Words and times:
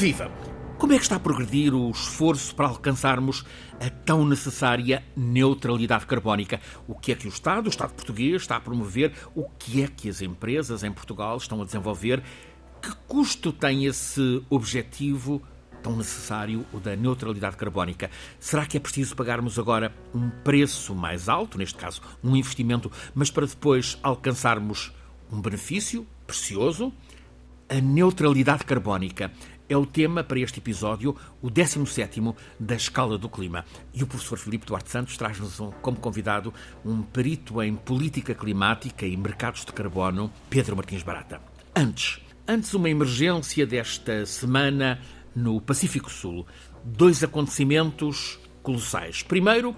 Viva! 0.00 0.32
Como 0.78 0.94
é 0.94 0.96
que 0.96 1.02
está 1.02 1.16
a 1.16 1.20
progredir 1.20 1.74
o 1.74 1.90
esforço 1.90 2.54
para 2.54 2.66
alcançarmos 2.66 3.44
a 3.78 3.90
tão 3.90 4.24
necessária 4.24 5.04
neutralidade 5.14 6.06
carbónica? 6.06 6.58
O 6.88 6.94
que 6.94 7.12
é 7.12 7.14
que 7.14 7.26
o 7.26 7.28
Estado, 7.28 7.66
o 7.66 7.68
Estado 7.68 7.92
português, 7.92 8.40
está 8.40 8.56
a 8.56 8.60
promover? 8.62 9.12
O 9.34 9.44
que 9.58 9.82
é 9.82 9.88
que 9.88 10.08
as 10.08 10.22
empresas 10.22 10.82
em 10.82 10.90
Portugal 10.90 11.36
estão 11.36 11.60
a 11.60 11.66
desenvolver? 11.66 12.22
Que 12.80 12.96
custo 13.06 13.52
tem 13.52 13.84
esse 13.84 14.42
objetivo 14.48 15.42
tão 15.82 15.94
necessário, 15.98 16.64
o 16.72 16.78
da 16.78 16.96
neutralidade 16.96 17.58
carbónica? 17.58 18.10
Será 18.38 18.64
que 18.64 18.78
é 18.78 18.80
preciso 18.80 19.14
pagarmos 19.14 19.58
agora 19.58 19.94
um 20.14 20.30
preço 20.30 20.94
mais 20.94 21.28
alto, 21.28 21.58
neste 21.58 21.76
caso 21.76 22.00
um 22.24 22.34
investimento, 22.34 22.90
mas 23.14 23.30
para 23.30 23.44
depois 23.44 23.98
alcançarmos 24.02 24.94
um 25.30 25.42
benefício 25.42 26.06
precioso? 26.26 26.90
A 27.68 27.80
neutralidade 27.80 28.64
carbónica 28.64 29.30
é 29.70 29.76
o 29.76 29.86
tema 29.86 30.24
para 30.24 30.40
este 30.40 30.58
episódio, 30.58 31.16
o 31.40 31.48
17 31.48 32.20
da 32.58 32.74
Escala 32.74 33.16
do 33.16 33.28
Clima. 33.28 33.64
E 33.94 34.02
o 34.02 34.06
professor 34.06 34.36
Filipe 34.36 34.66
Duarte 34.66 34.90
Santos 34.90 35.16
traz-nos 35.16 35.60
um, 35.60 35.70
como 35.70 35.96
convidado 35.96 36.52
um 36.84 37.02
perito 37.02 37.62
em 37.62 37.76
política 37.76 38.34
climática 38.34 39.06
e 39.06 39.16
mercados 39.16 39.64
de 39.64 39.72
carbono, 39.72 40.32
Pedro 40.50 40.74
Martins 40.74 41.04
Barata. 41.04 41.40
Antes, 41.74 42.20
antes 42.48 42.74
uma 42.74 42.90
emergência 42.90 43.64
desta 43.64 44.26
semana 44.26 45.00
no 45.36 45.60
Pacífico 45.60 46.10
Sul. 46.10 46.44
Dois 46.84 47.22
acontecimentos 47.22 48.40
colossais. 48.64 49.22
Primeiro, 49.22 49.76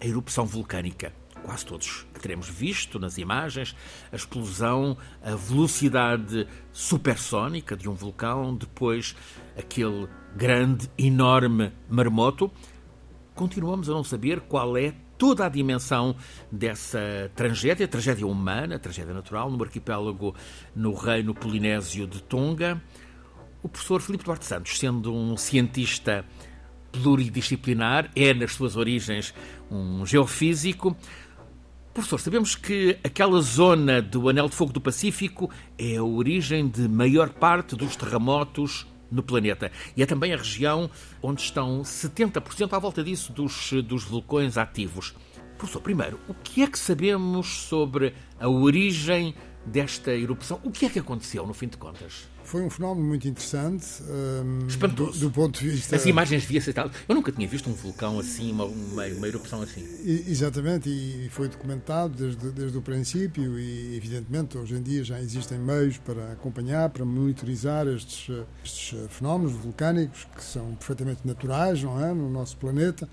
a 0.00 0.06
erupção 0.06 0.46
vulcânica 0.46 1.12
quase 1.44 1.66
todos 1.66 2.06
teremos 2.24 2.48
visto 2.48 2.98
nas 2.98 3.18
imagens, 3.18 3.76
a 4.10 4.16
explosão, 4.16 4.96
a 5.22 5.36
velocidade 5.36 6.48
supersónica 6.72 7.76
de 7.76 7.86
um 7.86 7.92
vulcão, 7.92 8.56
depois 8.56 9.14
aquele 9.56 10.08
grande, 10.34 10.90
enorme 10.96 11.70
marmoto. 11.88 12.50
Continuamos 13.34 13.90
a 13.90 13.92
não 13.92 14.02
saber 14.02 14.40
qual 14.40 14.74
é 14.78 14.94
toda 15.18 15.44
a 15.44 15.48
dimensão 15.50 16.16
dessa 16.50 17.30
tragédia, 17.36 17.86
tragédia 17.86 18.26
humana, 18.26 18.78
tragédia 18.78 19.12
natural, 19.12 19.50
no 19.50 19.62
arquipélago 19.62 20.34
no 20.74 20.94
reino 20.94 21.34
polinésio 21.34 22.06
de 22.06 22.22
Tonga. 22.22 22.82
O 23.62 23.68
professor 23.68 24.00
Filipe 24.00 24.24
Duarte 24.24 24.46
Santos, 24.46 24.78
sendo 24.78 25.14
um 25.14 25.36
cientista 25.36 26.24
pluridisciplinar, 27.02 28.10
é, 28.14 28.32
nas 28.32 28.52
suas 28.52 28.76
origens, 28.76 29.34
um 29.70 30.06
geofísico, 30.06 30.96
Professor, 31.94 32.18
sabemos 32.20 32.56
que 32.56 32.98
aquela 33.04 33.40
zona 33.40 34.02
do 34.02 34.28
Anel 34.28 34.48
de 34.48 34.56
Fogo 34.56 34.72
do 34.72 34.80
Pacífico 34.80 35.48
é 35.78 35.94
a 35.94 36.02
origem 36.02 36.66
de 36.66 36.88
maior 36.88 37.30
parte 37.30 37.76
dos 37.76 37.94
terremotos 37.94 38.84
no 39.12 39.22
planeta. 39.22 39.70
E 39.96 40.02
é 40.02 40.06
também 40.06 40.34
a 40.34 40.36
região 40.36 40.90
onde 41.22 41.42
estão 41.42 41.82
70% 41.82 42.72
à 42.72 42.80
volta 42.80 43.04
disso 43.04 43.32
dos, 43.32 43.70
dos 43.84 44.02
vulcões 44.02 44.58
ativos. 44.58 45.14
Professor, 45.56 45.80
primeiro, 45.80 46.18
o 46.26 46.34
que 46.34 46.64
é 46.64 46.66
que 46.66 46.76
sabemos 46.76 47.46
sobre 47.68 48.12
a 48.40 48.48
origem 48.48 49.32
desta 49.66 50.12
erupção? 50.12 50.60
O 50.62 50.70
que 50.70 50.86
é 50.86 50.88
que 50.88 50.98
aconteceu, 50.98 51.46
no 51.46 51.54
fim 51.54 51.68
de 51.68 51.76
contas? 51.76 52.28
Foi 52.44 52.60
um 52.62 52.68
fenómeno 52.68 53.06
muito 53.06 53.26
interessante. 53.26 53.86
Um, 54.02 54.66
Espantoso. 54.66 55.18
Do, 55.18 55.26
do, 55.26 55.30
ponto 55.30 55.58
de 55.58 55.70
vista. 55.70 55.96
As 55.96 56.04
imagens 56.04 56.44
via 56.44 56.60
ser 56.60 56.74
tal. 56.74 56.90
Eu 57.08 57.14
nunca 57.14 57.32
tinha 57.32 57.48
visto 57.48 57.70
um 57.70 57.72
vulcão 57.72 58.18
assim, 58.18 58.52
uma, 58.52 58.64
uma, 58.64 59.06
uma 59.06 59.26
erupção 59.26 59.62
assim. 59.62 59.80
E, 60.04 60.24
exatamente, 60.28 60.90
e 60.90 61.28
foi 61.30 61.48
documentado 61.48 62.14
desde, 62.14 62.50
desde 62.50 62.76
o 62.76 62.82
princípio, 62.82 63.58
e 63.58 63.96
evidentemente 63.96 64.58
hoje 64.58 64.74
em 64.74 64.82
dia 64.82 65.02
já 65.02 65.18
existem 65.20 65.58
meios 65.58 65.96
para 65.96 66.32
acompanhar, 66.32 66.90
para 66.90 67.04
monitorizar 67.04 67.86
estes, 67.86 68.30
estes 68.62 68.94
fenómenos 69.08 69.52
vulcânicos 69.52 70.26
que 70.36 70.44
são 70.44 70.74
perfeitamente 70.74 71.20
naturais, 71.24 71.82
não 71.82 72.04
é? 72.04 72.12
No 72.12 72.28
nosso 72.28 72.58
planeta. 72.58 73.08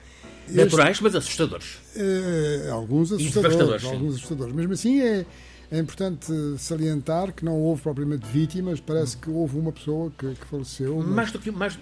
Naturais, 0.49 0.91
este, 0.91 1.03
mas 1.03 1.15
assustadores. 1.15 1.77
É, 1.95 2.69
alguns 2.69 3.13
assustadores. 3.13 3.85
Alguns 3.85 4.15
assustadores. 4.15 4.53
Mesmo 4.53 4.73
assim, 4.73 5.01
é 5.01 5.25
é 5.71 5.79
importante 5.79 6.33
salientar 6.57 7.31
que 7.31 7.45
não 7.45 7.57
houve 7.57 7.81
propriamente 7.81 8.27
vítimas, 8.27 8.81
parece 8.81 9.15
que 9.15 9.29
houve 9.29 9.57
uma 9.57 9.71
pessoa 9.71 10.11
que, 10.17 10.35
que 10.35 10.45
faleceu. 10.45 10.97
Mas... 10.97 11.07
Mais 11.07 11.31
do 11.31 11.39
que. 11.39 11.49
Mais, 11.49 11.75
uh, 11.75 11.79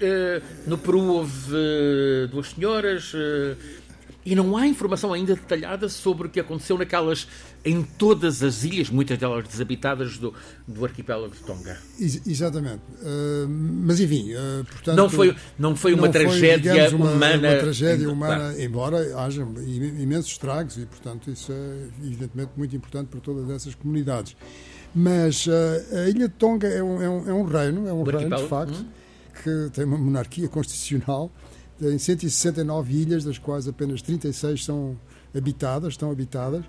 no 0.67 0.77
Peru 0.77 1.01
houve 1.05 1.55
uh, 1.55 2.27
duas 2.27 2.51
senhoras. 2.51 3.11
E 4.25 4.35
não 4.35 4.57
há 4.57 4.67
informação 4.67 5.13
ainda 5.13 5.33
detalhada 5.33 5.87
sobre 5.87 6.27
o 6.27 6.29
que 6.29 6.41
aconteceu 6.41 6.77
naquelas, 6.77 7.25
em 7.63 7.81
todas 7.81 8.43
as 8.43 8.63
ilhas, 8.63 8.89
muitas 8.89 9.17
delas 9.17 9.47
desabitadas 9.47 10.17
do, 10.17 10.33
do 10.67 10.83
arquipélago 10.83 11.33
de 11.33 11.41
Tonga. 11.41 11.77
Ex 11.97 12.27
exatamente. 12.27 12.81
Uh, 13.01 13.47
mas 13.47 13.99
enfim, 13.99 14.33
uh, 14.33 14.65
portanto. 14.65 14.97
Não 14.97 15.09
foi, 15.09 15.35
não 15.57 15.75
foi 15.75 15.93
uma 15.93 16.07
não 16.07 16.11
tragédia 16.11 16.73
foi, 16.73 16.81
digamos, 16.83 16.93
humana. 16.93 17.49
Uma 17.49 17.59
tragédia 17.59 18.11
humana, 18.11 18.35
claro. 18.35 18.61
embora 18.61 19.19
haja 19.19 19.41
imensos 19.41 20.31
estragos 20.31 20.77
e, 20.77 20.85
portanto, 20.85 21.31
isso 21.31 21.51
é 21.53 22.05
evidentemente 22.05 22.51
muito 22.57 22.75
importante 22.75 23.07
para 23.07 23.21
todas 23.21 23.49
essas 23.49 23.73
comunidades. 23.73 24.35
Mas 24.93 25.47
uh, 25.47 25.51
a 25.95 26.09
ilha 26.09 26.27
de 26.27 26.33
Tonga 26.35 26.67
é 26.67 26.83
um, 26.83 27.01
é 27.01 27.09
um, 27.09 27.29
é 27.29 27.33
um 27.33 27.43
reino, 27.45 27.87
é 27.87 27.93
um 27.93 28.01
o 28.01 28.03
reino 28.03 28.35
de 28.35 28.47
facto, 28.47 28.79
hum? 28.79 28.85
que 29.41 29.69
tem 29.71 29.85
uma 29.85 29.97
monarquia 29.97 30.49
constitucional 30.49 31.31
em 31.81 31.97
169 31.97 32.93
ilhas, 32.93 33.23
das 33.23 33.37
quais 33.37 33.67
apenas 33.67 34.01
36 34.01 34.65
são 34.65 34.99
habitadas, 35.35 35.93
estão 35.93 36.11
habitadas, 36.11 36.65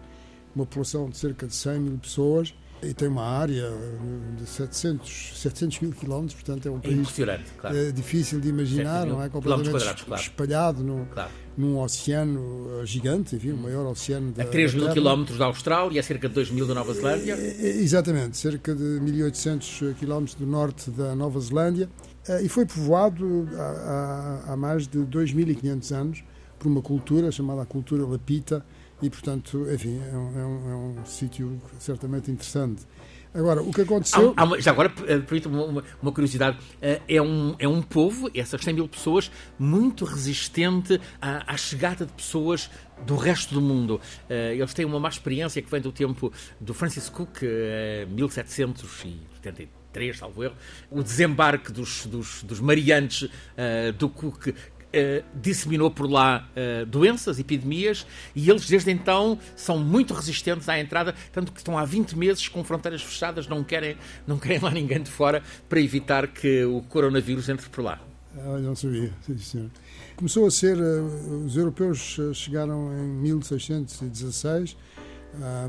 uma 0.54 0.66
população 0.66 1.08
de 1.08 1.16
cerca 1.16 1.46
de 1.46 1.54
100 1.54 1.80
mil 1.80 1.98
pessoas 1.98 2.54
e 2.82 2.94
tem 2.94 3.08
uma 3.08 3.24
área 3.24 3.70
de 4.38 4.46
700, 4.46 5.32
700 5.38 5.80
mil 5.80 5.92
quilómetros, 5.92 6.34
portanto 6.34 6.66
é 6.66 6.70
um 6.70 6.80
país 6.80 7.08
claro. 7.58 7.76
é 7.76 7.92
difícil 7.92 8.40
de 8.40 8.48
imaginar, 8.48 9.06
não 9.06 9.22
é? 9.22 9.28
Completamente 9.28 10.04
claro. 10.04 10.22
espalhado 10.22 10.82
no, 10.82 11.06
claro. 11.06 11.30
num 11.56 11.78
oceano 11.78 12.84
gigante, 12.86 13.36
enfim, 13.36 13.52
o 13.52 13.56
maior 13.56 13.86
oceano 13.86 14.32
da 14.32 14.44
A 14.44 14.46
3 14.46 14.74
mil 14.74 14.90
quilómetros 14.92 15.38
da 15.38 15.46
Austrália 15.46 15.96
e 15.96 15.98
a 15.98 16.02
cerca 16.02 16.28
de 16.28 16.34
2 16.34 16.50
mil 16.50 16.66
da 16.66 16.74
Nova 16.74 16.94
Zelândia? 16.94 17.34
É, 17.34 17.56
é, 17.60 17.68
exatamente, 17.80 18.38
cerca 18.38 18.74
de 18.74 18.82
1800 18.82 19.96
quilómetros 19.98 20.34
do 20.36 20.46
norte 20.46 20.90
da 20.90 21.14
Nova 21.14 21.38
Zelândia 21.40 21.88
eh, 21.88 22.09
e 22.42 22.48
foi 22.48 22.66
povoado 22.66 23.48
há, 23.56 24.52
há, 24.52 24.56
mais 24.56 24.86
de 24.86 24.98
2.500 25.00 25.94
anos 25.94 26.24
por 26.58 26.68
uma 26.68 26.82
cultura 26.82 27.32
chamada 27.32 27.62
a 27.62 27.66
cultura 27.66 28.04
lapita 28.04 28.64
e, 29.02 29.08
portanto, 29.08 29.66
enfim, 29.72 29.98
é 30.12 30.16
um, 30.16 30.38
é 30.38 30.44
um, 30.44 30.70
é 30.70 30.76
um 30.76 31.06
sítio 31.06 31.60
certamente 31.78 32.30
interessante. 32.30 32.86
Agora, 33.32 33.62
o 33.62 33.72
que 33.72 33.82
aconteceu. 33.82 34.34
Há, 34.36 34.42
há, 34.42 34.60
já 34.60 34.72
agora, 34.72 34.92
eh, 35.06 35.18
permita-me 35.18 35.56
uma, 35.56 35.84
uma, 36.02 36.12
curiosidade. 36.12 36.58
Eh, 36.82 37.00
é 37.08 37.22
um, 37.22 37.54
é 37.58 37.68
um 37.68 37.80
povo, 37.80 38.28
essas 38.34 38.60
100 38.62 38.74
mil 38.74 38.88
pessoas, 38.88 39.30
muito 39.58 40.04
resistente 40.04 41.00
à, 41.22 41.54
à 41.54 41.56
chegada 41.56 42.04
de 42.04 42.12
pessoas 42.12 42.68
do 43.06 43.16
resto 43.16 43.54
do 43.54 43.60
mundo. 43.60 44.00
Eles 44.28 44.74
têm 44.74 44.84
uma 44.84 45.00
má 45.00 45.08
experiência 45.08 45.62
que 45.62 45.70
vem 45.70 45.80
do 45.80 45.90
tempo 45.90 46.30
do 46.60 46.74
Francis 46.74 47.08
Cook, 47.08 47.40
1773 48.08 49.79
3, 49.92 50.18
salvo 50.18 50.44
erro, 50.44 50.54
o 50.90 51.02
desembarque 51.02 51.72
dos, 51.72 52.06
dos, 52.06 52.42
dos 52.42 52.60
mariantes 52.60 53.22
uh, 53.22 53.92
do 53.98 54.08
Cook 54.08 54.54
Uh, 54.90 55.22
disseminou 55.40 55.88
por 55.88 56.10
lá 56.10 56.48
uh, 56.50 56.84
doenças, 56.84 57.38
epidemias, 57.38 58.04
e 58.34 58.50
eles 58.50 58.66
desde 58.66 58.90
então 58.90 59.38
são 59.54 59.78
muito 59.78 60.12
resistentes 60.12 60.68
à 60.68 60.80
entrada, 60.80 61.14
tanto 61.30 61.52
que 61.52 61.60
estão 61.60 61.78
há 61.78 61.84
20 61.84 62.18
meses 62.18 62.48
com 62.48 62.64
fronteiras 62.64 63.00
fechadas, 63.00 63.46
não 63.46 63.62
querem, 63.62 63.96
não 64.26 64.36
querem 64.36 64.58
lá 64.58 64.72
ninguém 64.72 65.00
de 65.00 65.08
fora 65.08 65.44
para 65.68 65.80
evitar 65.80 66.26
que 66.26 66.64
o 66.64 66.82
coronavírus 66.82 67.48
entre 67.48 67.68
por 67.68 67.84
lá. 67.84 68.00
Ah, 68.36 68.58
não 68.58 68.74
sabia, 68.74 69.12
sim, 69.24 69.38
senhor. 69.38 69.70
Começou 70.16 70.44
a 70.44 70.50
ser, 70.50 70.76
uh, 70.76 71.44
os 71.46 71.56
europeus 71.56 72.18
chegaram 72.34 72.92
em 72.92 73.06
1616, 73.22 74.76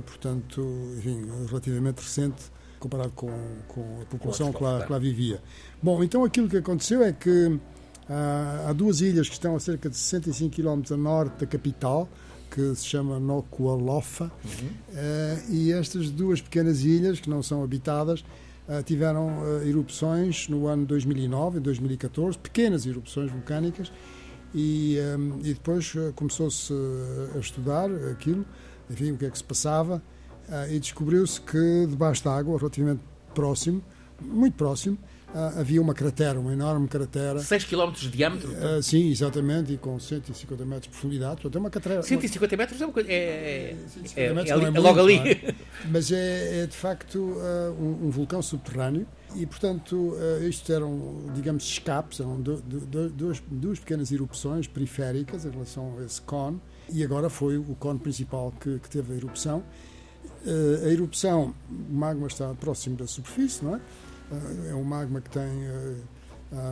portanto, 0.04 0.66
enfim, 0.98 1.28
relativamente 1.48 2.00
recente, 2.00 2.42
comparado 2.82 3.12
com, 3.12 3.32
com 3.68 4.02
a 4.02 4.06
população 4.06 4.52
que 4.52 4.62
lá, 4.62 4.84
que 4.84 4.92
lá, 4.92 5.00
vivia. 5.00 5.42
Bom, 5.82 6.04
então 6.04 6.26
aquilo 6.26 6.50
que 6.50 6.58
aconteceu 6.58 7.04
é 7.04 7.14
que 7.14 7.60
ah, 8.10 8.66
há 8.70 8.74
duas 8.74 9.00
ilhas 9.00 9.30
que 9.30 9.36
estão 9.36 9.56
a 9.56 9.60
cerca 9.60 9.90
de 9.90 9.96
65 9.96 10.54
km 10.54 10.82
a 10.92 10.98
norte 10.98 11.40
da 11.40 11.46
capital, 11.46 12.10
que 12.50 12.76
se 12.76 12.86
chama 12.86 13.18
Nuku'alofa, 13.18 14.26
uhum. 14.26 14.68
uh, 14.68 15.52
e 15.54 15.72
estas 15.72 16.12
duas 16.12 16.42
pequenas 16.42 16.82
ilhas, 16.82 17.22
que 17.22 17.30
não 17.30 17.42
são 17.42 17.64
habitadas, 17.64 18.20
uh, 18.68 18.84
tiveram 18.84 19.42
uh, 19.42 19.66
erupções 19.66 20.50
no 20.50 20.68
ano 20.68 20.86
2009 20.86 21.60
e 21.60 21.62
2014, 21.62 22.38
pequenas 22.38 22.86
erupções 22.86 23.32
vulcânicas, 23.32 23.90
e, 24.54 24.98
um, 25.18 25.40
e 25.40 25.54
depois 25.54 25.94
começou-se 26.14 26.74
a 27.34 27.40
estudar 27.40 27.90
aquilo, 28.12 28.46
enfim, 28.90 29.12
o 29.12 29.18
que 29.18 29.26
é 29.26 29.30
que 29.30 29.38
se 29.38 29.44
passava, 29.46 30.04
ah, 30.04 30.21
e 30.70 30.80
descobriu-se 30.80 31.40
que 31.40 31.86
debaixo 31.88 32.24
da 32.24 32.36
água, 32.36 32.58
relativamente 32.58 33.02
próximo, 33.34 33.84
muito 34.22 34.56
próximo, 34.56 34.98
ah, 35.34 35.54
havia 35.60 35.82
uma 35.82 35.94
cratera, 35.94 36.40
uma 36.40 36.52
enorme 36.52 36.88
cratera. 36.88 37.40
6 37.40 37.64
km 37.64 37.92
de 37.92 38.10
diâmetro? 38.10 38.52
Uh, 38.52 38.84
sim, 38.84 39.10
exatamente, 39.10 39.74
e 39.74 39.78
com 39.78 39.98
150 39.98 40.66
metros 40.66 40.84
de 40.84 40.90
profundidade. 40.90 41.36
Portanto, 41.36 41.56
é 41.56 41.60
uma 41.60 41.70
cratera. 41.70 42.04
150 42.04 42.58
metros 42.58 42.82
é, 42.82 42.86
uma, 42.86 43.00
é, 43.00 43.04
é, 43.08 43.76
é, 44.16 44.24
é, 44.24 44.50
é, 44.50 44.80
logo 44.80 45.00
ali. 45.00 45.56
Mas 45.90 46.12
é, 46.12 46.64
é 46.64 46.68
de 46.68 46.76
facto 46.76 47.16
uh, 47.16 47.72
um, 47.80 48.08
um, 48.08 48.10
vulcão 48.10 48.42
subterrâneo 48.42 49.08
E, 49.36 49.46
portanto, 49.46 50.16
isto 50.48 50.72
eram, 50.72 51.32
digamos, 51.34 51.64
escapes, 51.64 52.20
eram 52.20 52.42
duas, 52.42 53.42
duas 53.50 53.80
pequenas 53.80 54.12
erupções 54.12 54.68
periféricas 54.68 55.46
em 55.46 55.50
relação 55.50 55.98
a 56.00 56.04
esse 56.04 56.22
cone, 56.22 56.60
e 56.92 57.04
agora 57.04 57.30
foi 57.30 57.58
o 57.58 57.76
cone 57.80 58.00
principal 58.00 58.52
que, 58.60 58.80
que 58.80 58.90
teve 58.90 59.14
a 59.14 59.16
erupção. 59.16 59.64
A 60.84 60.88
erupção, 60.88 61.54
o 61.70 61.94
magma 61.94 62.28
está 62.28 62.54
próximo 62.56 62.96
da 62.96 63.06
superfície, 63.06 63.64
não 63.64 63.76
é? 63.76 63.80
É 64.70 64.76
um 64.76 64.84
magma 64.84 65.22
que 65.22 65.30
tem 65.30 65.50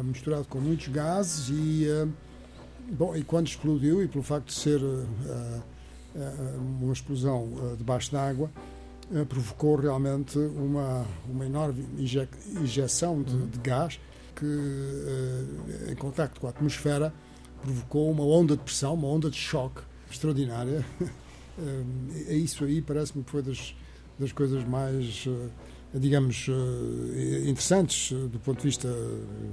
misturado 0.03 0.45
com 0.45 0.59
muitos 0.59 0.87
gases 0.87 1.49
e, 1.49 1.85
bom, 2.91 3.15
e 3.15 3.23
quando 3.23 3.47
explodiu, 3.47 4.01
e 4.01 4.07
pelo 4.07 4.23
facto 4.23 4.47
de 4.47 4.53
ser 4.53 4.79
uma 6.81 6.93
explosão 6.93 7.75
debaixo 7.77 8.11
d'água, 8.11 8.49
eh, 9.11 9.25
provocou 9.25 9.75
realmente 9.75 10.37
uma, 10.37 11.03
uma 11.27 11.43
enorme 11.43 11.83
injeção 12.61 13.23
de, 13.23 13.47
de 13.47 13.59
gás 13.59 13.99
que, 14.35 14.45
eh, 14.45 15.91
em 15.91 15.95
contacto 15.95 16.39
com 16.39 16.45
a 16.45 16.51
atmosfera, 16.51 17.11
provocou 17.59 18.11
uma 18.11 18.23
onda 18.23 18.55
de 18.55 18.61
pressão, 18.61 18.93
uma 18.93 19.07
onda 19.07 19.29
de 19.29 19.37
choque 19.37 19.81
extraordinária. 20.09 20.85
É 22.27 22.33
isso 22.33 22.63
aí 22.63 22.81
parece-me 22.81 23.23
que 23.23 23.31
foi 23.31 23.41
das, 23.41 23.75
das 24.17 24.31
coisas 24.31 24.63
mais, 24.63 25.27
digamos, 25.93 26.47
interessantes 27.47 28.11
do 28.11 28.39
ponto 28.39 28.57
de 28.57 28.63
vista 28.63 28.89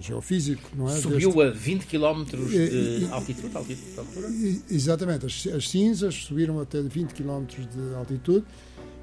geofísico, 0.01 0.71
não 0.75 0.89
é? 0.89 0.97
Subiu 0.97 1.33
Deste... 1.33 1.43
a 1.43 1.51
20 1.51 1.87
km 1.87 2.25
de 2.25 3.09
altitude, 3.11 3.57
altitude, 3.57 3.99
altura? 3.99 4.29
Exatamente, 4.71 5.27
as, 5.27 5.47
as 5.47 5.69
cinzas 5.69 6.15
subiram 6.15 6.61
até 6.61 6.81
20 6.83 7.13
km 7.13 7.45
de 7.47 7.95
altitude 7.95 8.45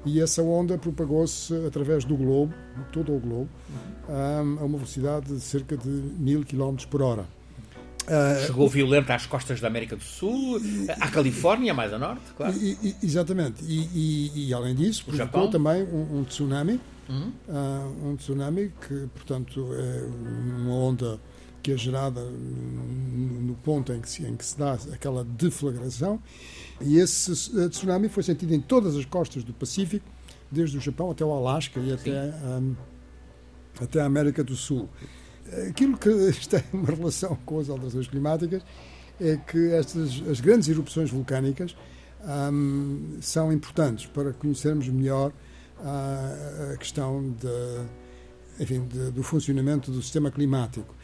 e 0.06 0.20
essa 0.20 0.42
onda 0.42 0.76
propagou-se 0.76 1.54
através 1.66 2.04
do 2.04 2.16
globo, 2.16 2.54
todo 2.92 3.14
o 3.14 3.18
globo, 3.18 3.48
a 4.06 4.42
uma 4.42 4.76
velocidade 4.76 5.34
de 5.34 5.40
cerca 5.40 5.76
de 5.76 5.88
mil 5.88 6.44
km 6.44 6.76
por 6.90 7.00
hora. 7.00 7.26
Uh, 8.04 8.46
Chegou 8.46 8.68
violenta 8.68 9.14
às 9.14 9.26
costas 9.26 9.60
da 9.60 9.68
América 9.68 9.96
do 9.96 10.02
Sul, 10.02 10.60
à 11.00 11.08
Califórnia, 11.08 11.72
mais 11.72 11.92
a 11.92 11.98
norte, 11.98 12.22
claro. 12.36 12.54
E, 12.56 12.78
e, 12.82 12.96
exatamente. 13.02 13.64
E, 13.64 14.52
além 14.52 14.74
disso, 14.74 15.04
provocou 15.04 15.48
também 15.48 15.82
um, 15.84 16.18
um 16.20 16.24
tsunami. 16.24 16.80
Uhum. 17.08 17.32
Uh, 17.48 18.08
um 18.08 18.16
tsunami 18.16 18.72
que, 18.86 19.06
portanto, 19.14 19.68
é 19.74 20.04
uma 20.60 20.74
onda 20.74 21.20
que 21.62 21.72
é 21.72 21.76
gerada 21.78 22.20
no 22.20 23.54
ponto 23.62 23.90
em 23.92 24.00
que 24.00 24.08
se, 24.08 24.22
em 24.22 24.36
que 24.36 24.44
se 24.44 24.58
dá 24.58 24.74
aquela 24.92 25.24
deflagração 25.24 26.20
e 26.80 26.98
esse 26.98 27.32
eh, 27.58 27.68
tsunami 27.68 28.08
foi 28.08 28.22
sentido 28.22 28.52
em 28.52 28.60
todas 28.60 28.96
as 28.96 29.04
costas 29.04 29.44
do 29.44 29.52
Pacífico, 29.52 30.04
desde 30.50 30.76
o 30.76 30.80
Japão 30.80 31.10
até 31.10 31.24
o 31.24 31.32
Alasca 31.32 31.80
e 31.80 31.92
até, 31.92 32.34
um, 32.44 32.74
até 33.80 34.00
a 34.00 34.04
América 34.04 34.42
do 34.42 34.54
Sul. 34.56 34.88
Aquilo 35.68 35.96
que 35.96 36.08
tem 36.48 36.62
uma 36.72 36.86
relação 36.86 37.36
com 37.44 37.58
as 37.58 37.68
alterações 37.68 38.06
climáticas 38.08 38.62
é 39.20 39.36
que 39.36 39.72
estas 39.72 40.22
as 40.28 40.40
grandes 40.40 40.68
erupções 40.68 41.10
vulcânicas 41.10 41.76
um, 42.24 43.18
são 43.20 43.52
importantes 43.52 44.06
para 44.06 44.32
conhecermos 44.32 44.88
melhor 44.88 45.32
a, 45.80 46.72
a 46.72 46.76
questão 46.76 47.34
de, 47.38 48.62
enfim, 48.62 48.86
de, 48.86 49.10
do 49.10 49.22
funcionamento 49.22 49.90
do 49.90 50.02
sistema 50.02 50.30
climático. 50.30 50.94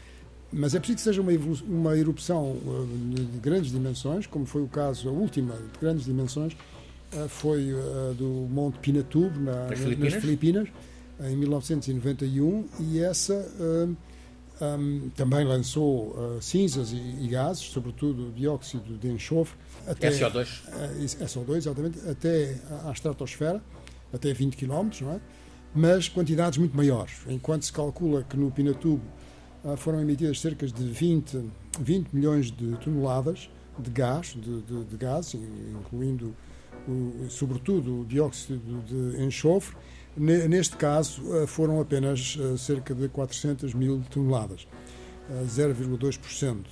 Mas 0.51 0.75
é 0.75 0.79
preciso 0.79 0.97
que 0.97 1.03
seja 1.03 1.21
uma, 1.21 1.31
uma 1.65 1.97
erupção 1.97 2.51
uh, 2.51 2.87
de 3.07 3.39
grandes 3.39 3.71
dimensões, 3.71 4.27
como 4.27 4.45
foi 4.45 4.61
o 4.61 4.67
caso, 4.67 5.07
a 5.07 5.11
última 5.11 5.53
de 5.53 5.79
grandes 5.79 6.05
dimensões, 6.05 6.53
uh, 7.13 7.29
foi 7.29 7.73
do 8.17 8.47
Monte 8.49 8.79
Pinatubo, 8.79 9.39
na, 9.39 9.67
nas 9.67 9.79
Filipinas, 9.79 10.13
nas 10.13 10.21
Filipinas 10.21 10.67
em 11.21 11.35
1991, 11.37 12.65
e 12.79 12.99
essa 12.99 13.33
um, 14.61 15.09
também 15.15 15.43
lançou 15.43 16.39
cinzas 16.39 16.91
e, 16.91 16.95
e, 16.95 17.27
gases, 17.27 17.63
sobretudo 17.63 18.31
dióxido 18.31 18.97
de 18.97 19.07
enxofre. 19.07 19.57
Até, 19.87 20.09
SO2. 20.09 20.47
SO2, 21.05 21.55
exatamente, 21.55 21.99
até 22.09 22.59
à 22.85 22.91
estratosfera, 22.91 23.61
até 24.13 24.33
20 24.33 24.55
km, 24.55 24.89
não 25.01 25.11
é? 25.13 25.21
mas 25.73 26.07
quantidades 26.07 26.57
muito 26.57 26.75
maiores. 26.75 27.21
Enquanto 27.27 27.63
se 27.63 27.73
calcula 27.73 28.23
que 28.23 28.37
no 28.37 28.51
Pinatubo 28.51 29.03
ah, 29.63 29.77
foram 29.77 30.01
emitidas 30.01 30.39
cerca 30.39 30.67
de 30.67 30.83
20, 30.83 31.49
20 31.79 32.09
milhões 32.13 32.51
de 32.51 32.77
toneladas 32.77 33.49
de 33.79 33.89
gás, 33.89 34.35
de, 34.35 34.61
de, 34.61 34.83
de 34.83 34.97
gás 34.97 35.33
incluindo 35.33 36.35
o, 36.87 37.29
sobretudo 37.29 38.01
o 38.01 38.05
dióxido 38.05 38.81
de 38.81 39.23
enxofre. 39.23 39.75
Neste 40.17 40.75
caso, 40.75 41.21
ah, 41.33 41.47
foram 41.47 41.79
apenas 41.79 42.37
ah, 42.39 42.57
cerca 42.57 42.93
de 42.93 43.07
400 43.07 43.73
mil 43.73 44.01
toneladas, 44.09 44.67
0,2%. 45.45 46.65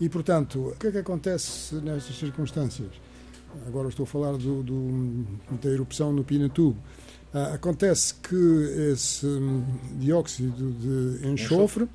E, 0.00 0.08
portanto, 0.08 0.68
o 0.68 0.76
que 0.76 0.88
é 0.88 0.92
que 0.92 0.98
acontece 0.98 1.74
nestas 1.76 2.16
circunstâncias? 2.16 2.90
Agora 3.66 3.88
estou 3.88 4.04
a 4.04 4.06
falar 4.06 4.32
do, 4.32 4.62
do, 4.62 5.26
da 5.62 5.70
erupção 5.70 6.12
no 6.12 6.22
Pinatubo. 6.22 6.78
Acontece 7.54 8.14
que 8.14 8.90
esse 8.92 9.26
hum, 9.26 9.64
dióxido 9.98 10.72
de 10.72 11.26
enxofre 11.28 11.88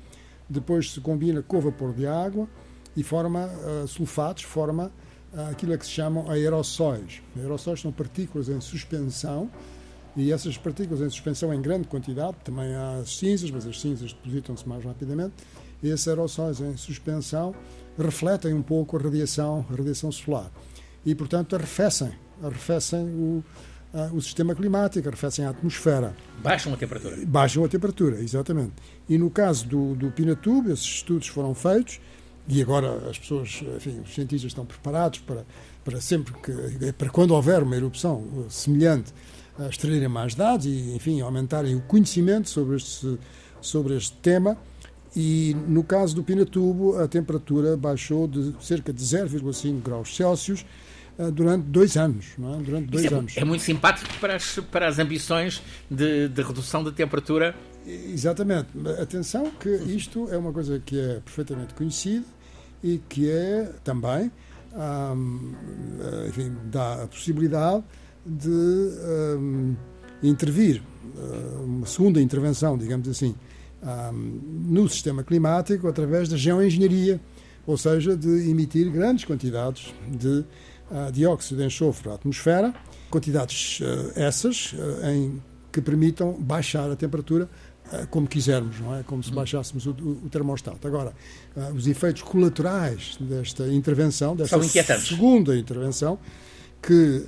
depois 0.48 0.92
se 0.92 1.00
combina 1.00 1.42
com 1.42 1.58
o 1.58 1.60
vapor 1.60 1.92
de 1.92 2.06
água 2.06 2.48
e 2.96 3.02
forma 3.02 3.46
uh, 3.46 3.88
sulfatos, 3.88 4.44
forma 4.44 4.92
uh, 5.32 5.50
aquilo 5.50 5.76
que 5.78 5.84
se 5.84 5.92
chamam 5.92 6.30
aerossóis. 6.30 7.22
Aerossóis 7.36 7.80
são 7.80 7.90
partículas 7.90 8.48
em 8.48 8.60
suspensão 8.60 9.50
e 10.16 10.32
essas 10.32 10.56
partículas 10.56 11.00
em 11.00 11.08
suspensão 11.08 11.52
em 11.52 11.60
grande 11.60 11.88
quantidade, 11.88 12.36
também 12.44 12.74
há 12.74 12.98
as 12.98 13.16
cinzas, 13.16 13.50
mas 13.50 13.66
as 13.66 13.80
cinzas 13.80 14.12
depositam-se 14.12 14.68
mais 14.68 14.84
rapidamente, 14.84 15.34
e 15.82 15.88
esses 15.88 16.06
aerossóis 16.06 16.60
em 16.60 16.76
suspensão 16.76 17.54
refletem 17.98 18.54
um 18.54 18.62
pouco 18.62 18.96
a 18.96 19.00
radiação, 19.00 19.66
a 19.70 19.74
radiação 19.74 20.12
solar 20.12 20.50
e, 21.04 21.14
portanto, 21.14 21.56
arrefecem, 21.56 22.12
arrefecem 22.42 23.00
o, 23.00 23.44
o 24.12 24.20
sistema 24.20 24.54
climático, 24.54 25.06
arrefecem 25.08 25.44
a 25.44 25.50
atmosfera. 25.50 26.14
Baixam 26.42 26.72
a 26.72 26.76
temperatura. 26.76 27.16
Baixam 27.26 27.64
a 27.64 27.68
temperatura, 27.68 28.20
exatamente. 28.20 28.72
E 29.08 29.18
no 29.18 29.30
caso 29.30 29.66
do, 29.66 29.94
do 29.94 30.10
Pinatubo, 30.10 30.70
esses 30.70 30.84
estudos 30.84 31.28
foram 31.28 31.54
feitos 31.54 32.00
e 32.48 32.60
agora 32.60 33.08
as 33.08 33.18
pessoas, 33.18 33.62
enfim, 33.76 34.00
os 34.00 34.14
cientistas 34.14 34.50
estão 34.50 34.64
preparados 34.64 35.20
para, 35.20 35.44
para 35.84 36.00
sempre 36.00 36.32
que, 36.34 36.92
para 36.92 37.08
quando 37.10 37.32
houver 37.32 37.62
uma 37.62 37.76
erupção 37.76 38.46
semelhante, 38.48 39.12
extraírem 39.68 40.08
mais 40.08 40.34
dados 40.34 40.66
e, 40.66 40.94
enfim, 40.94 41.20
aumentarem 41.20 41.74
o 41.74 41.80
conhecimento 41.82 42.48
sobre 42.48 42.76
este, 42.76 43.18
sobre 43.60 43.96
este 43.96 44.16
tema. 44.18 44.56
E 45.14 45.54
no 45.68 45.84
caso 45.84 46.14
do 46.14 46.24
Pinatubo, 46.24 46.98
a 46.98 47.06
temperatura 47.06 47.76
baixou 47.76 48.26
de 48.26 48.54
cerca 48.60 48.92
de 48.92 49.02
0,5 49.02 49.82
graus 49.82 50.16
Celsius 50.16 50.64
eh, 51.18 51.30
durante 51.30 51.64
dois 51.66 51.96
anos. 51.96 52.28
Não 52.38 52.54
é? 52.54 52.56
Durante 52.62 52.86
dois 52.86 53.04
é, 53.04 53.14
anos. 53.14 53.36
é 53.36 53.44
muito 53.44 53.62
simpático 53.62 54.10
para 54.18 54.36
as, 54.36 54.58
para 54.70 54.88
as 54.88 54.98
ambições 54.98 55.62
de, 55.90 56.28
de 56.28 56.42
redução 56.42 56.82
da 56.82 56.90
temperatura. 56.90 57.54
Exatamente. 57.86 58.68
Atenção 59.00 59.50
que 59.60 59.68
isto 59.68 60.28
é 60.30 60.38
uma 60.38 60.52
coisa 60.52 60.80
que 60.80 60.98
é 60.98 61.20
perfeitamente 61.20 61.74
conhecida 61.74 62.24
e 62.82 62.98
que 63.08 63.28
é 63.28 63.70
também 63.84 64.30
hum, 64.72 65.52
enfim, 66.28 66.56
dá 66.64 67.02
a 67.02 67.06
possibilidade 67.06 67.84
de 68.24 68.48
hum, 69.38 69.74
intervir, 70.22 70.82
eh, 71.16 71.64
uma 71.64 71.86
segunda 71.86 72.20
intervenção, 72.20 72.78
digamos 72.78 73.08
assim, 73.08 73.34
hum, 73.82 74.40
no 74.66 74.88
sistema 74.88 75.22
climático 75.22 75.88
através 75.88 76.28
da 76.28 76.36
geoengenharia, 76.36 77.20
ou 77.66 77.76
seja, 77.76 78.16
de 78.16 78.50
emitir 78.50 78.90
grandes 78.90 79.24
quantidades 79.24 79.94
de 80.08 80.44
dióxido 81.10 81.58
de 81.58 81.66
enxofre 81.66 82.10
à 82.10 82.14
atmosfera, 82.14 82.74
quantidades 83.12 83.80
uh, 83.80 84.12
essas 84.16 84.72
uh, 84.72 85.06
em 85.06 85.42
que 85.70 85.80
permitam 85.80 86.32
baixar 86.32 86.90
a 86.90 86.96
temperatura 86.96 87.48
uh, 87.92 88.06
como 88.08 88.26
quisermos, 88.26 88.80
não 88.80 88.96
é? 88.96 89.02
Como 89.02 89.22
se 89.22 89.30
hum. 89.30 89.34
baixássemos 89.34 89.86
o, 89.86 89.90
o, 89.90 90.28
termostato. 90.30 90.86
Agora, 90.88 91.12
os 91.74 91.86
efeitos 91.86 92.22
colaterais 92.22 93.16
desta 93.20 93.68
intervenção, 93.68 94.34
desta 94.34 94.60
segunda 94.98 95.56
intervenção, 95.56 96.18
que 96.82 97.24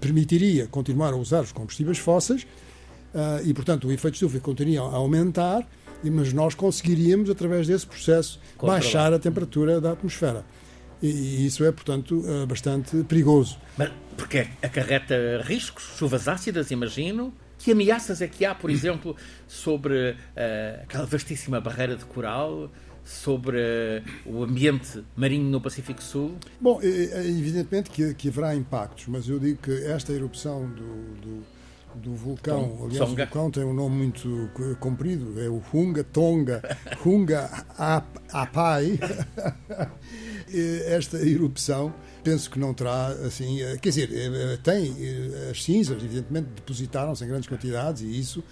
permitiria 0.00 0.66
continuar 0.66 1.14
a 1.14 1.16
usar 1.16 1.40
os 1.42 1.52
combustíveis 1.52 1.98
fósseis 1.98 2.46
e, 3.44 3.54
portanto, 3.54 3.88
o 3.88 3.92
efeito 3.92 4.14
estufa 4.14 4.38
continuaria 4.40 4.80
a 4.80 4.96
aumentar, 4.96 5.66
mas 6.04 6.32
nós 6.32 6.54
conseguiríamos, 6.54 7.30
através 7.30 7.66
desse 7.66 7.86
processo, 7.86 8.38
baixar 8.60 9.12
a 9.14 9.18
temperatura 9.18 9.80
da 9.80 9.92
atmosfera. 9.92 10.44
E 11.02 11.44
isso 11.46 11.64
é, 11.64 11.70
portanto, 11.72 12.24
eh, 12.26 12.46
bastante 12.46 13.02
perigoso. 13.04 13.58
Mas 13.76 13.90
porque 14.16 14.46
acarreta 14.62 15.42
riscos, 15.44 15.84
chuvas 15.98 16.28
ácidas, 16.28 16.70
imagino. 16.70 17.32
Que 17.58 17.72
ameaças 17.72 18.20
é 18.20 18.28
que 18.28 18.44
há, 18.44 18.54
por 18.54 18.70
exemplo, 18.70 19.16
sobre 19.46 20.10
uh, 20.10 20.82
aquela 20.82 21.06
vastíssima 21.06 21.60
barreira 21.60 21.96
de 21.96 22.04
coral, 22.04 22.70
sobre 23.04 23.58
uh, 23.58 24.02
o 24.24 24.42
ambiente 24.42 25.04
marinho 25.14 25.44
no 25.50 25.60
Pacífico 25.60 26.02
Sul? 26.02 26.36
Bom, 26.60 26.80
é, 26.82 27.26
evidentemente 27.26 27.90
que, 27.90 28.14
que, 28.14 28.28
haverá 28.28 28.54
impactos, 28.54 29.06
mas 29.08 29.28
eu 29.28 29.38
digo 29.38 29.60
que 29.62 29.72
esta 29.84 30.12
erupção 30.12 30.68
do, 30.70 31.14
do, 31.20 31.42
do 31.96 32.14
vulcão. 32.14 32.78
Aliás, 32.82 33.08
Songa. 33.08 33.22
o 33.22 33.26
vulcão 33.26 33.50
tem 33.50 33.64
um 33.64 33.74
nome 33.74 33.96
muito 33.96 34.50
comprido, 34.80 35.40
é 35.40 35.48
o 35.48 35.62
Hunga 35.72 36.02
Tonga, 36.02 36.62
Hunga 37.04 37.66
Apai. 38.32 38.98
Esta 40.86 41.16
erupção 41.16 41.92
penso 42.24 42.50
que 42.50 42.58
não 42.58 42.72
terá, 42.72 43.08
assim, 43.26 43.60
eh, 43.60 43.76
quer 43.76 43.90
dizer, 43.90 44.10
eh, 44.10 44.58
tem 44.62 44.96
eh, 44.98 45.50
as 45.50 45.62
cinzas, 45.62 46.02
evidentemente, 46.02 46.48
depositaram-se 46.56 47.22
em 47.22 47.28
grandes 47.28 47.46
quantidades 47.46 48.00
e 48.02 48.18
isso 48.18 48.42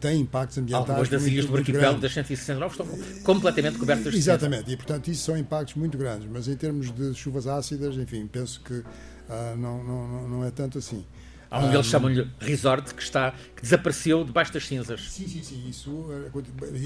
tem 0.00 0.20
impactos 0.20 0.58
ambientais. 0.58 0.88
Algumas 0.88 1.08
das 1.08 1.24
ilhas 1.24 1.46
do 1.46 1.56
arquipélago 1.56 2.00
das 2.00 2.12
169 2.12 2.72
estão 2.72 2.86
completamente 3.24 3.78
cobertas 3.78 4.12
de 4.12 4.18
Exatamente, 4.18 4.70
e 4.70 4.76
portanto 4.76 5.08
isso 5.08 5.24
são 5.24 5.36
impactos 5.36 5.74
muito 5.74 5.98
grandes, 5.98 6.28
mas 6.30 6.46
em 6.48 6.56
termos 6.56 6.90
de 6.90 7.14
chuvas 7.14 7.46
ácidas, 7.46 7.96
enfim, 7.96 8.26
penso 8.26 8.60
que 8.60 8.74
uh, 8.74 9.56
não, 9.56 9.82
não, 9.82 10.28
não 10.28 10.44
é 10.44 10.50
tanto 10.50 10.78
assim. 10.78 11.04
Há 11.52 11.58
um 11.58 11.70
deles 11.70 11.84
chamam-lhe 11.84 12.26
resort 12.40 12.94
que 12.94 13.02
está 13.02 13.34
que 13.54 13.60
desapareceu 13.60 14.24
debaixo 14.24 14.54
das 14.54 14.66
cinzas. 14.66 15.02
Sim, 15.10 15.28
sim, 15.28 15.42
sim. 15.42 15.68
Isso, 15.68 16.06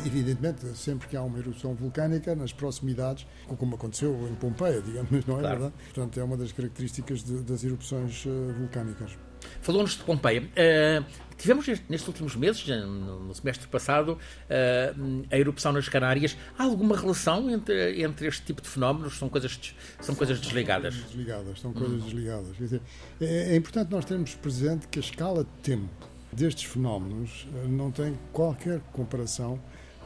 evidentemente, 0.04 0.66
sempre 0.76 1.06
que 1.06 1.16
há 1.16 1.22
uma 1.22 1.38
erupção 1.38 1.72
vulcânica 1.72 2.34
nas 2.34 2.52
proximidades, 2.52 3.24
como 3.46 3.76
aconteceu 3.76 4.28
em 4.28 4.34
Pompeia, 4.34 4.82
digamos, 4.82 5.24
não 5.24 5.36
é 5.36 5.40
claro. 5.40 5.60
verdade? 5.60 5.74
Portanto, 5.84 6.18
é 6.18 6.24
uma 6.24 6.36
das 6.36 6.50
características 6.50 7.22
de, 7.22 7.42
das 7.44 7.62
erupções 7.62 8.24
eh, 8.26 8.52
vulcânicas. 8.58 9.12
Falou-nos 9.60 9.92
de 9.92 10.04
Pompeia. 10.04 10.42
Uh, 10.42 11.04
tivemos 11.36 11.66
nestes 11.66 12.06
últimos 12.06 12.34
meses, 12.36 12.66
no 12.66 13.34
semestre 13.34 13.66
passado, 13.68 14.12
uh, 14.12 15.24
a 15.30 15.38
erupção 15.38 15.72
nas 15.72 15.88
Canárias. 15.88 16.36
Há 16.58 16.64
alguma 16.64 16.96
relação 16.96 17.50
entre, 17.50 18.02
entre 18.02 18.26
este 18.26 18.42
tipo 18.42 18.62
de 18.62 18.68
fenómenos? 18.68 19.18
São 19.18 19.28
coisas, 19.28 19.58
são 20.00 20.14
coisas 20.14 20.40
desligadas? 20.40 20.94
Desligadas, 20.94 21.60
são 21.60 21.72
coisas 21.72 22.02
desligadas. 22.02 22.56
Dizer, 22.56 22.80
é, 23.20 23.52
é 23.52 23.56
importante 23.56 23.90
nós 23.90 24.04
termos 24.04 24.34
presente 24.34 24.88
que 24.88 24.98
a 24.98 25.02
escala 25.02 25.44
de 25.44 25.50
tempo 25.62 26.16
destes 26.32 26.64
fenómenos 26.64 27.46
eh, 27.54 27.66
não 27.66 27.90
tem 27.90 28.18
qualquer 28.32 28.80
comparação 28.92 29.58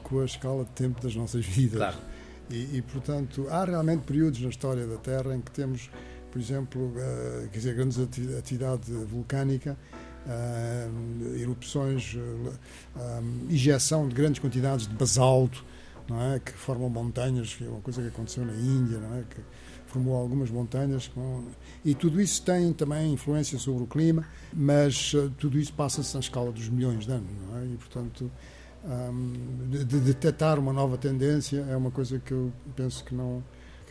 com 0.02 0.20
a 0.20 0.24
escala 0.24 0.64
de 0.64 0.70
tempo 0.70 1.02
das 1.02 1.14
nossas 1.14 1.44
vidas. 1.44 1.78
Claro. 1.78 1.96
E, 2.48 2.78
e, 2.78 2.82
portanto, 2.82 3.46
há 3.48 3.64
realmente 3.64 4.02
períodos 4.02 4.40
na 4.40 4.48
história 4.48 4.86
da 4.86 4.96
Terra 4.96 5.34
em 5.34 5.40
que 5.40 5.50
temos 5.50 5.90
por 6.30 6.40
exemplo, 6.40 6.80
uh, 6.88 7.48
quer 7.48 7.58
dizer, 7.58 7.74
grande 7.74 8.02
atividade 8.38 8.92
vulcânica, 8.92 9.76
uh, 10.26 11.36
erupções, 11.36 12.14
uh, 12.14 13.22
injeção 13.48 14.08
de 14.08 14.14
grandes 14.14 14.40
quantidades 14.40 14.86
de 14.86 14.94
basalto, 14.94 15.64
não 16.08 16.20
é, 16.32 16.38
que 16.40 16.52
formam 16.52 16.88
montanhas, 16.88 17.54
que 17.54 17.64
é 17.64 17.68
uma 17.68 17.80
coisa 17.80 18.02
que 18.02 18.08
aconteceu 18.08 18.44
na 18.44 18.54
Índia, 18.54 18.98
não 18.98 19.16
é, 19.16 19.22
que 19.22 19.40
formou 19.86 20.16
algumas 20.16 20.50
montanhas 20.50 21.08
com, 21.08 21.44
e 21.84 21.94
tudo 21.94 22.20
isso 22.20 22.42
tem 22.42 22.72
também 22.72 23.12
influência 23.12 23.58
sobre 23.58 23.84
o 23.84 23.86
clima, 23.86 24.24
mas 24.52 25.12
tudo 25.38 25.58
isso 25.58 25.72
passa-se 25.72 26.14
na 26.14 26.20
escala 26.20 26.52
dos 26.52 26.68
milhões 26.68 27.06
de 27.06 27.12
anos, 27.12 27.30
não 27.48 27.58
é? 27.58 27.64
E 27.64 27.76
portanto 27.76 28.30
de 29.68 30.00
detectar 30.00 30.58
uma 30.58 30.72
nova 30.72 30.96
tendência 30.96 31.66
é 31.68 31.76
uma 31.76 31.90
coisa 31.90 32.18
que 32.18 32.32
eu 32.32 32.50
penso 32.74 33.04
que 33.04 33.14
não 33.14 33.42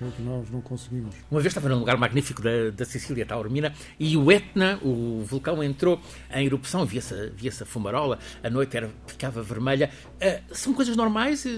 que 0.08 0.22
nós 0.22 0.50
não 0.50 0.62
conseguimos. 0.62 1.16
Uma 1.30 1.42
vez 1.42 1.52
estava 1.52 1.70
num 1.70 1.80
lugar 1.80 1.98
magnífico 1.98 2.42
da, 2.42 2.70
da 2.72 2.86
Sicília, 2.86 3.26
Taormina, 3.26 3.74
e 4.00 4.16
o 4.16 4.32
Etna, 4.32 4.80
o 4.82 5.24
vulcão, 5.26 5.64
entrou 5.64 6.00
em 6.34 6.46
erupção, 6.46 6.86
via-se 6.86 7.32
via 7.36 7.52
a 7.52 7.66
fumarola, 7.66 8.20
a 8.44 8.50
noite 8.50 8.78
era, 8.78 8.90
ficava 9.08 9.42
vermelha. 9.44 9.90
Uh, 10.16 10.56
são 10.56 10.74
coisas 10.74 10.96
normais? 10.96 11.44
Uh, 11.46 11.50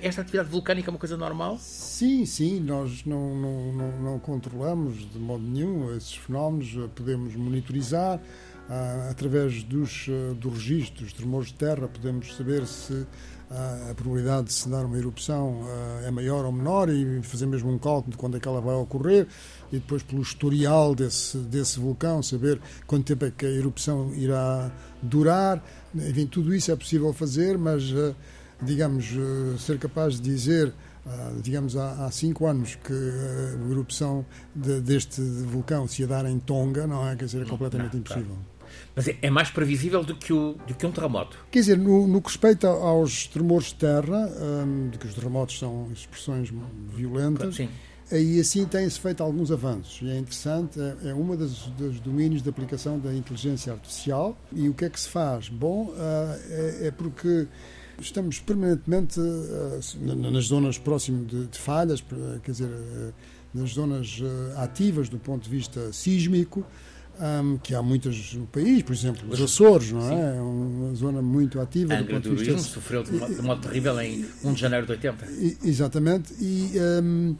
esta 0.00 0.22
atividade 0.22 0.48
vulcânica 0.48 0.88
é 0.88 0.90
uma 0.90 0.98
coisa 0.98 1.16
normal? 1.16 1.58
Sim, 1.58 2.24
sim, 2.24 2.60
nós 2.60 3.04
não, 3.04 3.36
não, 3.36 3.72
não, 3.72 4.02
não 4.02 4.18
controlamos 4.18 5.10
de 5.10 5.18
modo 5.18 5.42
nenhum 5.42 5.94
esses 5.96 6.14
fenómenos, 6.14 6.74
podemos 6.94 7.34
monitorizar. 7.36 8.20
Uh, 8.68 9.10
através 9.12 9.62
dos, 9.62 10.08
uh, 10.08 10.34
dos 10.34 10.54
registros 10.54 11.04
dos 11.04 11.12
tremores 11.12 11.48
de 11.48 11.54
terra, 11.54 11.86
podemos 11.86 12.34
saber 12.34 12.66
se 12.66 13.06
a 13.50 13.94
probabilidade 13.94 14.48
de 14.48 14.52
se 14.52 14.68
dar 14.68 14.84
uma 14.84 14.98
erupção 14.98 15.60
é 16.04 16.10
maior 16.10 16.44
ou 16.44 16.52
menor 16.52 16.88
e 16.88 17.22
fazer 17.22 17.46
mesmo 17.46 17.70
um 17.70 17.78
cálculo 17.78 18.10
de 18.10 18.16
quando 18.16 18.36
é 18.36 18.40
que 18.40 18.48
ela 18.48 18.60
vai 18.60 18.74
ocorrer 18.74 19.28
e 19.72 19.76
depois 19.76 20.02
pelo 20.02 20.20
historial 20.20 20.94
desse, 20.94 21.38
desse 21.38 21.78
vulcão 21.78 22.22
saber 22.22 22.60
quanto 22.86 23.04
tempo 23.04 23.24
é 23.24 23.30
que 23.30 23.46
a 23.46 23.50
erupção 23.50 24.12
irá 24.14 24.70
durar. 25.00 25.62
Enfim, 25.94 26.26
tudo 26.26 26.52
isso 26.54 26.72
é 26.72 26.76
possível 26.76 27.12
fazer, 27.12 27.56
mas 27.56 27.84
digamos, 28.60 29.12
ser 29.60 29.78
capaz 29.78 30.14
de 30.14 30.22
dizer 30.22 30.74
digamos, 31.42 31.76
há, 31.76 32.10
cinco 32.10 32.46
anos 32.46 32.74
que 32.74 32.92
a 32.92 33.70
erupção 33.70 34.26
de, 34.54 34.80
deste 34.80 35.20
vulcão 35.20 35.86
se 35.86 36.02
ia 36.02 36.08
dar 36.08 36.26
em 36.26 36.38
Tonga, 36.38 36.86
não 36.86 37.06
é? 37.06 37.14
Quer 37.14 37.26
dizer, 37.26 37.42
é 37.42 37.44
completamente 37.44 37.92
não, 37.92 38.00
impossível. 38.00 38.36
Mas 38.94 39.08
é, 39.08 39.16
é, 39.22 39.30
mais 39.30 39.50
previsível 39.50 40.02
do 40.02 40.14
que, 40.14 40.32
o, 40.32 40.56
do 40.66 40.74
que 40.74 40.86
um 40.86 40.92
terremoto. 40.92 41.38
Quer 41.50 41.60
dizer, 41.60 41.78
no, 41.78 42.06
no 42.06 42.20
que 42.20 42.28
respeita 42.28 42.68
aos 42.68 43.26
tremores 43.26 43.68
de 43.68 43.74
terra, 43.74 44.30
um, 44.64 44.88
de 44.88 44.98
que 44.98 45.06
os 45.06 45.14
terremotos 45.14 45.58
são 45.58 45.88
expressões 45.92 46.52
violentas, 46.94 47.56
Sim. 47.56 47.68
aí 48.10 48.40
assim 48.40 48.64
têm-se 48.64 48.98
feito 48.98 49.22
alguns 49.22 49.50
avanços. 49.50 50.00
E 50.02 50.10
é 50.10 50.18
interessante, 50.18 50.80
é, 50.80 51.10
é 51.10 51.14
um 51.14 51.36
dos, 51.36 51.66
dos, 51.78 52.00
domínios 52.00 52.42
de 52.42 52.48
aplicação 52.48 52.98
da 52.98 53.14
inteligência 53.14 53.72
artificial. 53.72 54.36
E 54.52 54.68
o 54.68 54.74
que 54.74 54.84
é 54.84 54.90
que 54.90 54.98
se 54.98 55.08
faz? 55.08 55.48
Bom, 55.48 55.88
uh, 55.88 55.94
é, 56.50 56.86
é 56.88 56.90
porque 56.90 57.46
estamos 58.00 58.38
permanentemente 58.40 59.20
uh, 59.20 60.30
nas 60.30 60.44
zonas 60.44 60.78
próximas 60.78 61.26
de, 61.26 61.46
de, 61.46 61.58
falhas, 61.58 62.04
quer 62.42 62.50
dizer, 62.50 62.68
uh, 62.68 63.12
nas 63.54 63.70
zonas 63.70 64.20
ativas 64.56 65.08
do 65.08 65.18
ponto 65.18 65.44
de 65.44 65.50
vista 65.50 65.90
sísmico, 65.90 66.62
um, 67.20 67.58
que 67.58 67.74
há 67.74 67.82
muitas 67.82 68.34
no 68.34 68.46
país, 68.46 68.82
por 68.82 68.92
exemplo, 68.92 69.28
os 69.30 69.40
Açores, 69.40 69.92
não 69.92 70.08
é? 70.10 70.36
É 70.36 70.40
uma 70.40 70.94
zona 70.94 71.22
muito 71.22 71.60
ativa. 71.60 71.94
A 71.94 72.02
vista... 72.02 72.58
sofreu 72.58 73.02
de 73.02 73.12
modo, 73.12 73.34
de 73.34 73.42
modo, 73.42 73.60
terrível 73.62 74.00
em 74.00 74.24
1 74.44 74.52
de 74.52 74.60
janeiro 74.60 74.86
de 74.86 74.92
80. 74.92 75.26
E, 75.26 75.58
exatamente, 75.64 76.34
e 76.38 76.72
um, 77.02 77.36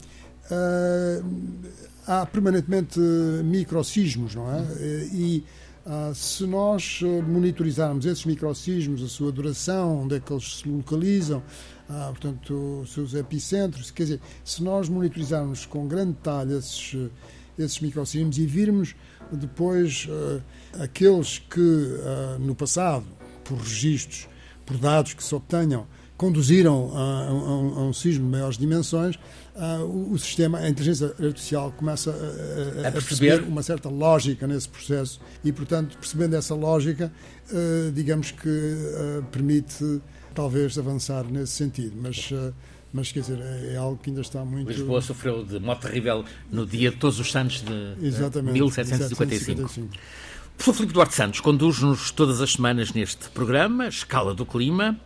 uh, 0.51 1.25
há 2.07 2.25
permanentemente 2.25 2.99
microsismos, 2.99 4.35
não 4.35 4.51
é? 4.51 4.63
E 5.13 5.43
uh, 5.85 6.13
se 6.15 6.45
nós 6.45 7.01
monitorizarmos 7.27 8.05
esses 8.05 8.25
microsismos, 8.25 9.03
a 9.03 9.07
sua 9.07 9.31
duração, 9.31 10.03
onde 10.03 10.15
é 10.15 10.19
que 10.19 10.31
eles 10.33 10.59
se 10.59 10.67
localizam, 10.67 11.43
uh, 11.89 12.09
portanto, 12.09 12.81
os 12.81 12.93
seus 12.93 13.13
epicentros, 13.13 13.91
quer 13.91 14.03
dizer, 14.03 14.21
se 14.43 14.63
nós 14.63 14.89
monitorizarmos 14.89 15.65
com 15.65 15.87
grande 15.87 16.13
detalhe 16.13 16.57
esses, 16.57 16.95
esses 17.59 17.79
microsismos 17.79 18.37
e 18.37 18.45
virmos 18.45 18.95
depois, 19.31 20.07
uh, 20.09 20.41
aqueles 20.81 21.39
que 21.39 21.59
uh, 21.59 22.39
no 22.39 22.55
passado, 22.55 23.05
por 23.43 23.57
registros, 23.57 24.27
por 24.65 24.77
dados 24.77 25.13
que 25.13 25.23
se 25.23 25.33
obtenham, 25.33 25.87
conduziram 26.15 26.91
a, 26.95 26.99
a, 26.99 27.29
a 27.29 27.83
um 27.83 27.93
sismo 27.93 28.25
de 28.25 28.31
maiores 28.31 28.57
dimensões, 28.57 29.15
uh, 29.55 29.83
o, 29.83 30.13
o, 30.13 30.19
sistema, 30.19 30.59
a 30.59 30.69
inteligência 30.69 31.13
artificial 31.19 31.71
começa 31.71 32.11
a, 32.11 32.87
a, 32.87 32.91
perceber. 32.91 33.43
uma 33.43 33.61
certa 33.61 33.87
lógica 33.87 34.47
nesse 34.47 34.67
processo 34.67 35.19
e, 35.43 35.51
portanto, 35.51 35.97
percebendo 35.97 36.35
essa 36.35 36.55
lógica, 36.55 37.11
digamos 37.93 38.31
que 38.31 38.49
permite 39.31 40.01
talvez 40.37 40.77
avançar 40.77 41.23
nesse 41.25 41.53
sentido. 41.53 41.97
Mas 41.99 42.31
mas 42.93 43.11
quer 43.11 43.19
dizer, 43.19 43.39
é, 43.39 43.73
é, 43.73 43.77
algo 43.77 43.97
que 44.01 44.09
ainda 44.09 44.21
está 44.21 44.45
muito. 44.45 44.69
Lisboa 44.69 45.01
sofreu 45.01 45.43
de 45.43 45.59
moto 45.59 45.81
terrível 45.81 46.23
no 46.49 46.65
dia 46.65 46.89
de 46.89 46.97
Todos 46.97 47.19
os 47.19 47.31
Santos 47.31 47.61
de 47.61 48.05
Exatamente, 48.05 48.53
1755. 48.53 49.61
1755. 49.61 49.87
O 49.87 50.57
professor 50.57 50.73
Filipe 50.73 50.93
Duarte 50.93 51.13
Santos 51.13 51.39
conduz-nos 51.41 52.11
todas 52.11 52.41
as 52.41 52.53
semanas 52.53 52.93
neste 52.93 53.29
programa, 53.29 53.87
Escala 53.87 54.33
do 54.33 54.45
Clima. 54.45 54.97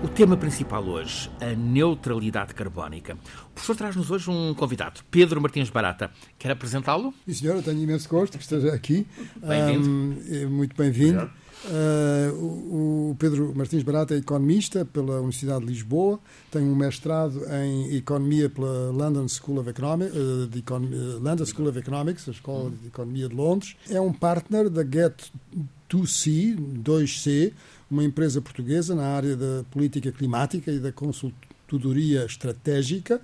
O 0.00 0.06
tema 0.06 0.36
principal 0.36 0.84
hoje, 0.84 1.28
a 1.40 1.56
neutralidade 1.56 2.54
carbónica. 2.54 3.14
O 3.46 3.50
professor 3.50 3.74
traz-nos 3.74 4.08
hoje 4.12 4.30
um 4.30 4.54
convidado, 4.54 5.00
Pedro 5.10 5.40
Martins 5.40 5.70
Barata. 5.70 6.08
Quer 6.38 6.52
apresentá-lo? 6.52 7.12
Sim, 7.26 7.34
senhor, 7.34 7.56
eu 7.56 7.62
tenho 7.64 7.82
imenso 7.82 8.08
gosto 8.08 8.38
que 8.38 8.44
esteja 8.44 8.72
aqui. 8.72 9.04
Bem-vindo. 9.36 9.88
Um, 9.88 10.50
muito 10.50 10.76
bem-vindo. 10.76 11.28
Uh, 11.64 13.10
o, 13.10 13.16
Pedro 13.18 13.52
Martins 13.56 13.82
Barata 13.82 14.14
é 14.14 14.18
economista 14.18 14.84
pela 14.84 15.16
Universidade 15.16 15.66
de 15.66 15.72
Lisboa, 15.72 16.20
tem 16.52 16.62
um 16.62 16.76
mestrado 16.76 17.42
em 17.52 17.96
economia 17.96 18.48
pela 18.48 18.92
London 18.92 19.26
School 19.26 19.58
of, 19.58 19.68
Economic, 19.68 20.16
uh, 20.16 20.46
de 20.46 20.60
uh, 20.60 21.18
London 21.20 21.44
School 21.44 21.68
of 21.68 21.76
Economics, 21.76 22.28
a 22.28 22.30
Escola 22.30 22.70
de 22.70 22.86
Economia 22.86 23.28
de 23.28 23.34
Londres. 23.34 23.74
É 23.90 24.00
um 24.00 24.12
partner 24.12 24.70
da 24.70 24.84
Get2C, 24.84 26.56
2C, 26.84 27.52
uma 27.90 28.04
empresa 28.04 28.40
portuguesa 28.40 28.94
na 28.94 29.06
área 29.06 29.36
da 29.36 29.64
política 29.70 30.12
climática 30.12 30.70
e 30.70 30.78
da 30.78 30.92
consultoria 30.92 32.24
estratégica. 32.24 33.20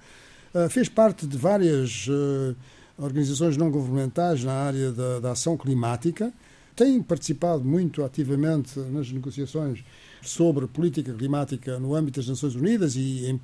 fez 0.71 0.89
parte 0.89 1.27
de 1.27 1.37
várias 1.37 2.07
organizações 2.97 3.57
não 3.57 3.71
governamentais 3.71 4.43
na 4.43 4.53
área 4.53 4.93
da, 4.93 5.21
da 5.21 5.33
ação 5.33 5.57
climática 5.57 6.33
tem 6.77 7.01
participado 7.03 7.65
muito 7.65 8.03
ativamente 8.03 8.79
nas 8.79 9.11
negociações 9.11 9.85
sobre 10.25 10.67
política 10.67 11.13
climática 11.13 11.79
no 11.79 11.95
âmbito 11.95 12.21
das 12.21 12.29
Nações 12.29 12.55
Unidas 12.55 12.97
e, 12.97 13.27
em, 13.27 13.41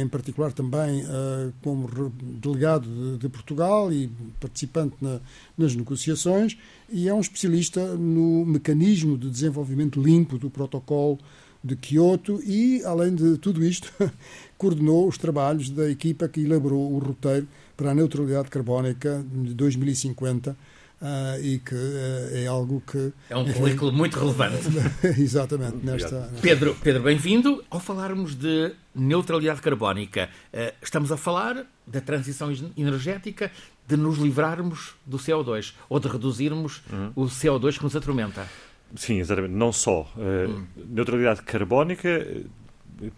em 0.00 0.08
particular, 0.08 0.52
também 0.52 1.02
uh, 1.02 1.52
como 1.62 1.88
delegado 2.20 2.88
de, 2.88 3.18
de, 3.18 3.28
Portugal 3.28 3.92
e 3.92 4.10
participante 4.38 4.96
na, 5.00 5.20
nas 5.56 5.74
negociações, 5.74 6.56
e 6.88 7.08
é 7.08 7.14
um 7.14 7.20
especialista 7.20 7.94
no 7.96 8.44
mecanismo 8.44 9.16
de 9.16 9.30
desenvolvimento 9.30 10.00
limpo 10.00 10.38
do 10.38 10.50
protocolo 10.50 11.18
de 11.62 11.76
Kyoto 11.76 12.40
e, 12.44 12.82
além 12.84 13.14
de 13.14 13.36
tudo 13.38 13.64
isto, 13.64 13.92
coordenou 14.56 15.06
os 15.06 15.18
trabalhos 15.18 15.70
da 15.70 15.90
equipa 15.90 16.26
que 16.28 16.40
elaborou 16.40 16.92
o 16.92 16.98
roteiro 16.98 17.46
para 17.76 17.90
a 17.90 17.94
neutralidade 17.94 18.48
carbónica 18.48 19.24
de 19.30 19.54
2050 19.54 20.56
Uh, 21.00 21.40
e 21.42 21.58
que 21.58 21.74
uh, 21.74 22.36
é 22.36 22.46
algo 22.46 22.82
que. 22.86 23.10
É 23.30 23.36
um 23.36 23.50
currículo 23.50 23.90
muito 23.90 24.18
relevante. 24.18 24.68
Exatamente. 25.18 25.78
Nesta, 25.82 26.20
nesta... 26.20 26.42
Pedro, 26.42 26.76
Pedro 26.82 27.02
bem-vindo. 27.02 27.64
Ao 27.70 27.80
falarmos 27.80 28.34
de 28.34 28.74
neutralidade 28.94 29.62
carbónica, 29.62 30.28
uh, 30.52 30.74
estamos 30.82 31.10
a 31.10 31.16
falar 31.16 31.64
da 31.86 32.02
transição 32.02 32.52
energética, 32.76 33.50
de 33.88 33.96
nos 33.96 34.18
livrarmos 34.18 34.94
do 35.06 35.16
CO2 35.16 35.72
ou 35.88 35.98
de 35.98 36.06
reduzirmos 36.06 36.82
uhum. 36.92 37.12
o 37.16 37.24
CO2 37.24 37.78
que 37.78 37.84
nos 37.84 37.96
atormenta. 37.96 38.46
Sim, 38.94 39.20
exatamente. 39.20 39.54
Não 39.54 39.72
só. 39.72 40.06
Uhum. 40.16 40.66
Neutralidade 40.76 41.40
carbónica. 41.42 42.26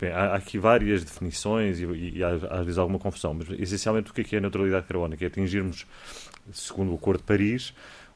Bem, 0.00 0.12
há 0.12 0.36
aqui 0.36 0.56
várias 0.56 1.02
definições 1.02 1.80
e, 1.80 1.84
e, 1.84 2.18
e, 2.18 2.24
às 2.24 2.64
vezes 2.64 2.78
alguma 2.78 3.00
confusão, 3.00 3.34
mas 3.34 3.48
essencialmente 3.58 4.12
o 4.12 4.14
que 4.14 4.20
é, 4.20 4.24
que 4.24 4.36
é 4.36 4.38
a 4.38 4.40
neutralidade 4.40 4.86
carbónica? 4.86 5.24
É 5.24 5.26
atingirmos 5.26 5.84
segundo 6.52 6.92
o 6.92 6.94
Acordo 6.94 7.18
de 7.18 7.24
Paris, 7.24 7.74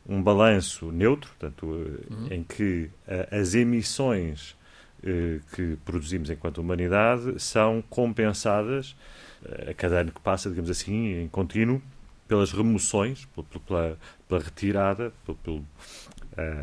um 0.08 0.22
balanço 0.22 0.90
neutro, 0.92 1.30
portanto, 1.30 1.66
uhum. 1.66 2.28
em 2.30 2.42
que 2.42 2.90
uh, 3.06 3.40
as 3.40 3.54
emissões 3.54 4.56
uh, 5.02 5.40
que 5.54 5.76
produzimos 5.84 6.30
enquanto 6.30 6.58
humanidade 6.58 7.40
são 7.40 7.82
compensadas 7.90 8.96
uh, 9.42 9.70
a 9.70 9.74
cada 9.74 10.00
ano 10.00 10.12
que 10.12 10.20
passa, 10.20 10.48
digamos 10.48 10.70
assim, 10.70 11.22
em 11.22 11.28
contínuo, 11.28 11.82
pelas 12.28 12.52
remoções, 12.52 13.26
pela, 13.66 13.98
pela 14.28 14.40
retirada, 14.40 15.12
pelo, 15.24 15.38
pelo, 15.38 15.64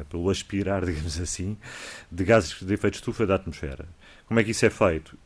pelo 0.10 0.29
aspirar, 0.29 0.84
digamos 0.86 1.20
assim, 1.20 1.58
de 2.12 2.24
gases 2.24 2.62
de 2.62 2.74
efeito 2.74 2.93
de 2.93 3.00
estufa 3.00 3.25
da 3.25 3.36
atmosfera. 3.36 3.86
Como 4.27 4.39
é 4.39 4.43
que 4.43 4.51
isso 4.51 4.65
é 4.65 4.70
feito? 4.70 5.17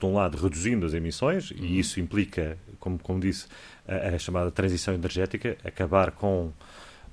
De 0.00 0.06
um 0.06 0.14
lado, 0.14 0.36
reduzindo 0.36 0.86
as 0.86 0.94
emissões, 0.94 1.50
uhum. 1.50 1.58
e 1.60 1.78
isso 1.78 2.00
implica, 2.00 2.58
como, 2.78 2.98
como 2.98 3.20
disse, 3.20 3.46
a, 3.86 4.14
a 4.14 4.18
chamada 4.18 4.50
transição 4.50 4.94
energética, 4.94 5.56
acabar 5.64 6.10
com 6.10 6.52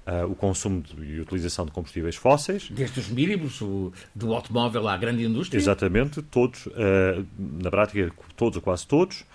Uh, 0.07 0.25
o 0.25 0.35
consumo 0.35 0.81
de, 0.81 1.03
e 1.03 1.19
utilização 1.19 1.65
de 1.65 1.71
combustíveis 1.73 2.15
fósseis. 2.15 2.69
Desde 2.71 2.97
os 2.97 3.09
mínimos, 3.09 3.59
o, 3.59 3.91
do 4.15 4.33
automóvel 4.33 4.87
à 4.87 4.95
grande 4.95 5.25
indústria? 5.25 5.59
Exatamente, 5.59 6.21
todos, 6.21 6.65
uh, 6.67 7.27
na 7.37 7.69
prática, 7.69 8.09
todos 8.37 8.55
ou 8.55 8.61
quase 8.61 8.87
todos. 8.87 9.25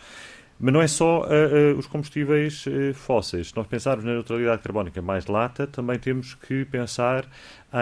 Mas 0.58 0.72
não 0.72 0.80
é 0.80 0.88
só 0.88 1.24
uh, 1.24 1.76
os 1.76 1.86
combustíveis 1.86 2.64
fósseis. 2.94 3.48
Se 3.48 3.56
nós 3.56 3.66
pensarmos 3.66 4.02
na 4.02 4.14
neutralidade 4.14 4.62
carbónica 4.62 5.02
mais 5.02 5.26
lata, 5.26 5.66
também 5.66 5.98
temos 5.98 6.32
que 6.36 6.64
pensar 6.64 7.28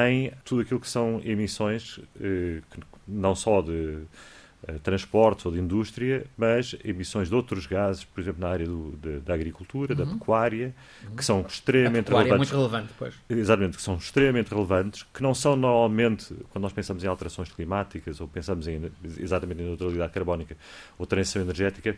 em 0.08 0.32
tudo 0.44 0.62
aquilo 0.62 0.80
que 0.80 0.90
são 0.90 1.20
emissões, 1.24 2.00
não 3.06 3.36
só 3.36 3.62
de 3.62 3.98
transportes 4.82 5.46
ou 5.46 5.52
de 5.52 5.58
indústria, 5.58 6.26
mas 6.36 6.76
emissões 6.84 7.28
de 7.28 7.34
outros 7.34 7.66
gases, 7.66 8.04
por 8.04 8.20
exemplo, 8.20 8.40
na 8.40 8.48
área 8.48 8.66
do, 8.66 8.96
de, 9.00 9.20
da 9.20 9.32
agricultura, 9.32 9.94
uhum. 9.94 10.04
da 10.04 10.06
pecuária, 10.06 10.74
uhum. 11.08 11.16
que 11.16 11.24
são 11.24 11.40
extremamente 11.40 12.12
a 12.12 12.18
relevantes. 12.18 12.32
É 12.32 12.36
muito 12.36 12.70
relevante, 12.70 12.92
pois. 12.98 13.14
Exatamente, 13.28 13.76
que 13.76 13.82
são 13.82 13.96
extremamente 13.96 14.50
relevantes, 14.52 15.06
que 15.14 15.22
não 15.22 15.34
são 15.34 15.56
normalmente, 15.56 16.34
quando 16.50 16.62
nós 16.62 16.72
pensamos 16.72 17.02
em 17.02 17.06
alterações 17.06 17.50
climáticas 17.50 18.20
ou 18.20 18.28
pensamos 18.28 18.68
em, 18.68 18.90
exatamente 19.18 19.62
em 19.62 19.64
neutralidade 19.64 20.12
carbónica 20.12 20.56
ou 20.98 21.06
transição 21.06 21.40
energética, 21.40 21.96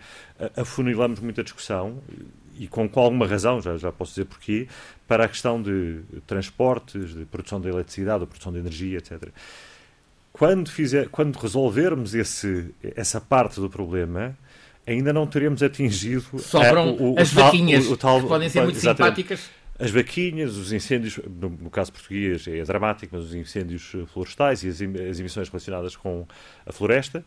afunilamos 0.57 1.19
muita 1.19 1.43
discussão 1.43 2.00
e 2.54 2.69
com, 2.69 2.89
com 2.89 3.00
alguma 3.00 3.26
razão, 3.26 3.60
já, 3.60 3.76
já 3.76 3.91
posso 3.91 4.13
dizer 4.13 4.26
porquê, 4.26 4.69
para 5.08 5.25
a 5.25 5.28
questão 5.28 5.60
de 5.60 6.00
transportes, 6.26 7.13
de 7.15 7.25
produção 7.25 7.60
de 7.60 7.69
eletricidade 7.69 8.21
ou 8.21 8.26
produção 8.26 8.52
de 8.52 8.58
energia, 8.58 8.99
etc 8.99 9.32
quando, 10.32 10.71
fizer, 10.71 11.08
quando 11.08 11.36
resolvermos 11.36 12.14
esse, 12.14 12.75
essa 12.97 13.21
parte 13.21 13.60
do 13.60 13.68
problema, 13.68 14.36
ainda 14.86 15.12
não 15.12 15.26
teremos 15.26 15.62
atingido 15.62 16.38
Sobram 16.38 16.88
a, 16.88 16.92
o, 16.92 17.14
o, 17.14 17.21
as 17.21 17.32
vaquinhas, 17.32 17.86
o, 17.88 17.97
tal, 17.97 18.21
que 18.21 18.28
podem 18.28 18.49
ser 18.49 18.62
muito 18.62 18.78
simpáticas. 18.78 19.50
As 19.78 19.90
vaquinhas, 19.90 20.56
os 20.56 20.73
incêndios, 20.73 21.18
no, 21.18 21.50
no, 21.50 21.71
caso 21.71 21.92
português 21.92 22.47
é 22.47 22.62
dramático, 22.62 23.16
mas 23.16 23.26
os 23.26 23.34
incêndios 23.34 23.92
florestais 24.12 24.62
e 24.62 24.68
as, 24.68 24.80
as 24.80 25.18
emissões 25.18 25.49
relacionadas 25.49 25.97
com 25.97 26.26
a 26.64 26.73
floresta, 26.73 27.25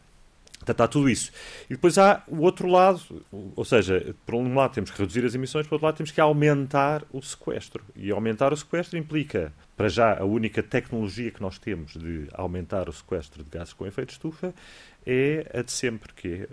Portanto, 0.57 0.81
há 0.81 0.87
tudo 0.87 1.09
isso. 1.09 1.31
E 1.69 1.73
depois 1.73 1.97
há 1.97 2.23
o 2.27 2.41
outro 2.41 2.67
lado, 2.67 3.01
ou 3.55 3.65
seja, 3.65 4.15
por 4.25 4.35
um 4.35 4.55
lado 4.55 4.73
temos 4.73 4.89
que 4.89 4.99
reduzir 4.99 5.25
as 5.25 5.35
emissões, 5.35 5.67
por 5.67 5.75
outro 5.75 5.85
lado 5.85 5.97
temos 5.97 6.11
que 6.11 6.21
aumentar 6.21 7.03
o 7.11 7.21
sequestro. 7.21 7.83
E 7.95 8.11
aumentar 8.11 8.51
o 8.51 8.57
sequestro 8.57 8.97
implica, 8.97 9.53
para 9.75 9.89
já, 9.89 10.17
a 10.17 10.23
única 10.23 10.63
tecnologia 10.63 11.29
que 11.31 11.41
nós 11.41 11.59
temos 11.59 11.93
de 11.93 12.27
aumentar 12.33 12.89
o 12.89 12.93
sequestro 12.93 13.43
de 13.43 13.49
gases 13.49 13.73
com 13.73 13.85
efeito 13.85 14.09
de 14.09 14.13
estufa 14.13 14.53
é 15.05 15.51
a 15.53 15.61
de 15.61 15.71
sempre, 15.71 16.13
que 16.13 16.27
é 16.33 16.47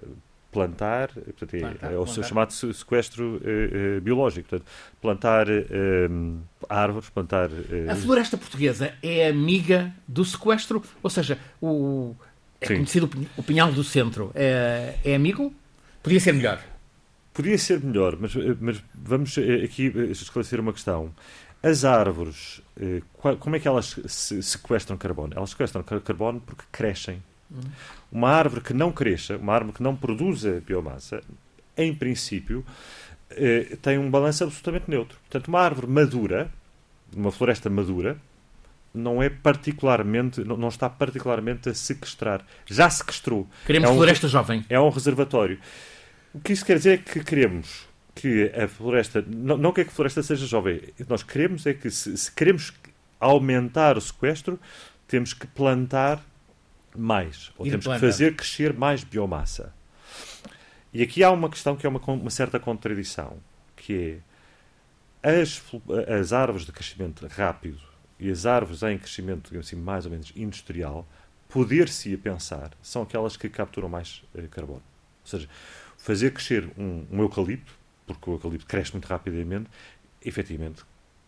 plantar, 0.51 1.09
portanto, 1.09 1.55
é, 1.55 1.61
plantar, 1.61 1.93
é, 1.93 1.97
o 1.97 2.07
seu 2.07 2.23
chamado 2.23 2.53
sequestro 2.53 3.37
uh, 3.37 3.97
uh, 3.97 4.01
biológico, 4.03 4.51
portanto, 4.51 4.71
plantar 5.01 5.49
uh, 5.49 6.43
árvores, 6.69 7.09
plantar... 7.09 7.49
A 7.91 7.97
floresta 7.97 8.37
portuguesa 8.37 8.93
é 9.03 9.29
amiga 9.29 9.95
do 10.07 10.23
sequestro, 10.23 10.83
ou 11.03 11.09
seja, 11.09 11.39
o 11.61 12.15
é 12.63 12.67
Sim. 12.67 12.75
conhecido 12.77 13.11
o 13.37 13.43
Pinhal 13.43 13.73
do 13.73 13.83
Centro. 13.83 14.31
É, 14.35 14.95
é 15.05 15.15
amigo? 15.15 15.53
Podia 16.03 16.21
ser 16.21 16.33
melhor. 16.33 16.61
Podia 17.35 17.59
ser 17.59 17.81
melhor, 17.81 18.17
mas, 18.21 18.35
mas 18.61 18.83
vamos 18.95 19.37
eh, 19.39 19.65
aqui 19.65 19.93
eh, 19.95 20.13
esclarecer 20.13 20.61
uma 20.61 20.73
questão. 20.73 21.13
As 21.63 21.85
árvores, 21.85 22.61
eh, 22.79 23.03
como 23.39 23.57
é 23.57 23.59
que 23.59 23.67
elas 23.67 23.99
sequestram 24.07 24.97
carbono? 24.97 25.33
Elas 25.35 25.51
sequestram 25.51 25.83
carbono 25.83 26.41
porque 26.41 26.65
crescem. 26.71 27.23
Hum. 27.51 27.61
Uma 28.11 28.31
árvore 28.31 28.61
que 28.61 28.75
não 28.75 28.93
cresça, 28.93 29.37
uma 29.37 29.55
árvore 29.55 29.77
que 29.77 29.83
não 29.83 29.97
produza 29.97 30.63
biomassa, 30.67 31.23
em 31.77 31.95
princípio, 31.95 32.65
tem 33.81 33.97
um 33.97 34.11
balanço 34.11 34.45
absolutamente 34.45 34.91
neutro. 34.91 35.17
Portanto, 35.21 35.49
uma 35.49 35.61
árvore 35.61 35.87
madura, 35.87 36.53
uma 37.17 37.33
floresta 37.33 37.71
madura, 37.71 38.19
não 38.95 39.23
é 39.23 39.31
particularmente, 39.31 40.45
não, 40.45 40.69
está 40.69 40.89
particularmente 40.89 41.69
a 41.69 41.75
sequestrar. 41.75 42.45
Já 42.67 42.91
sequestrou. 42.91 43.49
Queremos 43.65 43.89
é 43.89 43.93
um, 43.93 43.97
floresta 43.97 44.29
jovem. 44.29 44.65
É 44.69 44.79
um 44.79 44.91
reservatório. 44.91 45.59
O 46.35 46.41
que 46.41 46.53
isso 46.53 46.65
quer 46.65 46.77
dizer 46.77 46.95
é 46.95 46.99
que 46.99 47.25
queremos 47.25 47.89
que 48.15 48.53
a 48.55 48.69
floresta, 48.69 49.25
não, 49.27 49.57
não 49.57 49.73
quer 49.73 49.85
que 49.85 49.91
a 49.91 49.95
floresta 49.95 50.23
seja 50.23 50.47
jovem, 50.47 50.81
nós 51.09 51.23
queremos 51.23 51.67
é 51.67 51.73
que 51.73 51.91
se, 51.91 52.17
se 52.17 52.31
queremos 52.31 52.73
aumentar 53.19 53.97
o 53.97 54.01
sequestro, 54.01 54.61
temos 55.09 55.33
que 55.33 55.47
plantar 55.47 56.23
mais, 56.95 57.51
ou 57.57 57.65
temos 57.67 57.87
que 57.87 57.99
fazer 57.99 58.37
crescer 58.37 58.75
mais 58.75 59.03
biomassa. 59.03 59.73
E 60.93 61.03
aqui 61.03 61.25
há 61.25 61.31
uma 61.31 61.49
questão 61.49 61.75
que 61.75 61.87
é 61.87 61.89
uma, 61.89 62.01
uma 62.07 62.31
certa 62.31 62.61
contradição, 62.61 63.39
que 63.75 64.21
é 65.23 65.41
as, 65.41 65.63
as 66.21 66.35
árvores 66.35 66.67
de 66.67 66.73
crescimento 66.73 67.27
rápido 67.27 67.92
e 68.23 68.31
as 68.31 68.47
árvores 68.47 68.85
em 68.85 68.97
crescimento, 68.97 69.49
digamos 69.49 69.67
assim, 69.67 69.75
mais 69.75 70.05
ou 70.05 70.13
menos 70.13 70.33
industrial, 70.37 71.05
poder-se 71.49 72.15
a 72.15 72.17
pensar, 72.17 72.71
são 72.81 73.03
aquelas 73.03 73.37
que 73.37 73.49
capturam 73.49 73.89
mais 73.89 74.23
uh, 74.33 74.49
carbono. 74.49 74.81
Ou 75.25 75.27
seja, 75.27 75.49
fazer 75.99 76.33
crescer 76.33 76.71
um, 76.79 77.05
um, 77.11 77.21
eucalipto, 77.21 77.75
porque 78.07 78.31
o 78.31 78.35
eucalipto 78.35 78.65
cresce 78.65 78.93
muito 78.93 79.07
rapidamente, 79.07 79.69
efetivamente 80.25 80.85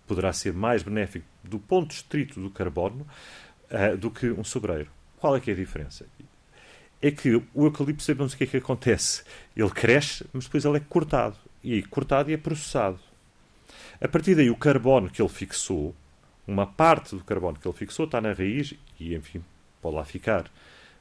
poderá 0.06 0.32
ser 0.32 0.52
mais 0.52 0.84
benéfico 0.84 1.26
do 1.42 1.58
ponto 1.58 1.90
estrito 1.90 2.40
do 2.40 2.48
carbono 2.48 3.04
uh, 3.72 3.96
do 3.96 4.08
que 4.08 4.30
um 4.30 4.44
sobreiro. 4.44 4.88
Qual 5.18 5.34
é 5.34 5.40
que 5.40 5.50
é 5.50 5.52
a 5.52 5.56
diferença? 5.56 6.06
É 7.02 7.10
que 7.10 7.34
o 7.34 7.64
eucalipto 7.64 8.04
sabemos 8.04 8.34
o 8.34 8.36
que 8.36 8.44
é 8.44 8.46
que 8.46 8.58
acontece. 8.58 9.24
Ele 9.56 9.70
cresce, 9.70 10.24
mas 10.32 10.44
depois 10.44 10.64
ele 10.64 10.76
é 10.76 10.80
cortado. 10.80 11.36
E 11.60 11.82
cortado 11.82 12.30
e 12.30 12.34
é 12.34 12.36
processado. 12.36 13.00
A 14.00 14.06
partir 14.06 14.36
daí, 14.36 14.48
o 14.48 14.56
carbono 14.56 15.10
que 15.10 15.20
ele 15.20 15.28
fixou 15.28 15.92
uma 16.46 16.66
parte 16.66 17.16
do 17.16 17.24
carbono 17.24 17.58
que 17.58 17.66
ele 17.66 17.76
fixou 17.76 18.04
está 18.04 18.20
na 18.20 18.32
raiz 18.32 18.74
e, 18.98 19.14
enfim, 19.14 19.42
pode 19.80 19.96
lá 19.96 20.04
ficar. 20.04 20.50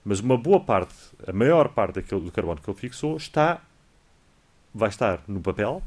Mas 0.03 0.19
uma 0.19 0.38
boa 0.38 0.60
parte, 0.60 0.95
a 1.25 1.32
maior 1.32 1.69
parte 1.69 1.95
daquele, 1.95 2.21
do 2.21 2.32
carbono 2.32 2.62
que 2.62 2.69
ele 2.69 2.77
fixou, 2.77 3.15
está, 3.15 3.62
vai 4.73 4.89
estar 4.89 5.21
no 5.27 5.41
papel, 5.41 5.82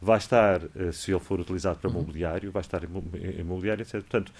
vai 0.00 0.18
estar, 0.18 0.62
eh, 0.76 0.92
se 0.92 1.12
ele 1.12 1.20
for 1.20 1.38
utilizado 1.38 1.78
para 1.78 1.88
uhum. 1.88 1.96
mobiliário, 1.96 2.50
vai 2.50 2.60
estar 2.60 2.82
em 2.82 3.44
mobiliário, 3.44 3.82
etc. 3.82 4.00
Portanto, 4.00 4.32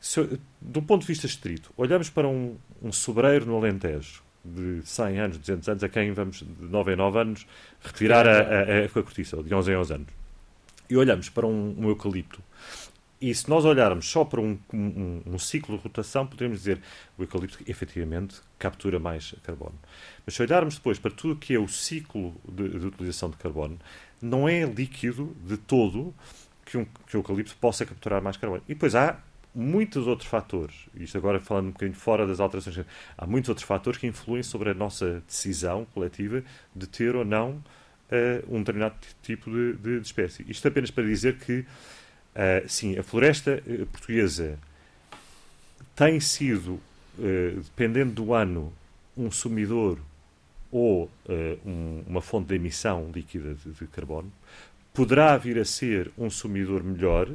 se, 0.00 0.38
do 0.60 0.82
ponto 0.82 1.02
de 1.02 1.08
vista 1.08 1.26
estrito, 1.26 1.72
olhamos 1.76 2.10
para 2.10 2.28
um, 2.28 2.56
um 2.82 2.92
sobreiro 2.92 3.46
no 3.46 3.56
Alentejo, 3.56 4.22
de 4.44 4.82
100 4.84 5.18
anos, 5.18 5.38
200 5.38 5.68
anos, 5.68 5.84
a 5.84 5.88
quem 5.88 6.12
vamos, 6.12 6.38
de 6.38 6.64
9 6.64 6.92
em 6.92 6.96
9 6.96 7.18
anos, 7.18 7.46
retirar 7.82 8.26
a, 8.26 8.38
a, 8.38 8.82
a, 8.82 8.84
a 8.84 8.88
cortiça, 8.88 9.42
de 9.42 9.52
11 9.52 9.72
em 9.72 9.76
11 9.76 9.94
anos. 9.94 10.08
E 10.88 10.96
olhamos 10.96 11.28
para 11.28 11.46
um, 11.46 11.74
um 11.76 11.88
eucalipto 11.88 12.40
E 13.20 13.34
se 13.34 13.48
nós 13.48 13.64
olharmos 13.64 14.08
só 14.08 14.24
para 14.24 14.40
um, 14.40 14.56
um, 14.72 15.22
um, 15.26 15.38
ciclo 15.38 15.76
de 15.76 15.82
rotação, 15.82 16.24
podemos 16.24 16.58
dizer 16.58 16.80
o 17.16 17.22
eucalipto 17.22 17.58
efetivamente 17.66 18.36
captura 18.58 19.00
mais 19.00 19.34
carbono. 19.42 19.74
Mas 20.24 20.36
se 20.36 20.42
olharmos 20.42 20.76
depois 20.76 21.00
para 21.00 21.10
tudo 21.10 21.34
o 21.34 21.36
que 21.36 21.52
é 21.52 21.58
o 21.58 21.66
ciclo 21.66 22.34
de, 22.48 22.68
de, 22.68 22.86
utilização 22.86 23.28
de 23.28 23.36
carbono, 23.36 23.76
não 24.22 24.48
é 24.48 24.64
líquido 24.64 25.36
de 25.44 25.56
todo 25.56 26.14
que, 26.64 26.78
um, 26.78 26.84
que 26.84 27.16
o 27.16 27.18
eucalipto 27.18 27.56
possa 27.56 27.84
capturar 27.84 28.22
mais 28.22 28.36
carbono. 28.36 28.62
E 28.68 28.74
depois 28.74 28.94
há 28.94 29.18
muitos 29.52 30.06
outros 30.06 30.28
fatores, 30.28 30.86
isto 30.94 31.18
agora 31.18 31.40
falando 31.40 31.68
um 31.68 31.72
bocadinho 31.72 31.98
fora 31.98 32.24
das 32.24 32.38
alterações, 32.38 32.86
há 33.16 33.26
muitos 33.26 33.48
outros 33.48 33.66
fatores 33.66 33.98
que 33.98 34.06
influem 34.06 34.44
sobre 34.44 34.70
a 34.70 34.74
nossa 34.74 35.24
decisão 35.26 35.84
coletiva 35.86 36.44
de 36.74 36.86
ter 36.86 37.16
ou 37.16 37.24
não 37.24 37.50
uh, 37.52 38.54
um 38.54 38.60
determinado 38.60 38.94
tipo 39.22 39.50
de, 39.50 39.72
de, 39.74 40.00
de 40.00 40.06
espécie. 40.06 40.44
Isto 40.48 40.68
apenas 40.68 40.92
para 40.92 41.02
dizer 41.02 41.38
que 41.38 41.66
Uh, 42.38 42.68
sim, 42.68 42.96
a 42.96 43.02
floresta 43.02 43.60
uh, 43.66 43.86
portuguesa 43.86 44.56
tem 45.96 46.20
sido, 46.20 46.74
uh, 47.18 47.60
dependendo 47.64 48.12
do 48.12 48.32
ano, 48.32 48.72
um 49.16 49.28
sumidor 49.28 49.98
ou 50.70 51.10
um, 51.66 52.04
uma 52.06 52.20
fonte 52.20 52.48
de 52.48 52.54
emissão 52.54 53.10
líquida 53.12 53.54
de, 53.54 53.72
de 53.72 53.86
carbono. 53.88 54.30
Poderá 54.94 55.36
vir 55.36 55.58
a 55.58 55.64
ser 55.64 56.12
um 56.16 56.30
sumidor 56.30 56.84
melhor, 56.84 57.28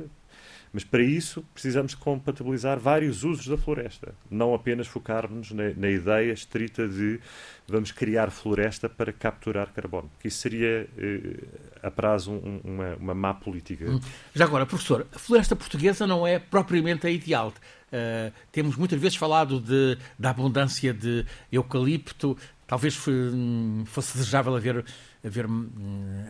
mas 0.74 0.84
para 0.84 1.04
isso 1.04 1.46
precisamos 1.54 1.94
compatibilizar 1.94 2.80
vários 2.80 3.24
usos 3.24 3.46
da 3.46 3.56
floresta, 3.56 4.16
não 4.30 4.56
apenas 4.56 4.88
focarmos 4.88 5.52
na, 5.52 5.70
na, 5.78 5.88
ideia 5.88 6.34
estrita 6.34 6.88
de 6.88 7.20
vamos 7.68 7.92
criar 7.92 8.32
floresta 8.32 8.90
para 8.90 9.14
capturar 9.14 9.72
carbono, 9.72 10.10
que 10.20 10.28
isso 10.28 10.40
seria 10.40 10.90
eh, 10.98 11.44
a 11.84 11.92
prazo 11.92 12.32
um, 12.32 12.60
uma, 12.64 12.96
uma 12.96 13.14
má 13.14 13.34
política. 13.36 13.86
Hum. 13.86 14.00
Já 14.34 14.46
agora, 14.46 14.66
professor, 14.66 15.06
a 15.14 15.20
floresta 15.20 15.56
portuguesa 15.56 16.08
não 16.08 16.26
é 16.26 16.40
propriamente 16.40 17.06
a 17.06 17.10
ideal. 17.12 17.54
Uh, 17.94 18.34
temos 18.52 18.76
muitas 18.76 19.00
vezes 19.00 19.16
falado 19.16 19.60
de, 19.60 19.96
da 20.18 20.32
abundância 20.32 20.92
de 20.92 21.24
eucalipto, 21.52 22.36
talvez 22.66 23.00
hum, 23.08 23.84
fosse 23.86 24.18
desejável 24.18 24.56
haver, 24.56 24.84
haver 25.24 25.46
hum, 25.46 25.70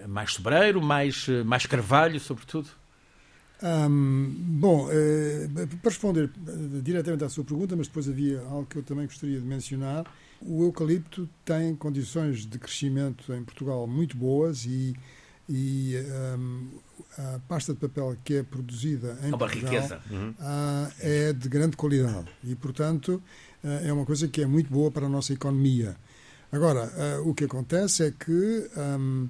mais 0.09 0.33
sobreiro, 0.33 0.81
mais, 0.81 1.29
mais 1.45 1.65
carvalho, 1.65 2.19
sobretudo. 2.19 2.82
Um, 3.63 4.35
bom, 4.59 4.89
eh, 4.91 5.47
para 5.81 5.89
responder 5.89 6.29
eh, 6.45 6.51
diretamente 6.81 7.23
à 7.23 7.29
sua 7.29 7.45
pergunta, 7.45 7.77
mas 7.77 7.87
depois 7.87 8.09
havia 8.09 8.41
algo 8.41 8.65
que 8.65 8.75
eu 8.75 8.83
também 8.83 9.05
gostaria 9.05 9.39
de 9.39 9.45
mencionar. 9.45 10.05
O 10.41 10.65
eucalipto 10.65 11.29
tem 11.45 11.73
condições 11.73 12.45
de 12.45 12.59
crescimento 12.59 13.33
em 13.33 13.41
Portugal 13.41 13.87
muito 13.87 14.17
boas 14.17 14.65
e, 14.65 14.93
e 15.47 15.95
um, 16.37 16.67
a 17.17 17.39
pasta 17.47 17.73
de 17.73 17.79
papel 17.79 18.17
que 18.25 18.35
é 18.35 18.43
produzida 18.43 19.17
em 19.23 19.33
é 19.33 19.37
Portugal 19.37 20.01
uhum. 20.11 20.31
uh, 20.31 20.91
é 20.99 21.31
de 21.31 21.47
grande 21.47 21.77
qualidade 21.77 22.27
e, 22.43 22.55
portanto, 22.55 23.23
uh, 23.63 23.87
é 23.87 23.93
uma 23.93 24.05
coisa 24.05 24.27
que 24.27 24.41
é 24.41 24.45
muito 24.45 24.69
boa 24.69 24.91
para 24.91 25.05
a 25.05 25.09
nossa 25.09 25.31
economia. 25.31 25.95
Agora, 26.51 26.91
uh, 27.21 27.29
o 27.29 27.33
que 27.33 27.45
acontece 27.45 28.03
é 28.03 28.11
que 28.11 28.69
um, 28.75 29.29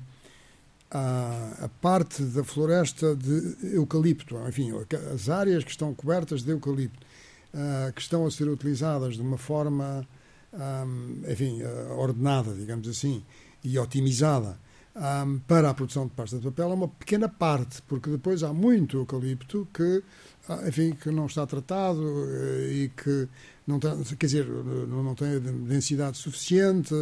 a, 0.94 1.70
parte 1.82 2.24
da 2.24 2.44
floresta 2.44 3.16
de 3.16 3.76
eucalipto, 3.76 4.38
enfim, 4.48 4.72
as 5.14 5.28
áreas 5.28 5.64
que 5.64 5.72
estão 5.72 5.94
cobertas 5.94 6.44
de 6.44 6.52
eucalipto, 6.52 7.06
uh, 7.54 7.92
que 7.94 8.02
estão 8.02 8.26
a 8.26 8.32
ser 8.32 8.48
utilizadas 8.48 9.16
de 9.16 9.22
uma 9.22 9.38
forma, 9.38 10.08
um, 10.54 11.24
enfim, 11.28 11.64
uh, 11.64 11.98
ordenada, 11.98 12.54
digamos 12.54 12.88
assim, 12.88 13.24
e 13.64 13.78
otimizada 13.80 14.60
um, 14.96 15.40
para 15.40 15.70
a 15.70 15.74
produção 15.74 16.06
de 16.06 16.14
pasta 16.14 16.38
de 16.38 16.44
papel, 16.44 16.72
é 16.72 16.74
uma 16.74 16.88
pequena 16.88 17.28
parte, 17.28 17.82
porque 17.84 18.10
depois 18.10 18.44
há 18.44 18.54
muito 18.54 18.98
eucalipto 18.98 19.68
que, 19.74 20.04
uh, 20.50 20.68
enfim, 20.68 20.92
que 20.94 21.10
não 21.10 21.26
está 21.26 21.46
tratado 21.48 22.04
eh, 22.30 22.72
e 22.72 22.90
que 22.90 23.28
não 23.66 23.80
tem, 23.80 24.04
quer 24.04 24.26
dizer, 24.26 24.46
não 24.46 25.16
tem 25.16 25.40
densidade 25.40 26.18
suficiente, 26.18 26.94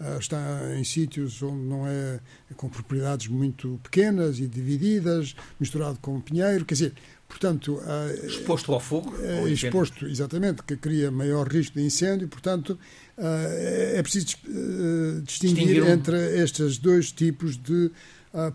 ah, 0.00 0.16
está 0.18 0.38
em 0.76 0.82
sítios 0.82 1.40
onde 1.42 1.62
não 1.62 1.86
é 1.86 2.18
com 2.56 2.68
propriedades 2.68 3.28
muito 3.28 3.78
pequenas 3.84 4.40
e 4.40 4.48
divididas, 4.48 5.36
misturado 5.60 5.98
com 6.00 6.20
pinheiro, 6.20 6.64
quer 6.64 6.74
dizer, 6.74 6.94
portanto 7.28 7.80
ah, 7.84 8.26
exposto 8.26 8.72
ao 8.72 8.80
fogo, 8.80 9.14
é, 9.22 9.48
exposto 9.50 10.06
exatamente 10.06 10.62
que 10.62 10.76
cria 10.76 11.10
maior 11.10 11.46
risco 11.46 11.78
de 11.78 11.84
incêndio, 11.84 12.26
portanto 12.26 12.78
ah, 13.18 13.44
é 13.94 14.02
preciso 14.02 14.26
distinguir, 14.26 15.22
distinguir 15.24 15.82
um... 15.82 15.88
entre 15.88 16.16
estes 16.42 16.78
dois 16.78 17.12
tipos 17.12 17.56
de 17.56 17.90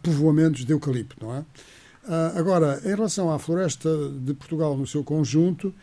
povoamentos 0.01 0.65
de 0.65 0.71
eucalipto, 0.71 1.17
não 1.19 1.35
é? 1.35 1.45
Agora, 2.35 2.79
em 2.85 2.89
relação 2.89 3.31
à 3.31 3.39
floresta 3.39 3.89
de 4.09 4.33
Portugal 4.33 4.77
no 4.77 4.85
seu 4.85 5.03
conjunto, 5.03 5.73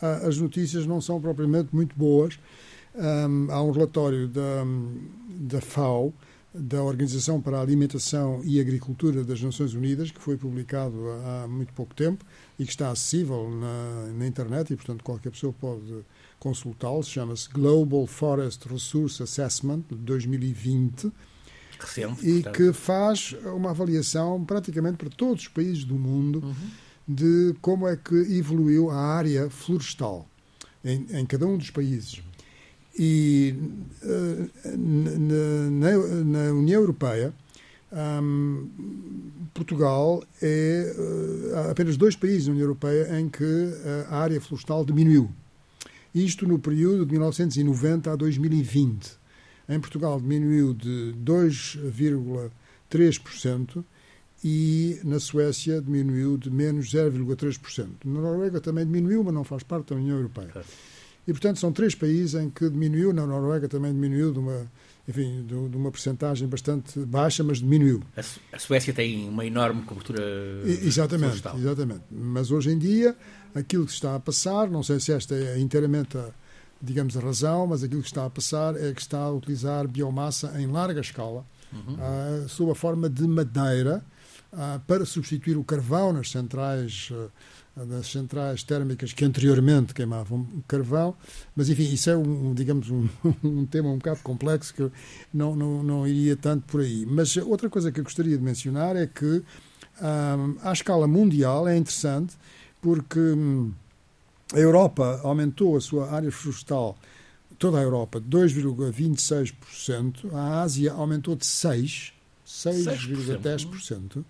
as 0.00 0.36
notícias 0.36 0.86
não 0.86 1.00
são 1.00 1.20
propriamente 1.20 1.74
muito 1.74 1.96
boas. 1.96 2.38
Há 3.50 3.62
um 3.62 3.70
relatório 3.70 4.28
da, 4.28 4.64
da 5.30 5.60
FAO, 5.60 6.12
da 6.58 6.82
Organização 6.82 7.40
para 7.40 7.58
a 7.58 7.60
Alimentação 7.60 8.40
e 8.44 8.60
Agricultura 8.60 9.24
das 9.24 9.40
Nações 9.40 9.74
Unidas, 9.74 10.10
que 10.10 10.20
foi 10.20 10.36
publicado 10.36 10.96
há 11.24 11.46
muito 11.48 11.72
pouco 11.72 11.94
tempo 11.94 12.24
e 12.58 12.64
que 12.64 12.70
está 12.70 12.90
acessível 12.90 13.48
na, 13.50 14.12
na 14.12 14.26
internet 14.26 14.72
e, 14.72 14.76
portanto, 14.76 15.02
qualquer 15.02 15.30
pessoa 15.30 15.52
pode 15.52 16.04
consultá-lo. 16.38 17.02
Chama-se 17.02 17.48
Global 17.48 18.06
Forest 18.06 18.68
Resource 18.68 19.22
Assessment 19.22 19.84
de 19.88 19.96
2020. 19.96 21.12
Recente, 21.78 22.28
e 22.28 22.42
portanto. 22.42 22.56
que 22.56 22.72
faz 22.72 23.36
uma 23.54 23.70
avaliação 23.70 24.44
praticamente 24.44 24.96
para 24.96 25.10
todos 25.10 25.42
os 25.42 25.48
países 25.48 25.84
do 25.84 25.94
mundo. 25.94 26.40
Uhum 26.44 26.88
de 27.08 27.54
como 27.62 27.88
é 27.88 27.96
que 27.96 28.14
evoluiu 28.14 28.90
a 28.90 28.96
área 28.96 29.48
florestal 29.48 30.28
em, 30.84 31.06
em 31.10 31.24
cada 31.24 31.46
um 31.46 31.56
dos 31.56 31.70
países. 31.70 32.22
E 32.98 33.54
uh, 34.02 34.50
na, 34.76 35.98
na, 36.24 36.52
União 36.52 36.80
Europeia, 36.80 37.32
um, 37.92 38.68
Portugal 39.54 40.24
é 40.42 40.92
uh, 40.96 41.70
apenas 41.70 41.96
dois 41.96 42.16
países 42.16 42.46
na 42.46 42.52
União 42.52 42.64
Europeia 42.64 43.20
em 43.20 43.28
que 43.28 43.44
a 44.10 44.18
área 44.18 44.40
florestal 44.40 44.84
diminuiu. 44.84 45.30
Isto 46.14 46.46
no 46.48 46.58
período 46.58 47.04
de 47.06 47.12
1990 47.12 48.12
a 48.12 48.16
2020. 48.16 49.16
Em 49.68 49.78
Portugal 49.78 50.20
diminuiu 50.20 50.74
de 50.74 51.14
2,3% 51.22 53.84
e 54.42 54.98
na 55.04 55.20
Suécia 55.20 55.80
diminuiu 55.80 56.36
de 56.38 56.50
menos 56.50 56.92
0,3%. 56.92 57.88
Na 58.04 58.20
Noruega 58.20 58.60
também 58.60 58.84
diminuiu, 58.86 59.24
mas 59.24 59.34
não 59.34 59.44
faz 59.44 59.62
parte 59.62 59.90
da 59.90 59.96
União 59.96 60.16
Europeia. 60.16 60.50
E, 61.28 61.30
portanto, 61.30 61.58
são 61.58 61.70
três 61.70 61.94
países 61.94 62.34
em 62.40 62.48
que 62.48 62.70
diminuiu, 62.70 63.12
na 63.12 63.26
Noruega 63.26 63.68
também 63.68 63.92
diminuiu 63.92 64.32
de 64.32 64.38
uma, 64.38 64.66
enfim, 65.06 65.44
de, 65.44 65.68
de 65.68 65.76
uma 65.76 65.90
percentagem 65.90 66.48
bastante 66.48 66.98
baixa, 67.00 67.44
mas 67.44 67.58
diminuiu. 67.58 68.02
A, 68.16 68.56
a 68.56 68.58
Suécia 68.58 68.94
tem 68.94 69.28
uma 69.28 69.44
enorme 69.44 69.82
cobertura 69.82 70.22
e, 70.64 70.86
Exatamente, 70.86 71.40
florestal. 71.40 71.58
exatamente. 71.58 72.00
Mas 72.10 72.50
hoje 72.50 72.70
em 72.70 72.78
dia, 72.78 73.14
aquilo 73.54 73.84
que 73.84 73.92
está 73.92 74.14
a 74.14 74.18
passar, 74.18 74.70
não 74.70 74.82
sei 74.82 74.98
se 75.00 75.12
esta 75.12 75.34
é 75.34 75.58
inteiramente 75.58 76.16
a, 76.16 76.30
digamos, 76.80 77.14
a 77.14 77.20
razão, 77.20 77.66
mas 77.66 77.84
aquilo 77.84 78.00
que 78.00 78.08
está 78.08 78.24
a 78.24 78.30
passar 78.30 78.74
é 78.76 78.94
que 78.94 79.02
está 79.02 79.18
a 79.18 79.30
utilizar 79.30 79.86
biomassa 79.86 80.58
em 80.58 80.66
larga 80.66 81.02
escala, 81.02 81.44
uhum. 81.70 81.92
uh, 81.92 82.48
sob 82.48 82.72
a 82.72 82.74
forma 82.74 83.06
de 83.06 83.28
madeira, 83.28 84.02
ah, 84.50 84.80
para 84.86 85.04
substituir 85.04 85.58
o 85.58 85.62
carvão 85.62 86.10
nas 86.10 86.30
centrais 86.30 87.10
ah, 87.12 87.28
das 87.84 88.10
centrais 88.10 88.62
térmicas 88.62 89.12
que 89.12 89.24
anteriormente 89.24 89.94
queimavam 89.94 90.46
carvão, 90.66 91.14
mas 91.54 91.68
enfim, 91.68 91.84
isso 91.84 92.10
é 92.10 92.16
um, 92.16 92.54
digamos, 92.54 92.90
um, 92.90 93.08
um 93.42 93.66
tema 93.66 93.90
um 93.90 93.98
bocado 93.98 94.20
complexo 94.22 94.74
que 94.74 94.82
eu 94.82 94.92
não, 95.32 95.56
não, 95.56 95.82
não 95.82 96.06
iria 96.06 96.36
tanto 96.36 96.64
por 96.66 96.80
aí. 96.80 97.06
Mas 97.06 97.36
outra 97.36 97.68
coisa 97.68 97.92
que 97.92 98.00
eu 98.00 98.04
gostaria 98.04 98.36
de 98.36 98.42
mencionar 98.42 98.96
é 98.96 99.06
que 99.06 99.42
um, 100.00 100.56
à 100.62 100.72
escala 100.72 101.06
mundial 101.06 101.68
é 101.68 101.76
interessante 101.76 102.36
porque 102.80 103.18
hum, 103.18 103.72
a 104.52 104.58
Europa 104.58 105.20
aumentou 105.22 105.76
a 105.76 105.80
sua 105.80 106.10
área 106.10 106.32
florestal, 106.32 106.96
toda 107.58 107.78
a 107.78 107.82
Europa, 107.82 108.20
de 108.20 108.28
2,26%, 108.28 110.32
a 110.32 110.62
Ásia 110.62 110.92
aumentou 110.92 111.36
de 111.36 111.44
6%, 111.44 112.12
6,10%. 112.46 114.24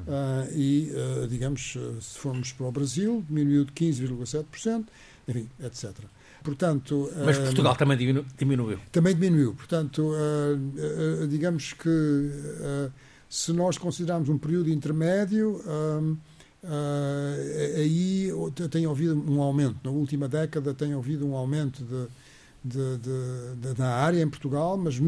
Uh, 0.00 0.48
e, 0.54 0.92
uh, 0.92 1.26
digamos, 1.28 1.76
se 2.00 2.18
formos 2.18 2.52
para 2.52 2.66
o 2.66 2.72
Brasil, 2.72 3.24
diminuiu 3.28 3.66
de 3.66 3.72
15,7%, 3.72 4.86
enfim, 5.28 5.46
etc. 5.62 5.90
Portanto, 6.42 7.10
Mas 7.24 7.38
Portugal 7.38 7.74
uh, 7.74 7.76
também 7.76 7.96
diminu 7.96 8.24
diminuiu. 8.38 8.78
Também 8.90 9.14
diminuiu. 9.14 9.54
Portanto, 9.54 10.12
digamos 11.28 11.72
que 11.72 12.30
se 13.28 13.52
nós 13.52 13.78
considerarmos 13.78 14.28
um 14.28 14.38
período 14.38 14.70
intermédio, 14.70 15.60
aí 17.76 18.30
tem 18.70 18.86
havido 18.86 19.14
um 19.30 19.40
aumento. 19.40 19.76
Na 19.84 19.90
última 19.90 20.28
década 20.28 20.74
tem 20.74 20.92
havido 20.92 21.26
um 21.26 21.34
aumento 21.34 21.84
de, 21.84 22.98
de, 22.98 22.98
de, 22.98 23.74
da 23.74 23.94
área 23.96 24.22
em 24.22 24.28
Portugal, 24.28 24.76
mas 24.76 25.00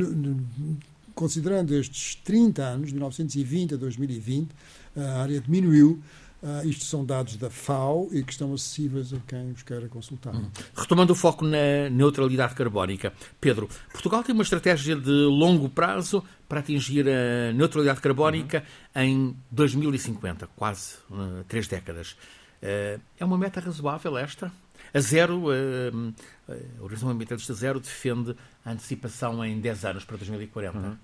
considerando 1.14 1.74
estes 1.74 2.14
30 2.16 2.62
anos, 2.62 2.88
de 2.88 2.94
1920 2.94 3.74
a 3.74 3.76
2020, 3.76 4.50
a 4.96 5.22
área 5.22 5.40
diminuiu. 5.40 6.00
Uh, 6.42 6.66
isto 6.66 6.84
são 6.84 7.04
dados 7.04 7.36
da 7.36 7.48
FAO 7.48 8.08
e 8.10 8.24
que 8.24 8.32
estão 8.32 8.52
acessíveis 8.52 9.14
a 9.14 9.18
quem 9.28 9.52
os 9.52 9.62
queira 9.62 9.88
consultar. 9.88 10.34
Hum. 10.34 10.50
Retomando 10.76 11.12
o 11.12 11.16
foco 11.16 11.44
na 11.44 11.88
neutralidade 11.88 12.56
carbónica, 12.56 13.12
Pedro, 13.40 13.68
Portugal 13.92 14.24
tem 14.24 14.34
uma 14.34 14.42
estratégia 14.42 14.96
de 14.96 15.10
longo 15.10 15.68
prazo 15.68 16.24
para 16.48 16.58
atingir 16.58 17.06
a 17.08 17.52
neutralidade 17.52 18.00
carbónica 18.00 18.64
uhum. 18.94 19.02
em 19.02 19.36
2050, 19.52 20.48
quase 20.56 20.96
uh, 21.10 21.44
três 21.46 21.68
décadas. 21.68 22.16
Uh, 22.60 23.00
é 23.18 23.24
uma 23.24 23.38
meta 23.38 23.60
razoável 23.60 24.18
esta? 24.18 24.50
A 24.92 25.00
Zero, 25.00 25.44
uh, 25.46 26.14
a 26.48 26.82
Organização 26.82 27.08
Ambientalista 27.08 27.54
Zero, 27.54 27.78
defende 27.78 28.34
a 28.64 28.72
antecipação 28.72 29.44
em 29.44 29.60
10 29.60 29.84
anos 29.84 30.04
para 30.04 30.16
2040. 30.16 30.76
Uhum. 30.76 30.96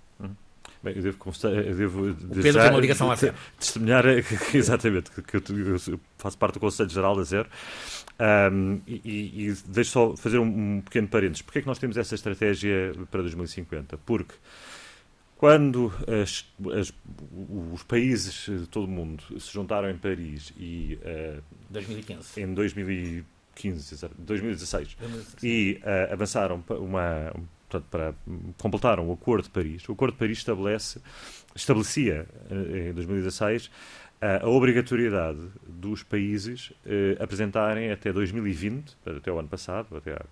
Bem, 0.82 0.96
eu 0.96 1.02
devo, 1.02 1.18
eu 1.44 1.74
devo 1.74 2.10
o 2.10 2.14
Pedro 2.42 2.62
tem 2.62 2.70
uma 2.70 2.80
ligação 2.80 3.10
à 3.10 3.16
Zero. 3.16 3.34
Testemunhar, 3.58 4.04
exatamente, 4.54 5.10
que, 5.10 5.36
eu, 5.36 6.00
faço 6.16 6.38
parte 6.38 6.54
do 6.54 6.60
Conselho 6.60 6.88
Geral 6.88 7.16
da 7.16 7.24
Zero. 7.24 7.48
Um, 8.52 8.80
e, 8.86 9.48
e, 9.48 9.54
deixo 9.66 9.90
só 9.92 10.16
fazer 10.16 10.38
um, 10.38 10.76
um 10.76 10.80
pequeno 10.80 11.08
parênteses. 11.08 11.42
Porquê 11.42 11.58
é 11.60 11.62
que 11.62 11.68
nós 11.68 11.78
temos 11.78 11.96
essa 11.96 12.14
estratégia 12.14 12.92
para 13.10 13.22
2050? 13.22 13.98
Porque 13.98 14.34
quando 15.38 15.92
as, 16.22 16.44
as, 16.78 16.92
os 17.72 17.82
países 17.84 18.46
de 18.46 18.66
todo 18.66 18.84
o 18.86 18.90
mundo 18.90 19.22
se 19.38 19.52
juntaram 19.52 19.88
em 19.88 19.96
Paris 19.96 20.52
e 20.58 20.98
uh, 21.00 21.42
2015. 21.70 22.40
em 22.42 22.54
2015, 22.54 23.96
2016, 24.18 24.96
2016. 24.98 25.44
e 25.44 25.80
uh, 25.80 26.12
avançaram 26.12 26.62
uma, 26.70 27.32
portanto, 27.68 27.86
para 27.90 28.14
completaram 28.58 29.08
o 29.08 29.12
Acordo 29.12 29.44
de 29.44 29.50
Paris. 29.50 29.88
O 29.88 29.92
Acordo 29.92 30.12
de 30.12 30.18
Paris 30.18 30.38
estabelece, 30.38 31.00
estabelecia 31.54 32.26
uh, 32.50 32.76
em 32.76 32.92
2016 32.92 33.70
a 34.20 34.48
obrigatoriedade 34.48 35.38
dos 35.64 36.02
países 36.02 36.72
apresentarem 37.20 37.92
até 37.92 38.12
2020, 38.12 38.96
até 39.16 39.30
o 39.30 39.38
ano 39.38 39.46
passado, 39.46 39.96
até 39.96 40.12
há 40.12 40.24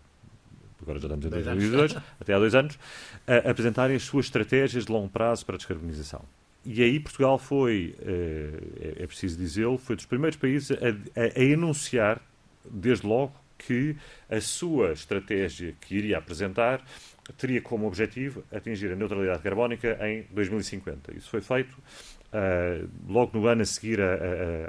agora 0.82 0.98
já 0.98 1.06
estamos 1.06 1.26
em 1.26 1.28
2022, 1.28 1.96
até 2.20 2.34
há 2.34 2.38
dois 2.38 2.54
anos, 2.54 2.78
a 3.26 3.50
apresentarem 3.50 3.96
as 3.96 4.02
suas 4.02 4.26
estratégias 4.26 4.86
de 4.86 4.92
longo 4.92 5.08
prazo 5.08 5.46
para 5.46 5.54
a 5.54 5.58
descarbonização. 5.58 6.22
E 6.64 6.82
aí 6.82 6.98
Portugal 6.98 7.38
foi, 7.38 7.94
eh, 8.00 8.94
é, 8.98 9.02
é 9.04 9.06
preciso 9.06 9.38
dizê-lo, 9.38 9.78
foi 9.78 9.94
dos 9.94 10.04
primeiros 10.04 10.36
países 10.36 10.72
a, 10.72 11.20
a, 11.20 11.40
a 11.40 11.44
enunciar, 11.44 12.20
desde 12.68 13.06
logo, 13.06 13.32
que 13.56 13.96
a 14.28 14.40
sua 14.40 14.92
estratégia 14.92 15.74
que 15.80 15.94
iria 15.94 16.18
apresentar 16.18 16.84
teria 17.32 17.60
como 17.60 17.86
objetivo 17.86 18.44
atingir 18.52 18.92
a 18.92 18.96
neutralidade 18.96 19.42
carbónica 19.42 19.98
em 20.06 20.26
2050. 20.30 21.16
Isso 21.16 21.28
foi 21.28 21.40
feito 21.40 21.72
uh, 21.72 22.88
logo 23.08 23.38
no 23.38 23.46
ano 23.46 23.62
a 23.62 23.64
seguir 23.64 24.00
a, 24.00 24.14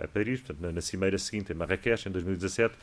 a, 0.02 0.06
a 0.06 0.08
Paris, 0.08 0.41
portanto, 0.41 0.62
na, 0.62 0.72
na, 0.72 0.82
cimeira 0.82 1.17
seguinte, 1.17 1.52
em 1.52 1.56
Marrakech, 1.56 2.08
em 2.08 2.12
2017, 2.12 2.76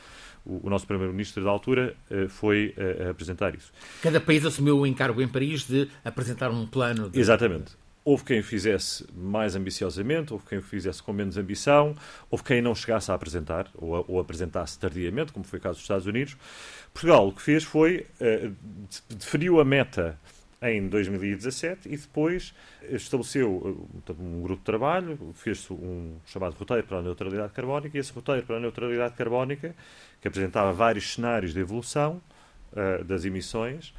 o, 0.45 0.67
o 0.67 0.71
nosso 0.71 0.87
primeiro-ministro 0.87 1.43
da 1.43 1.51
altura 1.51 1.97
uh, 2.11 2.29
foi 2.29 2.75
uh, 2.77 3.11
apresentar 3.11 3.55
isso. 3.55 3.73
Cada 4.03 4.21
país 4.21 4.45
assumiu 4.45 4.79
o 4.79 4.87
encargo 4.87 5.21
em 5.21 5.29
Paris 5.29 5.67
de 5.67 5.89
apresentar 6.05 6.51
um 6.51 6.67
plano. 6.67 7.11
De... 7.11 7.19
Exatamente. 7.19 7.73
Houve 8.05 8.25
quem 8.25 8.41
o 8.41 8.45
fizesse 8.45 9.07
mais 9.17 9.57
ambiciosamente, 9.57 10.33
houve 10.33 10.45
quem 10.47 10.59
o 10.59 10.63
fizesse 10.63 11.03
com 11.03 11.13
menos 11.13 11.39
ambição, 11.39 11.97
houve 12.31 12.45
quem 12.45 12.61
não 12.61 12.75
chegasse 12.75 13.11
a 13.11 13.15
apresentar, 13.15 13.71
ou, 13.75 14.05
ou 14.07 14.21
apresentasse 14.21 14.79
tardiamente, 14.79 15.33
como 15.33 15.45
foi 15.45 15.59
o 15.59 15.63
caso 15.63 15.77
dos 15.77 15.85
Estados 15.85 16.07
Unidos. 16.07 16.37
Portugal 16.93 17.29
o 17.29 17.33
que 17.33 17.41
fez 17.41 17.65
foi, 17.65 18.07
uh, 18.21 18.55
definiu 19.09 19.59
a 19.59 19.65
meta 19.65 20.19
em 20.61 20.87
2017 20.89 21.89
e 21.89 21.97
depois 21.97 22.55
estabeleceu 22.91 23.89
um 24.19 24.43
grupo 24.43 24.61
de 24.61 24.65
trabalho, 24.65 25.19
fez-se 25.35 25.73
um 25.73 26.17
chamado 26.27 26.55
roteiro 26.55 26.87
para 26.87 26.99
a 26.99 27.03
neutralidade 27.03 27.53
carbónica 27.53 27.97
e 27.97 28.01
esse 28.01 28.13
roteiro 28.13 28.47
para 28.47 28.57
a 28.57 28.61
neutralidade 28.61 29.15
carbónica, 29.15 29.75
que 30.21 30.29
apresentava 30.29 30.73
vários 30.73 31.15
cenários 31.15 31.53
de 31.53 31.61
evolução 31.61 32.21
uh, 32.73 33.05
das 33.05 33.25
emissões 33.25 33.95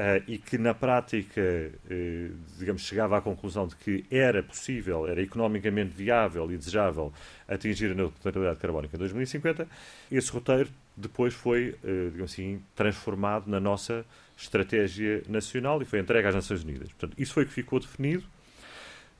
uh, 0.00 0.24
e 0.26 0.38
que 0.38 0.56
na 0.56 0.72
prática, 0.72 1.40
uh, 1.40 2.34
digamos, 2.58 2.82
chegava 2.82 3.18
à 3.18 3.20
conclusão 3.20 3.66
de 3.66 3.76
que 3.76 4.04
era 4.10 4.42
possível, 4.42 5.06
era 5.06 5.20
economicamente 5.20 5.94
viável 5.94 6.50
e 6.50 6.56
desejável 6.56 7.12
atingir 7.46 7.92
a 7.92 7.94
neutralidade 7.94 8.58
carbónica 8.58 8.96
em 8.96 8.98
2050, 8.98 9.68
esse 10.10 10.32
roteiro 10.32 10.70
depois 10.96 11.32
foi, 11.32 11.76
digamos 11.82 12.32
assim, 12.32 12.60
transformado 12.74 13.48
na 13.48 13.58
nossa 13.58 14.04
estratégia 14.36 15.22
nacional 15.28 15.80
e 15.80 15.86
foi 15.86 15.98
entregue 15.98 16.28
às 16.28 16.34
Nações 16.34 16.62
Unidas. 16.62 16.90
Portanto, 16.92 17.18
isso 17.18 17.32
foi 17.32 17.44
o 17.44 17.46
que 17.46 17.52
ficou 17.52 17.80
definido. 17.80 18.24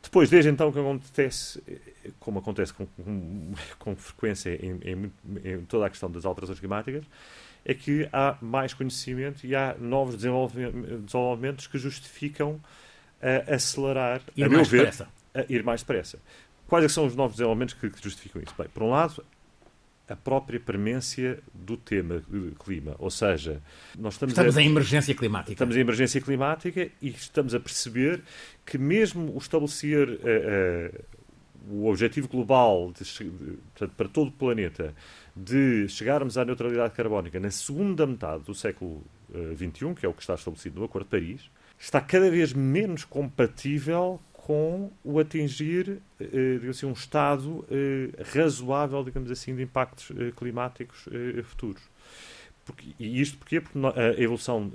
Depois, 0.03 0.31
desde 0.31 0.51
então, 0.51 0.73
que 0.73 0.79
acontece, 0.79 1.63
como 2.19 2.39
acontece 2.39 2.73
com, 2.73 2.87
com, 2.87 3.55
com 3.79 3.97
frequência 3.97 4.59
em, 4.65 4.81
em, 4.83 5.13
em, 5.45 5.65
toda 5.67 5.87
a 5.87 5.91
questão 5.91 6.11
das 6.11 6.25
alterações 6.25 6.59
climáticas, 6.59 7.05
é 7.65 7.75
que 7.75 8.09
há 8.13 8.37
mais 8.41 8.75
conhecimento 8.75 9.47
e 9.47 9.55
há 9.55 9.75
novos 9.79 10.17
desenvolvimentos 10.17 11.67
que 11.67 11.79
justificam 11.79 12.53
uh, 12.53 13.55
acelerar, 13.55 14.23
ir 14.37 14.45
a 14.45 14.49
meu 14.49 14.65
ver, 14.65 14.79
depressa. 14.79 15.09
ir 15.49 15.63
mais 15.63 15.83
depressa. 15.83 16.19
Quais 16.67 16.85
é 16.85 16.89
são 16.89 17.07
os 17.07 17.17
novos 17.17 17.37
desenvolvimentos 17.37 17.75
que, 17.75 17.91
que 17.91 18.03
justificam 18.03 18.41
isso? 18.43 18.55
Bem, 18.57 18.69
por 18.69 18.83
um 18.83 18.91
lado, 18.91 19.25
a 20.11 20.17
própria 20.17 20.59
premência 20.59 21.39
do 21.55 21.77
tema 21.77 22.23
clima. 22.65 22.97
Ou 22.99 23.11
seja, 23.11 23.63
nós 23.97 24.15
estamos, 24.15 24.33
estamos 24.33 24.57
a, 24.57 24.63
em 24.63 24.67
emergência 24.67 25.15
climática. 25.15 25.53
Estamos 25.53 25.77
em 25.77 25.81
emergência 25.81 26.21
climática 26.21 26.91
e 27.01 27.11
estamos 27.11 27.55
a 27.55 27.61
perceber 27.61 28.21
que 28.67 28.77
mesmo 28.77 29.33
o 29.35 29.39
estabelecer 29.39 30.09
uh, 30.09 30.15
uh, 30.15 31.05
o 31.69 31.89
objetivo 31.89 32.29
global 32.29 32.93
de, 32.93 33.05
de, 33.05 33.89
para 33.97 34.09
todo 34.09 34.29
o 34.29 34.33
planeta 34.33 34.95
de 35.35 35.89
chegarmos 35.89 36.39
à 36.39 36.45
neutralidade 36.45 36.95
carbónica 36.95 37.41
na 37.41 37.51
segunda 37.51 38.07
metade 38.07 38.45
do 38.45 38.55
século 38.55 39.03
XXI, 39.57 39.85
uh, 39.85 39.95
que 39.95 40.07
é 40.07 40.09
o 40.09 40.13
que 40.13 40.23
está 40.23 40.35
estabelecido 40.35 40.79
no 40.79 40.87
Acordo 40.87 41.05
de 41.05 41.11
Paris, 41.11 41.51
está 41.79 42.01
cada 42.01 42.31
vez 42.31 42.53
menos 42.53 43.05
compatível 43.05 44.21
com 44.51 44.91
o 45.05 45.21
atingir 45.21 46.01
eh, 46.19 46.69
assim, 46.69 46.85
um 46.85 46.93
estado 46.93 47.65
eh, 47.71 48.11
razoável, 48.35 49.05
digamos 49.05 49.31
assim, 49.31 49.55
de 49.55 49.63
impactos 49.63 50.11
eh, 50.11 50.33
climáticos 50.37 51.09
futuros. 51.45 51.83
E 52.99 53.21
isto 53.21 53.39
porquê? 53.39 53.61
Porque 53.61 53.79
a 53.79 54.21
evolução 54.21 54.71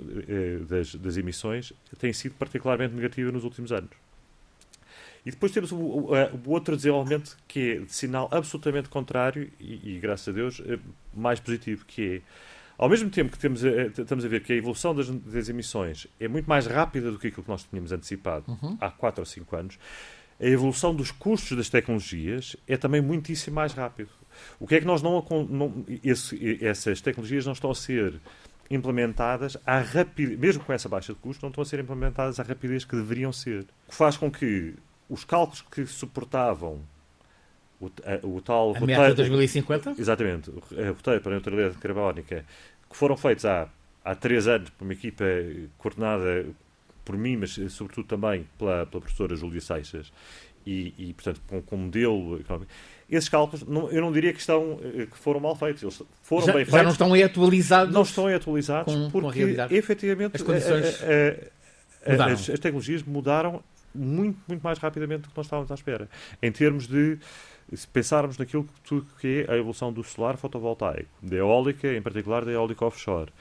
das, 0.68 0.94
das, 0.94 1.16
emissões 1.16 1.72
tem 1.98 2.12
sido 2.12 2.34
particularmente 2.34 2.94
negativa 2.94 3.32
nos 3.32 3.44
últimos 3.44 3.72
anos. 3.72 3.90
E 5.26 5.30
depois 5.32 5.50
temos 5.50 5.72
o, 5.72 5.76
o, 5.76 6.12
o, 6.12 6.50
outro 6.50 6.76
desenvolvimento 6.76 7.36
que 7.48 7.72
é 7.72 7.78
de 7.80 7.92
sinal 7.92 8.28
absolutamente 8.30 8.88
contrário 8.88 9.50
e, 9.58 9.96
e, 9.96 9.98
graças 9.98 10.28
a 10.28 10.32
Deus, 10.32 10.62
mais 11.12 11.40
positivo, 11.40 11.84
que 11.84 12.16
é 12.16 12.22
ao 12.78 12.88
mesmo 12.88 13.10
tempo 13.10 13.32
que 13.32 13.38
temos 13.38 13.64
a, 13.64 13.86
estamos 13.86 14.24
a 14.24 14.28
ver 14.28 14.42
que 14.42 14.52
a 14.52 14.56
evolução 14.56 14.94
das, 14.94 15.08
das, 15.08 15.48
emissões 15.48 16.06
é 16.20 16.28
muito 16.28 16.48
mais 16.48 16.66
rápida 16.66 17.10
do 17.10 17.18
que 17.18 17.26
aquilo 17.26 17.42
que 17.42 17.48
nós 17.48 17.64
tínhamos 17.64 17.90
antecipado 17.90 18.44
uhum. 18.46 18.78
há 18.80 18.88
4 18.88 19.20
ou 19.20 19.26
5 19.26 19.56
anos, 19.56 19.78
a 20.38 20.46
evolução 20.46 20.94
dos 20.94 21.10
custos 21.10 21.56
das 21.56 21.68
tecnologias 21.68 22.54
é 22.68 22.76
também 22.76 23.00
muitíssimo 23.00 23.56
mais 23.56 23.72
rápido. 23.72 24.10
O 24.60 24.66
que 24.66 24.76
é 24.76 24.80
que 24.80 24.86
nós 24.86 25.02
não, 25.02 25.24
não 25.48 25.84
esse, 26.04 26.64
essas 26.64 27.00
tecnologias 27.00 27.46
não 27.46 27.54
estão 27.54 27.70
a 27.70 27.74
ser 27.74 28.20
implementadas 28.70 29.56
à 29.64 29.78
rapidez, 29.78 30.38
mesmo 30.38 30.62
com 30.62 30.72
essa 30.72 30.88
baixa 30.88 31.14
de 31.14 31.18
custo, 31.18 31.42
não 31.42 31.50
estão 31.50 31.62
a 31.62 31.64
ser 31.64 31.80
implementadas 31.80 32.38
à 32.38 32.42
rapidez 32.42 32.84
que 32.84 32.94
deveriam 32.94 33.32
ser. 33.32 33.62
O 33.86 33.90
que 33.90 33.94
faz 33.96 34.16
com 34.16 34.30
que 34.30 34.74
os 35.08 35.24
cálculos 35.24 35.62
que 35.62 35.86
suportavam 35.86 36.80
o, 37.80 37.86
a, 37.86 38.26
o 38.26 38.40
tal 38.40 38.74
a 38.74 38.78
roteiro, 38.78 39.02
meta 39.02 39.14
2050? 39.14 39.94
Exatamente, 39.98 40.50
o 40.50 40.60
roteiro 40.60 41.20
para 41.20 41.32
a 41.32 41.34
neutralidade 41.34 41.76
carbónica, 41.78 42.44
que 42.88 42.96
foram 42.96 43.16
feitos 43.16 43.44
há, 43.44 43.68
há 44.04 44.14
três 44.14 44.46
anos 44.46 44.70
por 44.70 44.84
uma 44.84 44.92
equipa 44.92 45.24
coordenada 45.78 46.46
por 47.04 47.16
mim, 47.16 47.36
mas 47.36 47.58
sobretudo 47.70 48.06
também 48.06 48.46
pela, 48.58 48.86
pela 48.86 49.00
professora 49.00 49.36
Júlia 49.36 49.60
Seixas, 49.60 50.12
e, 50.66 50.92
e 50.98 51.14
portanto, 51.14 51.40
com, 51.46 51.62
com 51.62 51.76
modelo 51.76 52.40
económico, 52.40 52.72
esses 53.08 53.28
cálculos, 53.28 53.64
não, 53.64 53.88
eu 53.88 54.00
não 54.00 54.10
diria 54.10 54.32
que, 54.32 54.40
estão, 54.40 54.80
que 54.80 55.16
foram 55.16 55.38
mal 55.38 55.54
feitos. 55.54 55.80
Eles 55.80 56.02
foram 56.22 56.46
já, 56.46 56.52
bem 56.52 56.64
já 56.64 56.70
feitos. 56.72 56.84
não 56.84 56.92
estão 56.92 57.12
aí 57.12 57.22
atualizados? 57.22 57.94
Não 57.94 58.02
estão 58.02 58.26
aí 58.26 58.34
atualizados 58.34 58.92
com, 58.92 59.10
porque, 59.10 59.54
com 59.54 59.74
efetivamente, 59.74 60.34
as, 60.34 60.42
condições 60.42 61.00
a, 61.04 62.12
a, 62.12 62.24
a, 62.24 62.32
as, 62.32 62.50
as 62.50 62.58
tecnologias 62.58 63.04
mudaram 63.04 63.62
muito, 63.96 64.38
muito 64.46 64.62
mais 64.62 64.78
rapidamente 64.78 65.22
do 65.22 65.28
que 65.30 65.36
nós 65.36 65.46
estávamos 65.46 65.70
à 65.70 65.74
espera. 65.74 66.08
Em 66.42 66.52
termos 66.52 66.86
de 66.86 67.18
se 67.74 67.86
pensarmos 67.88 68.38
naquilo 68.38 68.68
que, 69.20 69.44
é 69.48 69.52
a 69.52 69.56
evolução 69.56 69.92
do 69.92 70.02
solar 70.04 70.36
fotovoltaico, 70.36 71.08
da 71.22 71.36
eólica, 71.36 71.92
em 71.92 72.02
particular 72.02 72.44
da 72.44 72.52
eólica 72.52 72.84
offshore, 72.84 73.32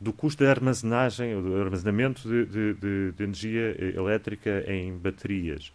do 0.00 0.12
custo 0.12 0.44
de 0.44 0.50
armazenagem, 0.50 1.40
do 1.40 1.56
armazenamento 1.56 2.28
de, 2.28 2.44
de, 2.46 2.74
de, 2.74 3.12
de 3.12 3.22
energia 3.22 3.76
elétrica 3.96 4.64
em 4.66 4.96
baterias, 4.96 5.72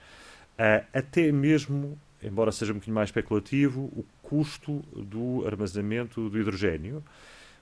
até 0.94 1.32
mesmo, 1.32 1.98
embora 2.22 2.52
seja 2.52 2.72
um 2.72 2.76
bocadinho 2.76 2.96
mais 2.96 3.10
especulativo, 3.10 3.82
o 3.82 4.06
custo 4.22 4.84
do 4.96 5.46
armazenamento 5.46 6.30
do 6.30 6.40
hidrogênio. 6.40 7.04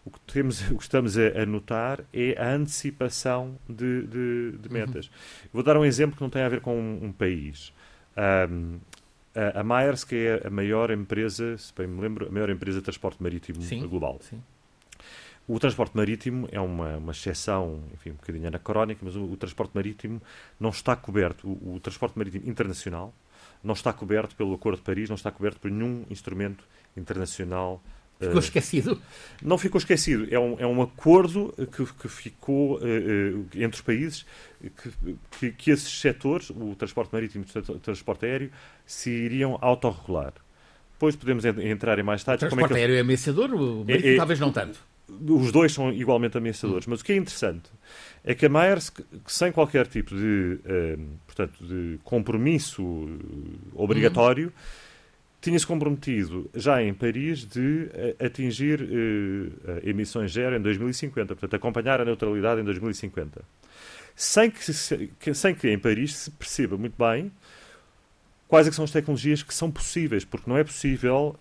O 0.05 0.11
que, 0.11 0.19
temos, 0.31 0.61
o 0.69 0.77
que 0.77 0.83
estamos 0.83 1.17
a, 1.17 1.41
a 1.41 1.45
notar 1.45 2.03
é 2.13 2.39
a 2.39 2.53
antecipação 2.53 3.57
de, 3.67 4.05
de, 4.05 4.51
de 4.59 4.69
metas. 4.71 5.07
Uhum. 5.07 5.49
Vou 5.53 5.63
dar 5.63 5.75
um 5.77 5.83
exemplo 5.83 6.15
que 6.15 6.21
não 6.21 6.29
tem 6.29 6.43
a 6.43 6.49
ver 6.49 6.61
com 6.61 6.79
um, 6.79 7.05
um 7.05 7.11
país. 7.11 7.73
Um, 8.15 8.77
a, 9.35 9.61
a 9.61 9.63
Maersk 9.63 10.13
é 10.13 10.45
a 10.45 10.49
maior 10.49 10.91
empresa, 10.91 11.57
se 11.57 11.73
bem 11.73 11.87
me 11.87 11.99
lembro, 11.99 12.27
a 12.27 12.31
maior 12.31 12.49
empresa 12.49 12.77
de 12.77 12.83
transporte 12.83 13.21
marítimo 13.21 13.61
sim, 13.61 13.85
global. 13.87 14.19
Sim. 14.21 14.41
O 15.47 15.59
transporte 15.59 15.95
marítimo 15.95 16.47
é 16.51 16.59
uma, 16.59 16.97
uma 16.97 17.11
exceção, 17.11 17.83
enfim, 17.93 18.11
um 18.11 18.15
bocadinho 18.15 18.47
anacrónica, 18.47 19.01
mas 19.03 19.15
o, 19.15 19.23
o 19.25 19.37
transporte 19.37 19.71
marítimo 19.75 20.19
não 20.59 20.71
está 20.71 20.95
coberto. 20.95 21.47
O, 21.47 21.75
o, 21.75 21.79
transporte 21.79 22.17
marítimo 22.17 22.49
internacional 22.49 23.13
não 23.63 23.73
está 23.73 23.93
coberto 23.93 24.35
pelo 24.35 24.55
Acordo 24.55 24.77
de 24.77 24.83
Paris, 24.83 25.09
não 25.09 25.15
está 25.15 25.29
coberto 25.31 25.59
por 25.59 25.69
nenhum 25.69 26.03
instrumento 26.09 26.63
internacional. 26.97 27.81
Ficou 28.19 28.35
uh, 28.35 28.39
esquecido? 28.39 29.01
Não 29.41 29.57
ficou 29.57 29.77
esquecido. 29.77 30.27
É 30.31 30.39
um, 30.39 30.55
é 30.59 30.65
um 30.65 30.81
acordo 30.81 31.53
que, 31.71 31.85
que 31.85 32.07
ficou 32.07 32.77
uh, 32.77 32.79
uh, 32.79 33.47
entre 33.53 33.75
os 33.75 33.81
países 33.81 34.25
que, 34.61 34.91
que, 35.37 35.51
que, 35.51 35.71
esses 35.71 35.99
setores, 35.99 36.49
o 36.49 36.75
transporte 36.75 37.11
marítimo 37.11 37.45
e 37.53 37.71
o 37.71 37.79
transporte 37.79 38.25
aéreo, 38.25 38.51
se 38.85 39.09
iriam 39.09 39.57
autorregular. 39.61 40.33
Depois 40.93 41.15
podemos 41.15 41.43
entrar 41.43 41.99
em 41.99 42.03
mais 42.03 42.21
detalhes. 42.21 42.43
O 42.43 42.47
transporte 42.47 42.67
como 42.69 42.77
é 42.77 42.81
aéreo 42.81 42.95
é 42.95 42.99
ameaçador, 43.01 43.53
o 43.53 43.83
marítimo 43.85 44.09
é, 44.09 44.13
é, 44.13 44.17
talvez 44.17 44.39
não 44.39 44.51
tanto 44.51 44.79
os 45.07 45.51
dois 45.51 45.73
são 45.73 45.91
igualmente 45.91 46.37
ameaçadores. 46.37 46.87
Hum. 46.87 46.91
Mas 46.91 47.01
o 47.01 47.05
que 47.05 47.13
é 47.13 47.15
interessante 47.15 47.69
é 48.23 48.33
que 48.33 48.45
a 48.45 48.49
Maersk, 48.49 48.99
sem 49.27 49.51
qualquer 49.51 49.87
tipo 49.87 50.15
de, 50.15 50.59
eh, 50.65 50.97
portanto, 51.25 51.63
de 51.63 51.99
compromisso 52.03 52.83
eh, 52.83 53.71
obrigatório, 53.75 54.47
hum. 54.47 54.84
Tinha-se 55.45 55.67
comprometido 55.67 56.49
já 56.55 56.81
em 56.81 56.91
Paris 56.91 57.45
de 57.45 57.87
uh, 58.19 58.25
atingir 58.25 58.81
uh, 58.81 59.87
emissões 59.87 60.33
zero 60.33 60.55
em 60.55 60.61
2050, 60.61 61.35
portanto, 61.35 61.53
acompanhar 61.53 62.01
a 62.01 62.05
neutralidade 62.05 62.61
em 62.61 62.63
2050. 62.63 63.43
Sem 64.15 64.49
que, 64.49 65.35
sem 65.35 65.53
que 65.53 65.69
em 65.69 65.77
Paris 65.77 66.15
se 66.15 66.31
perceba 66.31 66.77
muito 66.77 66.95
bem 66.97 67.31
quais 68.47 68.67
é 68.67 68.71
são 68.71 68.85
as 68.85 68.91
tecnologias 68.91 69.43
que 69.43 69.53
são 69.53 69.69
possíveis, 69.69 70.25
porque 70.25 70.49
não 70.49 70.57
é 70.57 70.63
possível, 70.63 71.35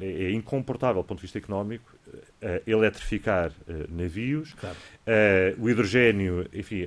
é 0.00 0.30
incomportável 0.30 1.02
do 1.02 1.06
ponto 1.06 1.18
de 1.18 1.22
vista 1.22 1.38
económico, 1.38 1.97
uh, 2.42 2.62
eletrificar 2.66 3.50
uh, 3.50 3.86
navios. 3.88 4.54
Claro. 4.54 4.76
Uh, 5.06 5.62
o 5.62 5.70
hidrogênio, 5.70 6.46
enfim, 6.52 6.86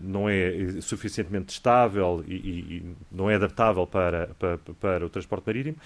não 0.00 0.28
é 0.28 0.80
suficientemente 0.80 1.52
estável 1.52 2.24
e, 2.26 2.34
e, 2.34 2.96
não 3.10 3.30
é 3.30 3.34
adaptável 3.34 3.86
para, 3.86 4.28
para, 4.38 4.58
para 4.58 5.06
o 5.06 5.08
transporte 5.08 5.44
marítimo. 5.46 5.76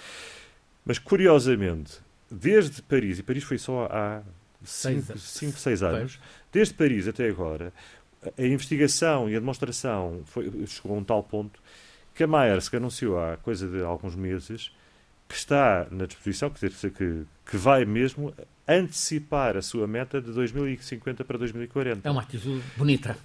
Mas, 0.84 0.98
curiosamente, 0.98 1.98
desde 2.30 2.82
Paris, 2.82 3.18
e 3.18 3.22
Paris 3.22 3.44
foi 3.44 3.58
só 3.58 3.88
há 3.90 4.22
5, 4.64 5.18
6 5.58 5.82
anos, 5.82 6.20
desde 6.52 6.74
Paris 6.74 7.08
até 7.08 7.28
agora, 7.28 7.72
a 8.38 8.42
investigação 8.42 9.28
e 9.28 9.34
a 9.36 9.40
demonstração 9.40 10.22
foi, 10.24 10.66
chegou 10.66 10.96
a 10.96 10.98
um 10.98 11.04
tal 11.04 11.22
ponto 11.22 11.60
que 12.14 12.22
a 12.22 12.26
Maersk 12.26 12.74
anunciou 12.74 13.18
há 13.18 13.36
coisa 13.36 13.66
de 13.68 13.82
alguns 13.82 14.14
meses 14.14 14.72
que 15.32 15.38
está 15.38 15.86
na 15.90 16.04
disposição, 16.04 16.50
quer 16.50 16.68
dizer, 16.68 16.90
que, 16.90 17.24
que 17.46 17.56
vai 17.56 17.86
mesmo 17.86 18.34
antecipar 18.68 19.56
a 19.56 19.62
sua 19.62 19.86
meta 19.86 20.20
de 20.20 20.30
2050 20.30 21.24
para 21.24 21.38
2040. 21.38 22.06
É 22.06 22.12
uma 22.12 22.20
atitude 22.20 22.62
bonita. 22.76 23.16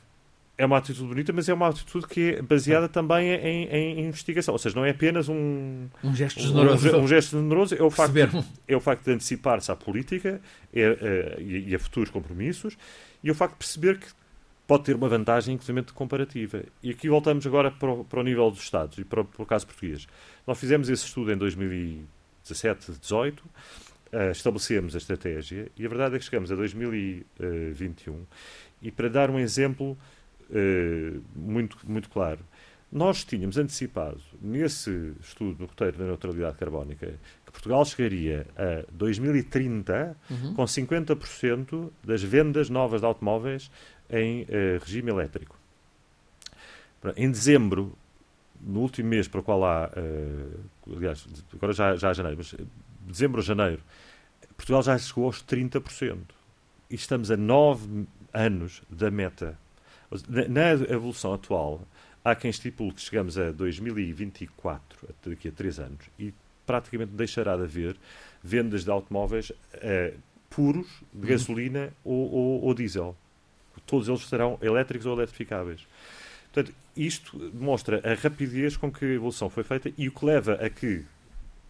É 0.58 0.66
uma 0.66 0.78
atitude 0.78 1.06
bonita, 1.06 1.34
mas 1.34 1.50
é 1.50 1.54
uma 1.54 1.68
atitude 1.68 2.08
que 2.08 2.36
é 2.36 2.42
baseada 2.42 2.88
também 2.88 3.30
em, 3.30 3.66
em 3.68 4.06
investigação. 4.08 4.54
Ou 4.54 4.58
seja, 4.58 4.74
não 4.74 4.86
é 4.86 4.92
apenas 4.92 5.28
um, 5.28 5.88
um 6.02 6.16
gesto 6.16 6.40
generoso. 6.40 6.96
Um, 6.96 7.04
um 7.04 7.08
gesto 7.08 7.38
generoso 7.38 7.76
é 7.76 7.84
o 7.84 7.92
facto, 7.92 8.16
é 8.68 8.76
o 8.76 8.80
facto 8.80 9.04
de 9.04 9.12
antecipar-se 9.12 9.70
à 9.70 9.76
política 9.76 10.42
é, 10.74 10.82
é, 10.82 11.42
e, 11.42 11.76
a 11.76 11.80
futuros 11.80 12.10
compromissos 12.10 12.78
e 13.22 13.30
o 13.30 13.36
facto 13.36 13.54
de 13.54 13.60
perceber 13.60 14.00
que 14.00 14.08
pode 14.68 14.84
ter 14.84 14.96
uma 14.96 15.08
vantagem, 15.08 15.56
inclusive, 15.56 15.82
comparativa. 15.94 16.64
E 16.84 16.92
aqui 16.92 17.08
voltamos 17.08 17.48
agora 17.48 17.72
para 17.72 17.90
o, 17.90 18.04
para 18.04 18.20
o 18.20 18.24
nível 18.24 18.52
dos 18.52 18.60
Estados 18.60 18.98
e 18.98 19.06
para, 19.06 19.24
para 19.24 19.42
o 19.42 19.46
caso 19.46 19.66
português. 19.66 20.08
Nós 20.46 20.60
fizemos 20.60 20.90
esse 20.90 21.06
estudo 21.06 21.32
em 21.32 21.38
2017, 21.38 22.88
2018 22.88 23.44
uh, 24.14 24.32
estabelecemos 24.32 24.96
a 24.96 24.98
estratégia 24.98 25.72
e 25.78 25.86
a 25.86 25.90
verdade 25.90 26.16
é 26.16 26.20
que 26.20 26.26
chegamos 26.26 26.52
a 26.52 26.56
2021 26.56 28.26
e 28.82 28.92
para 28.92 29.10
dar 29.10 29.30
um 29.30 29.40
exemplo 29.40 29.98
uh, 30.50 31.24
muito, 31.36 31.78
muito 31.86 32.10
claro, 32.10 32.40
nós 32.92 33.26
tínhamos 33.26 33.58
antecipado 33.58 34.22
nesse 34.42 35.14
estudo 35.22 35.60
no 35.60 35.66
roteiro 35.66 35.98
da 35.98 36.06
neutralidade 36.06 36.58
carbónica 36.58 37.08
que 37.46 37.52
Portugal 37.52 37.84
chegaria 37.84 38.48
a 38.56 38.86
2030 38.94 40.16
uhum. 40.30 40.54
com 40.54 40.64
50% 40.64 41.90
das 42.04 42.24
vendas 42.24 42.70
novas 42.70 43.02
de 43.02 43.08
automóveis 43.08 43.70
em 44.10 44.44
uh, 44.44 44.80
regime 44.84 45.12
elétrico. 45.12 45.58
Em 47.16 47.30
dezembro, 47.30 47.98
no 48.60 48.82
último 48.82 49.10
mês 49.10 49.28
para 49.28 49.40
o 49.40 49.44
qual 49.44 49.64
há, 49.64 49.90
uh, 49.90 50.96
aliás, 50.96 51.26
agora 51.54 51.74
já, 51.74 51.96
já 51.96 52.10
é 52.10 52.14
janeiro, 52.14 52.38
mas 52.38 52.56
dezembro 53.06 53.40
ou 53.40 53.44
janeiro, 53.44 53.82
Portugal 54.56 54.82
já 54.82 54.98
chegou 54.98 55.26
aos 55.26 55.44
30%. 55.44 56.18
E 56.90 56.96
estamos 56.96 57.30
a 57.30 57.38
9 57.38 58.08
anos 58.34 58.82
da 58.90 59.12
meta. 59.12 59.58
Na 60.50 60.72
evolução 60.72 61.34
atual, 61.34 61.82
há 62.24 62.34
quem 62.34 62.50
estipule 62.50 62.94
que 62.94 63.02
chegamos 63.02 63.38
a 63.38 63.52
2024, 63.52 65.10
daqui 65.26 65.50
a 65.50 65.52
3 65.52 65.80
anos, 65.80 66.10
e 66.18 66.34
praticamente 66.66 67.12
deixará 67.12 67.56
de 67.56 67.64
haver 67.64 67.98
vendas 68.44 68.84
de 68.84 68.92
automóveis 68.92 69.50
uh, 69.50 70.18
puros, 70.50 70.88
de 71.14 71.22
uhum. 71.22 71.28
gasolina 71.28 71.94
ou, 72.04 72.32
ou, 72.32 72.64
ou, 72.64 72.74
diesel. 72.74 73.16
Todos 73.88 74.08
eles 74.08 74.28
serão 74.28 74.60
elétricos 74.62 75.08
ou 75.08 75.14
eletrificáveis. 75.14 75.88
Portanto, 76.54 76.76
isto 76.96 77.38
demonstra 77.50 78.02
a 78.04 78.14
rapidez 78.14 78.78
com 78.78 78.92
que 78.92 79.06
a 79.06 79.14
evolução 79.14 79.50
foi 79.50 79.64
feita 79.64 79.92
e 79.98 80.08
o 80.08 80.12
que 80.12 80.26
leva 80.26 80.54
a 80.54 80.70
que 80.70 81.04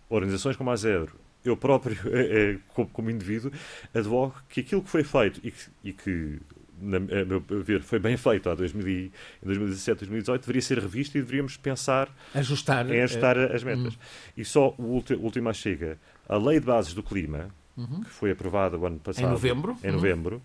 organizações 0.09 0.57
como 0.57 0.71
a 0.71 0.75
Zero 0.75 1.11
eu 1.45 1.55
próprio, 1.55 1.97
é, 2.05 2.57
como, 2.73 2.87
como, 2.89 3.09
indivíduo, 3.09 3.51
advogo 3.93 4.35
que 4.49 4.61
aquilo 4.61 4.81
que 4.81 4.89
foi 4.89 5.03
feito 5.03 5.39
e 5.43 5.51
que, 5.51 5.63
e 5.83 5.93
que 5.93 6.39
na, 6.79 6.97
a 6.97 7.25
meu 7.25 7.39
ver, 7.39 7.81
foi 7.81 7.99
bem 7.99 8.15
feito 8.17 8.49
há 8.49 8.55
2000, 8.55 8.87
em 8.87 9.11
2017, 9.43 9.99
2018, 9.99 10.41
deveria 10.41 10.61
ser 10.61 10.79
revisto 10.79 11.17
e 11.17 11.21
deveríamos 11.21 11.57
pensar 11.57 12.09
ajustar, 12.33 12.89
em 12.91 13.01
ajustar 13.01 13.37
as 13.37 13.63
metas. 13.63 13.93
Uhum. 13.93 13.99
E 14.37 14.45
só 14.45 14.75
o 14.77 14.83
último 14.83 15.53
chega. 15.53 15.97
A 16.29 16.37
Lei 16.37 16.59
de 16.59 16.65
Bases 16.65 16.93
do 16.93 17.01
Clima, 17.01 17.49
uhum. 17.75 18.03
que 18.03 18.09
foi 18.09 18.31
aprovada 18.31 18.77
o 18.77 18.85
ano 18.85 18.99
passado, 18.99 19.25
em 19.25 19.29
novembro, 19.29 19.77
em 19.83 19.91
novembro 19.91 20.35
uhum. 20.35 20.41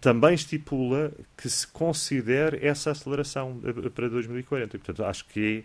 Também 0.00 0.34
estipula 0.34 1.12
que 1.36 1.48
se 1.48 1.66
considere 1.66 2.64
essa 2.64 2.90
aceleração 2.90 3.60
para 3.94 4.08
2040. 4.08 4.76
E, 4.76 4.78
portanto, 4.78 5.04
acho 5.04 5.24
que 5.26 5.64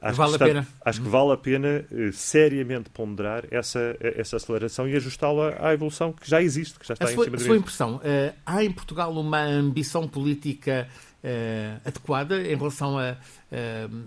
Acho, 0.00 0.16
vale 0.18 0.30
que, 0.30 0.34
está, 0.34 0.44
a 0.44 0.48
pena. 0.48 0.68
acho 0.84 1.02
que 1.02 1.08
vale 1.08 1.32
a 1.32 1.36
pena 1.36 1.86
uh, 1.90 2.12
seriamente 2.12 2.90
ponderar 2.90 3.44
essa, 3.50 3.96
essa 4.00 4.36
aceleração 4.36 4.86
e 4.86 4.94
ajustá-la 4.94 5.56
à 5.58 5.72
evolução 5.72 6.12
que 6.12 6.28
já 6.28 6.42
existe, 6.42 6.78
que 6.78 6.86
já 6.86 6.94
está 6.94 7.06
a 7.06 7.10
em 7.10 7.14
sua, 7.14 7.24
cima 7.24 7.36
da 7.36 7.42
sua 7.42 7.56
impressão, 7.56 7.96
uh, 7.96 8.34
há 8.44 8.62
em 8.62 8.70
Portugal 8.70 9.10
uma 9.12 9.40
ambição 9.40 10.06
política 10.06 10.86
uh, 11.24 11.80
adequada 11.84 12.40
em 12.42 12.54
relação 12.54 12.98
a, 12.98 13.12
a, 13.12 13.16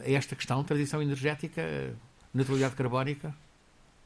esta 0.03 0.35
questão, 0.35 0.63
transição 0.63 1.01
energética, 1.01 1.63
neutralidade 2.33 2.75
carbónica? 2.75 3.33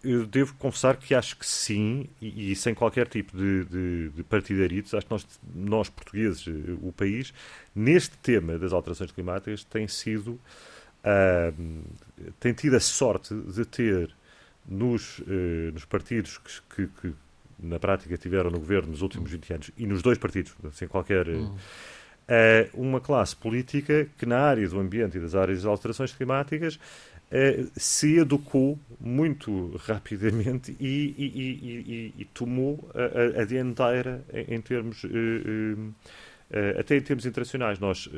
Eu 0.04 0.26
devo 0.26 0.54
confessar 0.56 0.98
que 0.98 1.16
acho 1.16 1.38
que 1.38 1.46
sim, 1.46 2.10
e, 2.22 2.52
e 2.52 2.56
sem 2.56 2.74
qualquer 2.74 3.08
tipo 3.08 3.38
de, 3.38 3.64
de, 3.66 4.10
de 4.10 4.24
partidaritos, 4.24 4.94
acho 4.94 5.06
que 5.06 5.12
nós, 5.12 5.28
nós, 5.56 5.90
portugueses, 5.90 6.46
o 6.82 6.92
país, 6.92 7.34
neste 7.74 8.18
tema 8.18 8.58
das 8.60 8.74
alterações 8.74 9.12
climáticas, 9.12 9.64
tem 9.64 9.88
sido 9.88 10.40
uh, 11.04 11.84
tem 12.40 12.54
tido 12.54 12.76
a 12.76 12.80
sorte 12.80 13.34
de 13.34 13.66
ter 13.66 14.10
nos, 14.66 15.20
uh, 15.20 15.72
nos 15.74 15.86
partidos 15.86 16.38
que, 16.38 16.88
que, 16.88 17.02
que, 17.02 17.14
na 17.60 17.80
prática 17.80 18.18
tiveram 18.18 18.50
no 18.50 18.60
governo 18.60 18.92
nos 18.92 19.02
últimos 19.02 19.32
20 19.32 19.54
anos 19.54 19.72
e 19.78 19.86
nos 19.86 20.02
dois 20.02 20.18
partidos, 20.18 20.54
sem 20.74 20.88
qualquer. 20.88 21.28
Uh, 21.28 21.54
uma 22.74 23.02
classe 23.02 23.36
política 23.36 24.08
que, 24.18 24.26
na 24.26 24.40
área 24.40 24.68
do 24.68 24.80
ambiente 24.80 25.18
e 25.18 25.20
das 25.20 25.36
áreas 25.36 25.60
das 25.60 25.66
alterações 25.66 26.14
climáticas, 26.14 26.80
se 27.76 28.20
educou 28.20 28.80
muito 29.00 29.76
rapidamente 29.78 30.76
e, 30.80 31.16
e, 31.18 32.14
e, 32.16 32.22
e 32.22 32.26
tomou 32.26 32.90
a, 32.94 33.42
a, 33.42 33.46
dianteira 33.46 34.24
em, 34.32 34.56
em 34.56 34.62
termos, 34.62 35.04
até 36.80 36.96
em 36.96 37.02
termos 37.02 37.26
internacionais. 37.26 37.80
Nós, 37.80 38.10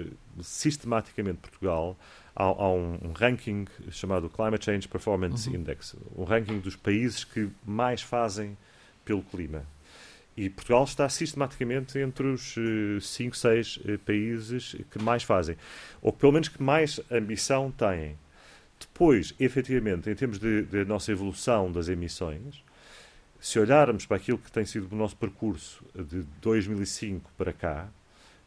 sistematicamente, 0.41 1.39
Portugal, 1.39 1.97
há, 2.35 2.43
há 2.43 2.69
um, 2.69 2.99
um, 3.01 3.11
ranking 3.13 3.65
chamado 3.89 4.29
Climate 4.29 4.65
Change 4.65 4.87
Performance 4.87 5.49
uhum. 5.49 5.55
Index, 5.55 5.95
um 6.15 6.23
ranking 6.23 6.59
dos 6.59 6.75
países 6.75 7.23
que 7.23 7.49
mais 7.65 8.01
fazem 8.01 8.57
pelo 9.05 9.21
clima. 9.21 9.63
E 10.35 10.49
Portugal 10.49 10.83
está 10.83 11.07
sistematicamente 11.07 11.97
entre 11.97 12.27
os 12.27 12.55
5, 13.01 13.33
uh, 13.33 13.37
6 13.37 13.77
uh, 13.77 13.99
países 13.99 14.75
que 14.91 15.01
mais 15.01 15.23
fazem, 15.23 15.55
ou 16.01 16.11
pelo 16.11 16.33
menos 16.33 16.49
que 16.49 16.61
mais 16.61 16.99
ambição 17.09 17.71
têm. 17.71 18.17
Depois, 18.79 19.33
efetivamente, 19.39 20.09
em 20.09 20.15
termos 20.15 20.39
de, 20.39 20.63
de 20.63 20.85
nossa 20.85 21.11
evolução 21.11 21.71
das 21.71 21.87
emissões, 21.87 22.63
se 23.39 23.59
olharmos 23.59 24.05
para 24.05 24.17
aquilo 24.17 24.37
que 24.37 24.51
tem 24.51 24.65
sido 24.65 24.87
o 24.91 24.95
nosso 24.95 25.15
percurso 25.15 25.83
de 25.93 26.23
2005 26.41 27.29
para 27.37 27.53
cá, 27.53 27.87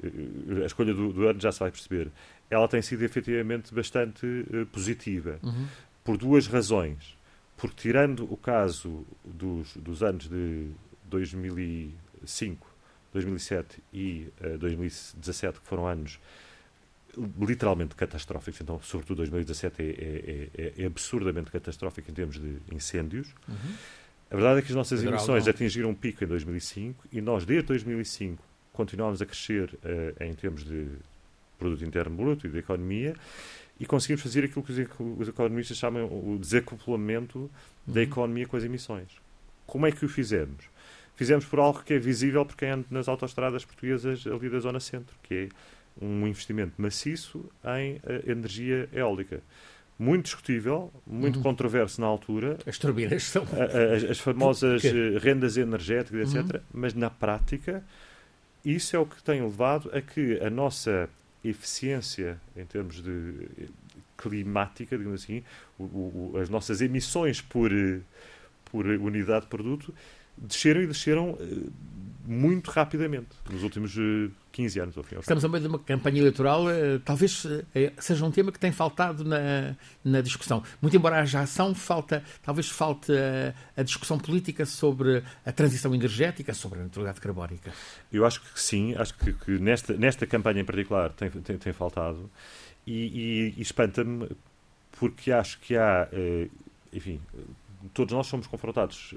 uh, 0.03 0.63
a 0.63 0.67
escolha 0.67 0.93
do, 0.93 1.13
do 1.13 1.29
ano 1.29 1.41
já 1.41 1.53
se 1.53 1.61
vai 1.61 1.71
perceber, 1.71 2.11
ela 2.51 2.67
tem 2.67 2.83
sido 2.83 3.05
efetivamente 3.05 3.75
bastante 3.75 4.27
uh, 4.27 4.67
positiva. 4.67 5.39
Uhum. 5.43 5.67
Por 6.03 6.17
duas 6.17 6.47
razões. 6.47 7.17
Porque, 7.57 7.83
tirando 7.83 8.25
o 8.33 8.37
caso 8.37 9.05
dos, 9.25 9.77
dos 9.77 10.03
anos 10.03 10.29
de 10.29 10.69
2005, 11.05 12.67
2007 13.13 13.83
e 13.93 14.29
uh, 14.41 14.47
eh, 14.47 14.57
2017, 14.59 15.61
que 15.61 15.67
foram 15.67 15.87
anos 15.87 16.19
literalmente 17.17 17.95
catastróficos, 17.95 18.61
então, 18.61 18.81
sobretudo 18.83 19.19
2017 19.19 19.83
é, 19.83 19.85
é, 19.85 20.63
é, 20.63 20.83
é 20.83 20.87
absurdamente 20.87 21.51
catastrófico 21.51 22.11
em 22.11 22.15
termos 22.15 22.39
de 22.39 22.59
incêndios. 22.73 23.29
Uhum. 23.49 23.75
A 24.31 24.35
verdade 24.37 24.59
é 24.59 24.63
que 24.63 24.69
as 24.69 24.77
nossas 24.77 25.01
Federal 25.01 25.19
emissões 25.19 25.45
não. 25.45 25.51
atingiram 25.51 25.91
um 25.91 25.95
pico 25.95 26.23
em 26.23 26.27
2005 26.27 27.07
e 27.11 27.21
nós, 27.21 27.45
desde 27.45 27.69
2005, 27.69 28.43
continuamos 28.73 29.23
a 29.23 29.27
crescer 29.27 29.71
uh, 29.75 30.23
em 30.23 30.35
termos 30.35 30.65
de 30.65 30.87
produto 31.59 31.85
interno 31.85 32.15
bruto 32.15 32.47
e 32.47 32.51
de 32.51 32.59
economia 32.59 33.15
e 33.81 33.87
conseguimos 33.87 34.23
fazer 34.23 34.45
aquilo 34.45 34.63
que 34.63 34.73
os 34.73 35.29
economistas 35.29 35.77
chamam 35.77 36.07
o 36.07 36.39
desacoplamento 36.39 37.39
uhum. 37.39 37.49
da 37.87 38.03
economia 38.03 38.47
com 38.47 38.57
as 38.57 38.65
emissões. 38.65 39.09
Como 39.67 39.87
é 39.87 39.93
que 39.93 40.05
o 40.05 40.09
fizemos? 40.09 40.65
Fizemos 41.17 41.45
por 41.45 41.59
algo 41.59 41.83
que 41.83 41.95
é 41.95 41.99
visível 41.99 42.45
por 42.45 42.57
quem 42.57 42.71
anda 42.71 42.87
nas 42.91 43.09
autostradas 43.09 43.65
portuguesas 43.65 44.25
ali 44.27 44.49
da 44.49 44.61
zona 44.61 44.79
centro, 44.79 45.17
que 45.23 45.35
é 45.35 45.49
um 46.01 46.27
investimento 46.27 46.75
maciço 46.79 47.45
em 47.79 47.97
uh, 47.97 48.31
energia 48.31 48.89
eólica. 48.93 49.43
Muito 49.99 50.27
discutível, 50.27 50.93
muito 51.05 51.37
uhum. 51.37 51.43
controverso 51.43 52.01
na 52.01 52.07
altura. 52.07 52.57
As 52.65 52.79
turbinas 52.79 53.25
são. 53.25 53.43
As, 53.43 54.05
as 54.05 54.21
famosas 54.21 54.85
eh, 54.85 55.19
rendas 55.19 55.57
energéticas, 55.57 56.33
etc. 56.33 56.55
Uhum. 56.55 56.61
Mas 56.73 56.95
na 56.95 57.11
prática, 57.11 57.83
isso 58.65 58.95
é 58.95 58.99
o 58.99 59.05
que 59.05 59.21
tem 59.21 59.43
levado 59.43 59.91
a 59.93 60.01
que 60.01 60.39
a 60.41 60.49
nossa 60.49 61.11
eficiência 61.45 62.41
em 62.57 62.65
termos 62.65 63.03
de 63.03 63.49
eh, 63.61 63.67
climática, 64.17 64.97
digamos 64.97 65.25
assim, 65.25 65.43
o, 65.77 65.83
o, 65.83 66.39
as 66.41 66.49
nossas 66.49 66.81
emissões 66.81 67.41
por, 67.41 67.73
por 68.67 68.87
unidade 68.87 69.47
de 69.47 69.49
produto 69.49 69.93
desceram 70.37 70.81
e 70.81 70.87
desceram 70.87 71.37
muito 72.25 72.71
rapidamente 72.71 73.31
nos 73.51 73.65
últimos 73.65 73.97
15 74.59 74.81
anos. 74.81 74.97
Ao 74.99 75.05
fim, 75.05 75.15
ao 75.15 75.21
Estamos 75.21 75.45
a 75.45 75.49
meio 75.49 75.63
de 75.63 75.69
uma 75.69 75.79
campanha 75.79 76.19
eleitoral, 76.19 76.65
uh, 76.65 76.99
talvez 77.05 77.47
seja 77.99 78.25
um 78.25 78.31
tema 78.33 78.51
que 78.51 78.59
tem 78.59 78.73
faltado 78.73 79.25
na, 79.25 79.77
na 80.05 80.21
discussão. 80.21 80.65
Muito 80.83 80.97
embora 80.97 81.21
haja 81.21 81.41
ação, 81.41 81.73
falta, 81.77 82.25
talvez 82.43 82.69
falte 82.69 83.13
a, 83.13 83.55
a 83.81 83.85
discussão 83.85 84.19
política 84.19 84.67
sobre 84.67 85.23
a 85.47 85.53
transição 85.53 85.95
energética, 85.95 86.53
sobre 86.55 86.81
a 86.81 86.83
neutralidade 86.83 87.21
carbónica. 87.21 87.73
Eu 88.13 88.27
acho 88.27 88.41
que 88.41 88.61
sim, 88.61 88.97
acho 88.97 89.15
que, 89.15 89.33
que 89.33 89.53
nesta, 89.61 89.95
nesta 89.95 90.27
campanha 90.27 90.61
em 90.61 90.65
particular 90.65 91.13
tem, 91.13 91.31
tem, 91.31 91.57
tem 91.57 91.73
faltado 91.73 92.29
e, 92.85 92.93
e, 92.93 93.55
e 93.59 93.63
espanta-me 93.63 94.29
porque 94.99 95.31
acho 95.31 95.61
que 95.61 95.77
há, 95.77 96.09
enfim, 96.93 97.21
todos 97.95 98.13
nós 98.13 98.27
somos 98.27 98.49
confrontados 98.49 99.15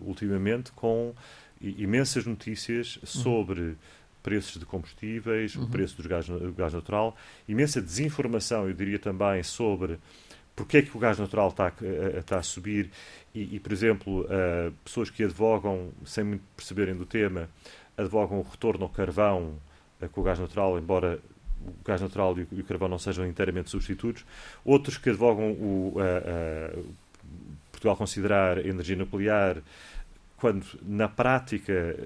ultimamente 0.00 0.72
com 0.72 1.14
imensas 1.60 2.26
notícias 2.26 2.96
uhum. 2.96 3.06
sobre. 3.06 3.76
Preços 4.22 4.58
de 4.58 4.66
combustíveis, 4.66 5.56
uhum. 5.56 5.64
o 5.64 5.68
preço 5.68 6.00
do 6.00 6.08
gás, 6.08 6.26
do 6.26 6.52
gás 6.52 6.72
natural, 6.72 7.16
imensa 7.48 7.80
desinformação, 7.80 8.68
eu 8.68 8.74
diria 8.74 8.98
também, 8.98 9.42
sobre 9.42 9.98
porque 10.54 10.78
é 10.78 10.82
que 10.82 10.94
o 10.94 11.00
gás 11.00 11.18
natural 11.18 11.48
está, 11.48 11.68
a, 11.68 12.18
está 12.18 12.38
a 12.38 12.42
subir 12.42 12.90
e, 13.34 13.56
e 13.56 13.60
por 13.60 13.72
exemplo, 13.72 14.22
uh, 14.22 14.72
pessoas 14.84 15.08
que 15.08 15.24
advogam, 15.24 15.90
sem 16.04 16.24
muito 16.24 16.42
perceberem 16.56 16.94
do 16.94 17.06
tema, 17.06 17.48
advogam 17.96 18.38
o 18.38 18.42
retorno 18.42 18.84
ao 18.84 18.90
carvão 18.90 19.54
uh, 20.00 20.08
com 20.08 20.20
o 20.20 20.24
gás 20.24 20.38
natural, 20.38 20.78
embora 20.78 21.18
o 21.64 21.84
gás 21.84 22.00
natural 22.00 22.36
e 22.38 22.42
o, 22.42 22.48
e 22.52 22.60
o 22.60 22.64
carvão 22.64 22.88
não 22.88 22.98
sejam 22.98 23.26
inteiramente 23.26 23.70
substitutos. 23.70 24.24
Outros 24.64 24.98
que 24.98 25.10
advogam 25.10 25.52
o, 25.52 25.94
uh, 25.96 26.84
Portugal 27.70 27.96
considerar 27.96 28.64
energia 28.64 28.96
nuclear, 28.96 29.58
quando 30.36 30.66
na 30.82 31.08
prática 31.08 31.96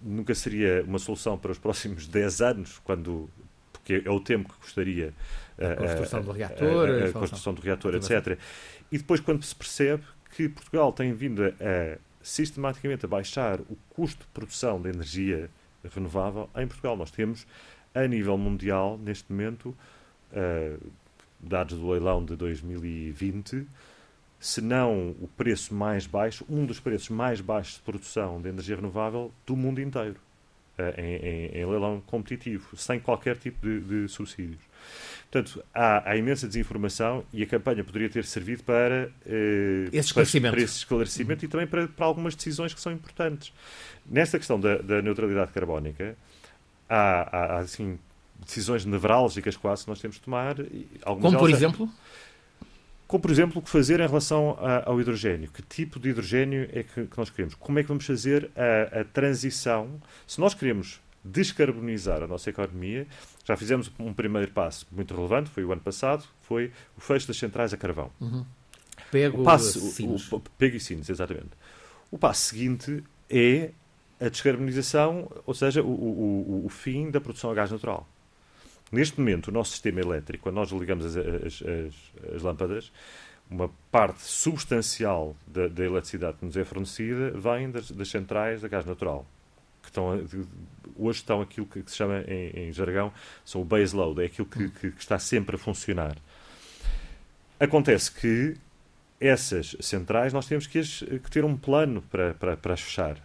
nunca 0.00 0.34
seria 0.34 0.82
uma 0.86 0.98
solução 0.98 1.38
para 1.38 1.52
os 1.52 1.58
próximos 1.58 2.06
10 2.08 2.40
anos, 2.40 2.80
quando 2.84 3.28
porque 3.72 4.02
é 4.04 4.10
o 4.10 4.20
tempo 4.20 4.52
que 4.52 4.58
custaria 4.58 5.12
a 5.58 5.76
construção 5.76 6.22
do 6.22 6.32
reator, 6.32 6.88
a, 6.88 6.92
a, 6.92 7.08
a 7.08 7.12
construção 7.12 7.54
do 7.54 7.62
reator, 7.62 7.94
etc. 7.94 8.38
E 8.92 8.98
depois 8.98 9.20
quando 9.20 9.42
se 9.42 9.54
percebe 9.54 10.04
que 10.36 10.48
Portugal 10.48 10.92
tem 10.92 11.12
vindo 11.12 11.44
a, 11.44 11.98
sistematicamente 12.22 13.04
a 13.04 13.08
baixar 13.08 13.60
o 13.60 13.76
custo 13.90 14.24
de 14.24 14.30
produção 14.32 14.80
de 14.80 14.90
energia 14.90 15.50
renovável 15.94 16.48
em 16.56 16.66
Portugal. 16.66 16.96
Nós 16.96 17.10
temos, 17.10 17.46
a 17.94 18.06
nível 18.06 18.36
mundial, 18.36 18.98
neste 18.98 19.30
momento, 19.30 19.76
uh, 20.32 20.92
dados 21.40 21.78
do 21.78 21.88
leilão 21.88 22.24
de 22.24 22.36
2020, 22.36 23.66
se 24.40 24.62
não 24.62 25.10
o 25.20 25.28
preço 25.36 25.74
mais 25.74 26.06
baixo, 26.06 26.46
um 26.48 26.64
dos 26.64 26.80
preços 26.80 27.10
mais 27.10 27.42
baixos 27.42 27.74
de 27.74 27.80
produção 27.80 28.40
de 28.40 28.48
energia 28.48 28.74
renovável 28.74 29.30
do 29.46 29.54
mundo 29.54 29.82
inteiro, 29.82 30.16
eh, 30.78 30.94
em, 30.96 31.58
em, 31.58 31.60
em 31.60 31.66
leilão 31.66 32.02
competitivo, 32.06 32.74
sem 32.74 32.98
qualquer 32.98 33.36
tipo 33.36 33.60
de, 33.60 33.80
de 33.80 34.08
subsídios. 34.08 34.62
Portanto, 35.30 35.62
há, 35.74 36.10
há, 36.10 36.16
imensa 36.16 36.48
desinformação 36.48 37.22
e 37.34 37.42
a 37.42 37.46
campanha 37.46 37.84
poderia 37.84 38.08
ter 38.08 38.24
servido 38.24 38.64
para, 38.64 39.12
eh, 39.26 39.88
esse, 39.92 40.08
esclarecimento. 40.08 40.52
Para, 40.52 40.56
para 40.56 40.64
esse 40.64 40.78
esclarecimento 40.78 41.44
uhum. 41.44 41.48
e 41.48 41.50
também 41.50 41.66
para, 41.66 41.86
para, 41.86 42.06
algumas 42.06 42.34
decisões 42.34 42.72
que 42.72 42.80
são 42.80 42.90
importantes. 42.90 43.52
Nesta 44.06 44.38
questão 44.38 44.58
da, 44.58 44.78
da 44.78 45.02
neutralidade 45.02 45.52
carbónica, 45.52 46.16
há, 46.88 46.96
há, 46.96 47.44
há 47.56 47.58
assim, 47.58 47.98
decisões 48.38 48.86
nevrálgicas 48.86 49.54
quase 49.54 49.84
que 49.84 49.90
nós 49.90 50.00
temos 50.00 50.16
de 50.16 50.22
tomar. 50.22 50.56
Como, 51.04 51.38
por 51.38 51.50
exemplo? 51.50 51.90
Como, 53.10 53.20
por 53.20 53.30
exemplo, 53.32 53.58
o 53.58 53.62
que 53.62 53.68
fazer 53.68 53.98
em 53.98 54.06
relação 54.06 54.56
a, 54.60 54.88
ao 54.88 55.00
hidrogênio. 55.00 55.50
Que 55.50 55.62
tipo 55.62 55.98
de 55.98 56.10
hidrogênio 56.10 56.70
é 56.72 56.84
que, 56.84 57.06
que 57.08 57.18
nós 57.18 57.28
queremos? 57.28 57.56
Como 57.56 57.76
é 57.76 57.82
que 57.82 57.88
vamos 57.88 58.06
fazer 58.06 58.48
a, 58.54 59.00
a, 59.00 59.04
transição? 59.04 60.00
Se 60.28 60.38
nós 60.38 60.54
queremos 60.54 61.00
descarbonizar 61.24 62.22
a 62.22 62.28
nossa 62.28 62.50
economia, 62.50 63.08
já 63.44 63.56
fizemos 63.56 63.90
um 63.98 64.14
primeiro 64.14 64.52
passo 64.52 64.86
muito 64.92 65.12
relevante, 65.12 65.50
foi 65.50 65.64
o 65.64 65.72
ano 65.72 65.80
passado, 65.80 66.22
foi 66.42 66.70
o 66.96 67.00
fecho 67.00 67.26
das 67.26 67.36
centrais 67.36 67.74
a 67.74 67.76
carvão. 67.76 68.12
Uhum. 68.20 68.46
Pego 69.10 69.40
o 69.40 69.44
passo, 69.44 69.80
o, 69.80 70.36
o, 70.36 70.40
pego 70.56 70.76
e 70.76 70.80
sinos, 70.80 71.10
exatamente. 71.10 71.50
O 72.12 72.16
passo 72.16 72.42
seguinte 72.42 73.02
é 73.28 73.72
a 74.20 74.28
descarbonização, 74.28 75.28
ou 75.44 75.52
seja, 75.52 75.82
o, 75.82 75.88
o, 75.88 76.62
o 76.64 76.68
fim 76.68 77.10
da 77.10 77.20
produção 77.20 77.50
a 77.50 77.54
gás 77.54 77.72
natural. 77.72 78.06
Neste 78.90 79.18
momento, 79.18 79.48
o 79.48 79.52
nosso 79.52 79.70
sistema 79.70 80.00
elétrico, 80.00 80.44
quando 80.44 80.56
nós 80.56 80.70
ligamos 80.70 81.04
as, 81.04 81.16
as, 81.16 81.62
as, 81.62 82.34
as 82.34 82.42
lâmpadas, 82.42 82.90
uma 83.50 83.70
parte 83.90 84.22
substancial 84.22 85.36
da, 85.46 85.68
da, 85.68 85.84
eletricidade 85.84 86.38
que 86.38 86.44
nos 86.44 86.56
é 86.56 86.64
fornecida 86.64 87.32
vem 87.32 87.70
das, 87.70 87.90
das 87.90 88.08
centrais 88.08 88.64
a 88.64 88.68
gás 88.68 88.84
natural. 88.84 89.26
Que 89.82 89.88
estão, 89.88 90.14
hoje 90.96 91.18
estão 91.18 91.40
aquilo 91.40 91.66
que, 91.66 91.82
se 91.86 91.96
chama 91.96 92.20
em, 92.28 92.68
em, 92.68 92.72
jargão, 92.72 93.12
são 93.44 93.60
o 93.60 93.64
base 93.64 93.94
load, 93.94 94.22
é 94.22 94.26
aquilo 94.26 94.46
que, 94.46 94.68
que, 94.68 94.90
que 94.92 95.00
está 95.00 95.18
sempre 95.18 95.56
a 95.56 95.58
funcionar. 95.58 96.16
Acontece 97.58 98.12
que 98.12 98.56
essas 99.20 99.76
centrais 99.80 100.32
nós 100.32 100.46
temos 100.46 100.66
que, 100.66 100.80
que 100.82 101.30
ter 101.30 101.44
um 101.44 101.56
plano 101.56 102.02
para, 102.02 102.34
para, 102.34 102.56
para 102.56 102.74
as 102.74 102.80
fechar. 102.80 103.16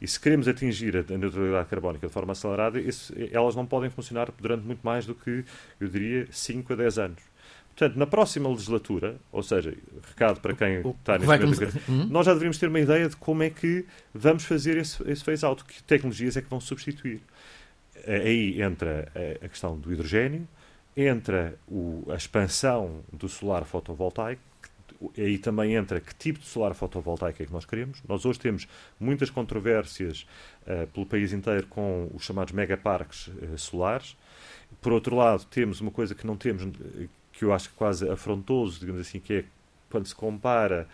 E 0.00 0.08
se 0.08 0.18
queremos 0.18 0.48
atingir 0.48 0.96
a 0.96 1.18
neutralidade 1.18 1.68
carbónica 1.68 2.06
de 2.06 2.12
forma 2.12 2.32
acelerada, 2.32 2.80
elas 3.30 3.54
não 3.54 3.66
podem 3.66 3.90
funcionar 3.90 4.30
durante 4.38 4.64
muito 4.64 4.80
mais 4.82 5.06
do 5.06 5.14
que, 5.14 5.44
eu 5.80 5.88
diria, 5.88 6.26
5 6.30 6.72
a 6.72 6.76
10 6.76 6.98
anos. 6.98 7.34
Portanto, 7.76 7.98
na 7.98 8.06
próxima 8.06 8.48
legislatura, 8.48 9.16
ou 9.32 9.42
seja, 9.42 9.74
recado 10.08 10.40
para 10.40 10.54
quem 10.54 10.78
o, 10.78 10.90
está 10.90 11.18
neste 11.18 11.26
momento, 11.26 11.58
começar... 11.58 11.90
Uhum. 11.90 12.06
nós 12.06 12.24
já 12.24 12.32
deveríamos 12.32 12.58
ter 12.58 12.68
uma 12.68 12.78
ideia 12.78 13.08
de 13.08 13.16
como 13.16 13.42
é 13.42 13.50
que 13.50 13.84
vamos 14.12 14.44
fazer 14.44 14.76
esse, 14.76 15.02
esse 15.10 15.24
phase-out, 15.24 15.64
que 15.64 15.82
tecnologias 15.82 16.36
é 16.36 16.42
que 16.42 16.48
vão 16.48 16.60
substituir. 16.60 17.20
aí 18.06 18.62
entra 18.62 19.10
a 19.42 19.48
questão 19.48 19.76
do 19.76 19.92
hidrogênio, 19.92 20.46
entra 20.96 21.56
o, 21.66 22.06
a 22.10 22.14
expansão 22.14 23.00
do 23.12 23.28
solar 23.28 23.64
fotovoltaico, 23.64 24.42
aí 25.16 25.38
também 25.38 25.74
entra 25.74 26.00
que 26.00 26.14
tipo 26.14 26.38
de 26.38 26.46
solar 26.46 26.74
fotovoltaico 26.74 27.42
é 27.42 27.46
que 27.46 27.52
nós 27.52 27.64
queremos. 27.64 28.02
Nós 28.08 28.24
hoje 28.24 28.38
temos 28.38 28.68
muitas 28.98 29.30
controvérsias 29.30 30.26
uh, 30.62 30.86
pelo 30.88 31.06
país 31.06 31.32
inteiro 31.32 31.66
com 31.66 32.10
os 32.14 32.24
chamados 32.24 32.52
megaparques 32.52 33.28
uh, 33.28 33.58
solares. 33.58 34.16
Por 34.80 34.92
outro 34.92 35.16
lado, 35.16 35.44
temos 35.46 35.80
uma 35.80 35.90
coisa 35.90 36.14
que 36.14 36.26
não 36.26 36.36
temos, 36.36 36.64
que 37.32 37.44
eu 37.44 37.52
acho 37.52 37.70
quase 37.74 38.08
afrontoso, 38.08 38.80
digamos 38.80 39.00
assim, 39.00 39.20
que 39.20 39.32
é 39.32 39.44
quando 39.90 40.06
se 40.06 40.14
compara 40.14 40.88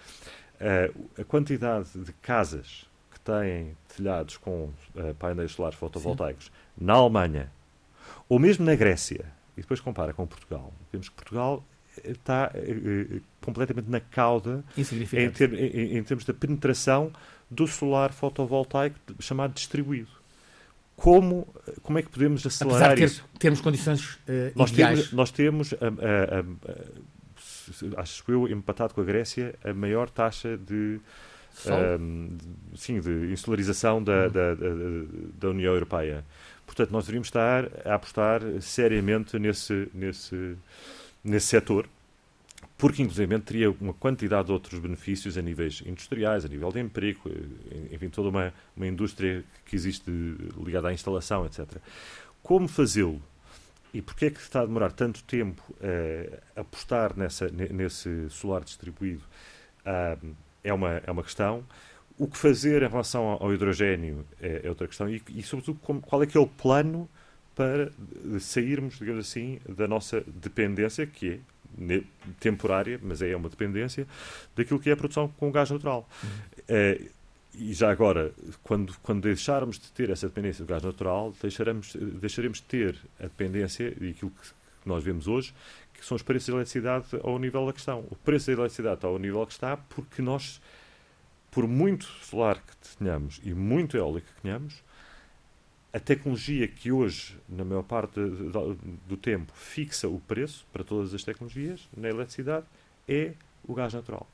uh, 0.56 1.20
a 1.20 1.24
quantidade 1.24 1.90
de 1.94 2.12
casas 2.14 2.86
que 3.12 3.20
têm 3.20 3.76
telhados 3.96 4.36
com 4.36 4.70
painéis 5.18 5.52
solares 5.52 5.78
fotovoltaicos 5.78 6.46
Sim. 6.46 6.84
na 6.84 6.94
Alemanha, 6.94 7.50
ou 8.28 8.38
mesmo 8.38 8.64
na 8.64 8.74
Grécia, 8.74 9.24
e 9.56 9.60
depois 9.60 9.80
compara 9.80 10.12
com 10.12 10.26
Portugal, 10.26 10.72
vemos 10.92 11.08
que 11.08 11.14
Portugal 11.14 11.64
está 12.04 12.52
uh, 12.54 13.20
completamente 13.40 13.88
na 13.88 14.00
cauda 14.00 14.64
em, 14.76 15.30
ter, 15.30 15.52
em, 15.54 15.98
em, 15.98 16.02
termos 16.02 16.24
da 16.24 16.32
penetração 16.32 17.12
do 17.50 17.66
solar 17.66 18.12
fotovoltaico 18.12 18.98
chamado 19.18 19.52
distribuído. 19.54 20.08
Como, 20.96 21.48
como 21.82 21.98
é 21.98 22.02
que 22.02 22.10
podemos 22.10 22.44
acelerar 22.46 22.90
Apesar 22.90 22.94
de 22.94 23.00
ter, 23.00 23.06
isso? 23.06 23.24
termos 23.38 23.60
condições 23.60 24.14
uh, 24.14 24.52
nós 24.54 24.70
ideais. 24.70 24.98
Temos, 24.98 25.12
nós 25.12 25.30
temos, 25.30 25.74
acho 27.96 28.24
eu, 28.28 28.48
empatado 28.48 28.94
com 28.94 29.00
a 29.00 29.04
Grécia, 29.04 29.54
a 29.64 29.72
maior 29.72 30.10
taxa 30.10 30.58
de, 30.58 31.00
um, 31.98 32.36
de 32.72 32.80
sim, 32.80 33.00
de 33.00 33.32
insularização 33.32 34.02
da, 34.02 34.24
uhum. 34.24 34.30
da, 34.30 34.54
da, 34.54 34.68
da 35.38 35.48
União 35.48 35.72
Europeia. 35.72 36.24
Portanto, 36.66 36.92
nós 36.92 37.04
deveríamos 37.04 37.26
estar 37.26 37.68
a 37.84 37.94
apostar 37.94 38.40
seriamente 38.60 39.38
nesse, 39.38 39.88
nesse, 39.92 40.56
nesse 41.22 41.46
setor, 41.46 41.88
porque 42.76 43.02
inclusive 43.02 43.38
teria 43.40 43.70
uma 43.70 43.92
quantidade 43.92 44.46
de 44.46 44.52
outros 44.52 44.78
benefícios 44.78 45.36
a 45.36 45.42
níveis 45.42 45.82
industriais, 45.84 46.44
a 46.44 46.48
nível 46.48 46.70
de 46.70 46.80
emprego, 46.80 47.20
eh, 47.26 47.94
enfim, 47.94 48.08
toda 48.08 48.28
uma, 48.28 48.54
uma 48.76 48.86
indústria 48.86 49.44
que 49.64 49.76
existe 49.76 50.10
ligada 50.62 50.88
à 50.88 50.92
instalação, 50.92 51.44
etc. 51.46 51.76
Como 52.42 52.68
fazê-lo? 52.68 53.20
E 53.92 54.00
porquê 54.00 54.26
é 54.26 54.30
que 54.30 54.40
está 54.40 54.60
a 54.60 54.66
demorar 54.66 54.92
tanto 54.92 55.22
tempo 55.24 55.62
a 56.56 56.60
apostar 56.60 57.16
nessa, 57.16 57.48
nesse 57.48 58.30
solar 58.30 58.62
distribuído? 58.62 59.22
Uh, 59.80 60.34
é, 60.62 60.72
uma, 60.72 61.02
é 61.04 61.10
uma 61.10 61.22
questão. 61.22 61.64
O 62.18 62.28
que 62.28 62.36
fazer 62.36 62.82
em 62.82 62.88
relação 62.88 63.24
ao 63.40 63.52
hidrogênio 63.52 64.26
é, 64.40 64.60
é 64.64 64.68
outra 64.68 64.86
questão. 64.86 65.08
E, 65.08 65.22
e 65.30 65.42
sobretudo, 65.42 65.80
como, 65.80 66.00
qual 66.00 66.22
é 66.22 66.26
que 66.26 66.36
é 66.36 66.40
o 66.40 66.46
plano 66.46 67.08
para 67.60 67.92
sairmos, 68.40 68.98
digamos 68.98 69.28
assim, 69.28 69.60
da 69.68 69.86
nossa 69.86 70.24
dependência, 70.26 71.06
que 71.06 71.42
é 71.78 72.02
temporária, 72.38 72.98
mas 73.02 73.20
é 73.20 73.36
uma 73.36 73.50
dependência, 73.50 74.08
daquilo 74.56 74.80
que 74.80 74.88
é 74.88 74.94
a 74.94 74.96
produção 74.96 75.28
com 75.36 75.52
gás 75.52 75.70
natural. 75.70 76.08
Uhum. 76.24 76.30
É, 76.66 77.02
e 77.54 77.74
já 77.74 77.90
agora, 77.90 78.32
quando, 78.62 78.94
quando 79.02 79.20
deixarmos 79.20 79.78
de 79.78 79.92
ter 79.92 80.08
essa 80.08 80.26
dependência 80.26 80.64
do 80.64 80.68
gás 80.68 80.82
natural, 80.82 81.34
deixaremos, 81.42 81.94
deixaremos 81.94 82.58
de 82.58 82.64
ter 82.64 82.96
a 83.18 83.24
dependência 83.24 83.90
daquilo 83.90 84.30
que 84.30 84.48
nós 84.86 85.04
vemos 85.04 85.28
hoje, 85.28 85.52
que 85.92 86.06
são 86.06 86.16
os 86.16 86.22
preços 86.22 86.48
da 86.48 86.54
eletricidade 86.54 87.08
ao 87.22 87.38
nível 87.38 87.66
da 87.66 87.74
questão. 87.74 88.06
O 88.10 88.16
preço 88.16 88.46
da 88.46 88.54
eletricidade 88.54 88.94
está 88.94 89.08
ao 89.08 89.18
nível 89.18 89.46
que 89.46 89.52
está 89.52 89.76
porque 89.76 90.22
nós, 90.22 90.62
por 91.50 91.68
muito 91.68 92.06
solar 92.22 92.56
que 92.56 92.96
tenhamos 92.96 93.38
e 93.44 93.52
muito 93.52 93.98
eólico 93.98 94.28
que 94.34 94.40
tenhamos, 94.40 94.82
a 95.92 95.98
tecnologia 95.98 96.68
que 96.68 96.92
hoje, 96.92 97.36
na 97.48 97.64
maior 97.64 97.82
parte 97.82 98.20
do 99.08 99.16
tempo, 99.16 99.52
fixa 99.54 100.08
o 100.08 100.20
preço 100.20 100.66
para 100.72 100.84
todas 100.84 101.12
as 101.14 101.24
tecnologias 101.24 101.88
na 101.96 102.08
eletricidade 102.08 102.64
é 103.08 103.32
o 103.66 103.74
gás 103.74 103.92
natural. 103.92 104.26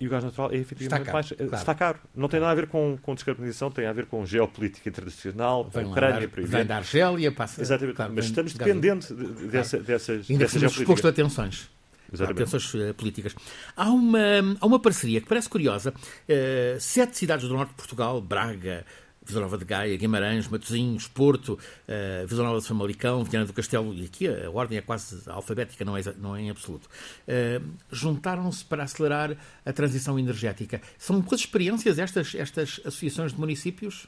E 0.00 0.06
o 0.06 0.10
gás 0.10 0.22
natural 0.22 0.52
é 0.52 0.56
efetivamente 0.56 1.00
está 1.00 1.12
mais. 1.12 1.28
Claro. 1.32 1.54
Está 1.54 1.74
caro. 1.74 1.98
Não 2.14 2.28
tem 2.28 2.38
nada 2.38 2.52
a 2.52 2.54
ver 2.54 2.68
com, 2.68 2.96
com 3.02 3.14
descarbonização, 3.14 3.70
tem 3.70 3.86
a 3.86 3.92
ver 3.92 4.06
com 4.06 4.24
geopolítica 4.24 4.88
internacional, 4.88 5.68
vem 5.68 5.86
Ucrânia, 5.86 6.28
por 6.28 6.44
Vem 6.44 6.64
da 6.64 6.76
Argélia, 6.76 7.32
passa. 7.32 7.60
Exatamente. 7.60 7.96
Claro, 7.96 8.12
Mas 8.14 8.26
estamos 8.26 8.54
dependentes 8.54 9.08
de, 9.08 9.48
dessa, 9.48 9.78
dessas. 9.80 10.30
Ainda 10.30 10.44
dessas 10.44 10.62
exposto 10.62 11.08
a 11.08 11.12
tensões. 11.12 11.68
Exatamente. 12.12 12.44
tensões 12.44 12.74
uh, 12.74 12.94
políticas. 12.94 13.34
Há 13.76 13.90
uma, 13.90 14.20
há 14.60 14.66
uma 14.66 14.78
parceria 14.78 15.20
que 15.20 15.26
parece 15.26 15.48
curiosa. 15.48 15.92
Uh, 15.92 16.80
sete 16.80 17.18
cidades 17.18 17.48
do 17.48 17.54
norte 17.54 17.70
de 17.70 17.74
Portugal, 17.74 18.20
Braga, 18.20 18.86
Vila 19.28 19.42
Nova 19.42 19.58
de 19.58 19.64
Gaia, 19.64 19.96
Guimarães, 19.96 20.48
Matosinhos, 20.48 21.06
Porto, 21.06 21.52
uh, 21.52 22.26
Vila 22.26 22.44
Nova 22.44 22.60
de 22.60 22.66
Famalicão, 22.66 23.22
Viana 23.24 23.46
do 23.46 23.52
Castelo, 23.52 23.92
e 23.94 24.06
aqui 24.06 24.26
a 24.26 24.50
ordem 24.50 24.78
é 24.78 24.80
quase 24.80 25.22
alfabética, 25.28 25.84
não 25.84 25.96
é, 25.96 26.02
não 26.18 26.34
é 26.34 26.40
em 26.40 26.50
absoluto, 26.50 26.86
uh, 26.86 27.64
juntaram-se 27.92 28.64
para 28.64 28.82
acelerar 28.82 29.36
a 29.64 29.72
transição 29.72 30.18
energética. 30.18 30.80
São 30.98 31.20
boas 31.20 31.40
experiências 31.40 31.98
estas, 31.98 32.34
estas 32.34 32.80
associações 32.84 33.32
de 33.32 33.38
municípios? 33.38 34.06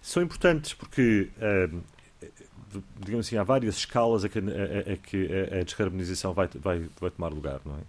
São 0.00 0.22
importantes 0.22 0.72
porque, 0.74 1.28
uh, 1.38 1.82
digamos 3.00 3.26
assim, 3.26 3.36
há 3.36 3.42
várias 3.42 3.78
escalas 3.78 4.24
a 4.24 4.28
que 4.28 4.38
a, 4.38 4.92
a, 4.92 4.96
que 4.96 5.28
a 5.60 5.64
descarbonização 5.64 6.32
vai, 6.32 6.48
vai, 6.54 6.86
vai 7.00 7.10
tomar 7.10 7.28
lugar, 7.28 7.60
não 7.64 7.74
é? 7.74 7.80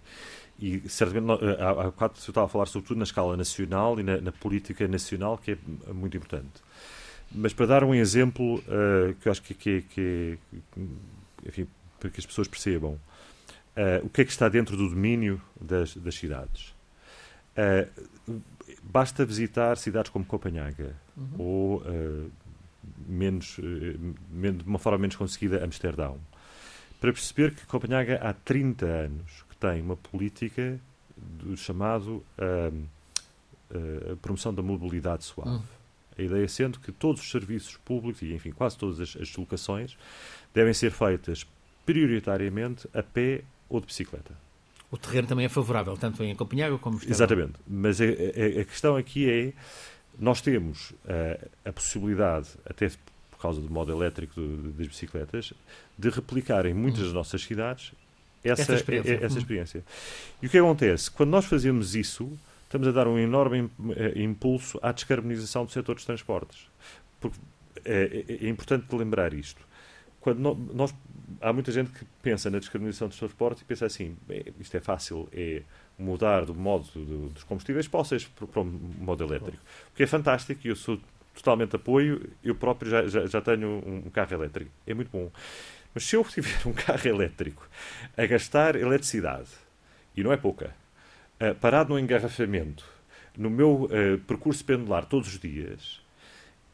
E 0.58 0.88
certamente 0.88 1.44
eh, 1.44 1.56
há, 1.60 1.70
há 1.70 1.84
bocado 1.84 2.18
se 2.18 2.30
estava 2.30 2.46
a 2.46 2.48
falar 2.48 2.66
sobretudo 2.66 2.98
na 2.98 3.04
escala 3.04 3.36
nacional 3.36 3.98
e 3.98 4.02
na, 4.02 4.20
na, 4.20 4.32
política 4.32 4.86
nacional, 4.86 5.36
que 5.36 5.52
é 5.52 5.92
muito 5.92 6.16
importante. 6.16 6.62
Mas 7.32 7.52
para 7.52 7.66
dar 7.66 7.84
um 7.84 7.94
exemplo 7.94 8.56
uh, 8.58 9.14
que 9.20 9.28
eu 9.28 9.32
acho 9.32 9.42
que, 9.42 9.54
que, 9.54 9.82
que, 9.82 10.38
enfim, 11.44 11.66
para 11.98 12.10
que 12.10 12.20
as 12.20 12.26
pessoas 12.26 12.46
percebam 12.46 12.92
uh, 12.92 14.04
o 14.04 14.08
que 14.08 14.20
é 14.20 14.24
que 14.24 14.30
está 14.30 14.48
dentro 14.48 14.76
do 14.76 14.88
domínio 14.88 15.40
das, 15.60 15.96
das 15.96 16.14
cidades. 16.14 16.72
Uh, 17.56 18.40
basta 18.82 19.24
visitar 19.24 19.76
cidades 19.76 20.10
como 20.10 20.24
Copenhaga 20.24 20.94
uhum. 21.16 21.34
ou 21.38 21.82
menos, 23.06 23.56
de 23.58 24.64
uma 24.66 24.78
forma 24.78 24.98
menos 24.98 25.16
conseguida 25.16 25.64
Amsterdão 25.64 26.20
para 27.04 27.12
perceber 27.12 27.54
que 27.54 27.66
Copenhaga 27.66 28.16
há 28.22 28.32
30 28.32 28.86
anos 28.86 29.43
tem 29.64 29.80
uma 29.80 29.96
política 29.96 30.78
do 31.16 31.56
chamado 31.56 32.22
uh, 32.38 32.84
uh, 33.70 34.16
promoção 34.18 34.52
da 34.52 34.62
mobilidade 34.62 35.24
suave. 35.24 35.50
Uhum. 35.50 35.62
A 36.18 36.22
ideia 36.22 36.46
sendo 36.48 36.78
que 36.78 36.92
todos 36.92 37.22
os 37.22 37.30
serviços 37.30 37.76
públicos 37.78 38.22
e, 38.22 38.32
enfim, 38.34 38.52
quase 38.52 38.76
todas 38.76 39.00
as, 39.00 39.16
as 39.16 39.28
deslocações 39.28 39.96
devem 40.52 40.74
ser 40.74 40.90
feitas 40.90 41.46
prioritariamente 41.86 42.88
a 42.94 43.02
pé 43.02 43.42
ou 43.68 43.80
de 43.80 43.86
bicicleta. 43.86 44.32
O 44.90 44.98
terreno 44.98 45.26
também 45.26 45.46
é 45.46 45.48
favorável, 45.48 45.96
tanto 45.96 46.22
em 46.22 46.36
Copenhague 46.36 46.78
como 46.78 47.00
em 47.02 47.10
Exatamente. 47.10 47.54
Mas 47.66 48.00
a, 48.00 48.04
a, 48.04 48.60
a, 48.60 48.64
questão 48.64 48.96
aqui 48.96 49.28
é, 49.28 49.52
nós 50.18 50.40
temos 50.40 50.90
uh, 50.90 51.50
a 51.64 51.72
possibilidade, 51.72 52.50
até 52.64 52.88
por 53.30 53.40
causa 53.40 53.60
do 53.60 53.68
modo 53.68 53.90
elétrico 53.90 54.40
do, 54.40 54.72
das 54.72 54.86
bicicletas, 54.86 55.52
de 55.98 56.10
replicar 56.10 56.64
em 56.66 56.74
muitas 56.74 57.00
uhum. 57.00 57.06
das 57.06 57.14
nossas 57.14 57.42
cidades 57.42 57.92
essa, 58.44 58.74
experiência. 58.74 59.18
essa 59.22 59.38
experiência. 59.38 59.84
E 60.42 60.46
o 60.46 60.50
que 60.50 60.58
acontece? 60.58 61.10
Quando 61.10 61.30
nós 61.30 61.44
fazemos 61.44 61.94
isso, 61.94 62.30
estamos 62.64 62.86
a 62.86 62.90
dar 62.90 63.08
um 63.08 63.18
enorme 63.18 63.70
eh, 63.96 64.12
impulso 64.16 64.78
à 64.82 64.92
descarbonização 64.92 65.64
do 65.64 65.72
setor 65.72 65.94
dos 65.94 66.04
transportes. 66.04 66.68
Porque 67.20 67.38
é, 67.84 68.24
é, 68.28 68.46
é 68.46 68.48
importante 68.48 68.86
lembrar 68.94 69.32
isto. 69.32 69.60
Quando 70.20 70.54
nós, 70.72 70.94
há 71.40 71.52
muita 71.52 71.70
gente 71.70 71.90
que 71.90 72.04
pensa 72.22 72.50
na 72.50 72.58
descarbonização 72.58 73.08
dos 73.08 73.18
transportes 73.18 73.62
e 73.62 73.64
pensa 73.64 73.86
assim, 73.86 74.16
isto 74.58 74.76
é 74.76 74.80
fácil, 74.80 75.28
é 75.32 75.62
mudar 75.98 76.46
do 76.46 76.54
modo 76.54 76.86
do, 76.94 77.28
dos 77.28 77.44
combustíveis 77.44 77.86
fósseis 77.86 78.24
para 78.24 78.60
o 78.60 78.64
modo 78.64 79.22
elétrico. 79.22 79.62
O 79.92 79.96
que 79.96 80.02
é 80.02 80.06
fantástico 80.06 80.60
e 80.64 80.70
eu 80.70 80.76
sou 80.76 80.98
totalmente 81.34 81.76
apoio, 81.76 82.30
eu 82.42 82.54
próprio 82.54 82.90
já, 82.90 83.06
já, 83.06 83.26
já 83.26 83.40
tenho 83.40 83.82
um 83.86 84.10
carro 84.10 84.34
elétrico. 84.34 84.70
É 84.86 84.94
muito 84.94 85.10
bom. 85.10 85.30
Mas 85.94 86.04
se 86.04 86.16
eu 86.16 86.24
tiver 86.24 86.66
um 86.66 86.72
carro 86.72 87.06
elétrico 87.06 87.68
a 88.16 88.26
gastar 88.26 88.76
eletricidade, 88.76 89.48
e 90.16 90.22
não 90.22 90.32
é 90.32 90.36
pouca, 90.36 90.74
uh, 91.40 91.54
parado 91.56 91.92
no 91.92 91.98
engarrafamento, 91.98 92.84
no 93.36 93.48
meu 93.50 93.84
uh, 93.84 94.18
percurso 94.26 94.64
pendular 94.64 95.06
todos 95.06 95.28
os 95.28 95.38
dias, 95.38 96.02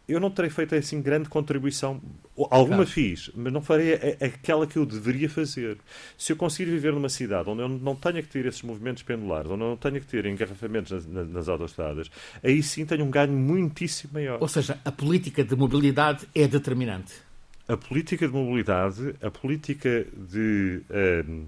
eu 0.08 0.18
não 0.18 0.30
terei 0.30 0.50
feito 0.50 0.74
assim 0.74 1.00
grande 1.00 1.28
contribuição. 1.28 2.00
Alguma 2.36 2.78
claro. 2.78 2.90
fiz, 2.90 3.30
mas 3.34 3.52
não 3.52 3.62
farei 3.62 3.94
a, 3.94 3.96
a, 3.96 4.26
aquela 4.26 4.66
que 4.66 4.76
eu 4.76 4.84
deveria 4.84 5.28
fazer. 5.28 5.78
Se 6.18 6.32
eu 6.32 6.36
conseguir 6.36 6.70
viver 6.70 6.92
numa 6.92 7.08
cidade 7.08 7.48
onde 7.48 7.62
eu 7.62 7.68
não 7.68 7.94
tenha 7.94 8.20
que 8.22 8.28
ter 8.28 8.44
esses 8.46 8.62
movimentos 8.62 9.02
pendulares, 9.02 9.50
onde 9.50 9.62
eu 9.62 9.68
não 9.68 9.76
tenha 9.76 10.00
que 10.00 10.06
ter 10.06 10.26
engarrafamentos 10.26 11.06
nas, 11.06 11.28
nas 11.28 11.48
autostradas, 11.48 12.10
aí 12.42 12.62
sim 12.62 12.84
tenho 12.84 13.04
um 13.04 13.10
ganho 13.10 13.32
muitíssimo 13.32 14.14
maior. 14.14 14.38
Ou 14.40 14.48
seja, 14.48 14.80
a 14.84 14.90
política 14.90 15.44
de 15.44 15.54
mobilidade 15.54 16.26
é 16.34 16.48
determinante 16.48 17.29
a 17.72 17.76
política 17.76 18.26
de 18.26 18.32
mobilidade, 18.32 19.14
a 19.22 19.30
política 19.30 20.04
de, 20.12 20.82
um, 20.90 20.94
ehm, 20.94 21.46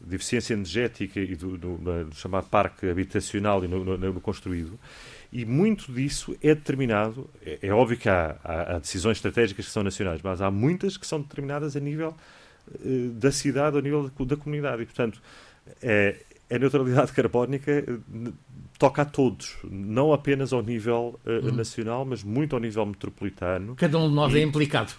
de 0.00 0.16
eficiência 0.16 0.54
energética 0.54 1.20
e 1.20 1.36
do, 1.36 1.56
do, 1.56 1.78
do 1.78 2.14
chamado 2.14 2.48
parque 2.48 2.88
habitacional 2.88 3.64
e 3.64 3.68
no, 3.68 3.84
no, 3.84 3.96
no, 3.96 4.20
construído. 4.20 4.78
E 5.32 5.44
muito 5.44 5.92
disso 5.92 6.36
é 6.42 6.54
determinado. 6.54 7.30
É, 7.44 7.60
é 7.62 7.72
óbvio 7.72 7.96
que 7.96 8.08
há, 8.08 8.36
há, 8.42 8.74
há, 8.74 8.78
decisões 8.80 9.18
estratégicas 9.18 9.66
que 9.66 9.70
são 9.70 9.84
nacionais, 9.84 10.20
mas 10.22 10.40
há 10.42 10.50
muitas 10.50 10.96
que 10.96 11.06
são 11.06 11.20
determinadas 11.20 11.76
a 11.76 11.80
nível 11.80 12.14
uh, 12.68 13.10
da 13.10 13.30
cidade, 13.30 13.78
a 13.78 13.80
nível 13.80 14.10
da, 14.10 14.24
da 14.24 14.36
comunidade. 14.36 14.82
E, 14.82 14.86
portanto, 14.86 15.22
é, 15.80 16.16
a 16.50 16.58
neutralidade 16.58 17.12
carbónica 17.14 17.84
toca 18.78 19.02
a 19.02 19.04
todos, 19.04 19.56
não 19.62 20.12
apenas 20.12 20.52
ao 20.52 20.60
nível 20.60 21.20
uh, 21.24 21.30
uhum. 21.30 21.54
nacional, 21.54 22.04
mas 22.04 22.24
muito 22.24 22.56
ao 22.56 22.60
nível 22.60 22.84
metropolitano. 22.84 23.76
Cada 23.76 23.96
um 23.96 24.08
de 24.08 24.14
nós 24.14 24.34
é 24.34 24.38
e, 24.38 24.40
é 24.40 24.42
implicado. 24.42 24.92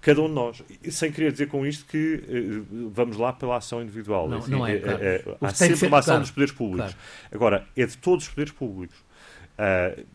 Cada 0.00 0.22
um 0.22 0.28
de 0.28 0.34
nós. 0.34 0.62
Sem 0.90 1.10
querer 1.10 1.32
dizer 1.32 1.48
com 1.48 1.66
isto 1.66 1.84
que 1.86 2.14
uh, 2.16 2.90
vamos 2.90 3.16
lá 3.16 3.32
pela 3.32 3.56
ação 3.56 3.82
individual. 3.82 4.28
Não, 4.28 4.38
assim, 4.38 4.50
não 4.50 4.66
é, 4.66 4.76
é, 4.76 4.78
claro. 4.80 5.02
é, 5.02 5.14
é 5.16 5.36
há 5.40 5.54
sempre 5.54 5.86
uma 5.86 5.98
ação 5.98 6.12
claro, 6.12 6.22
dos 6.22 6.30
poderes 6.30 6.52
públicos. 6.54 6.94
Claro. 6.94 7.30
Agora, 7.32 7.66
é 7.76 7.86
de 7.86 7.98
todos 7.98 8.24
os 8.24 8.30
poderes 8.30 8.52
públicos. 8.52 8.96
Uh, 9.58 10.06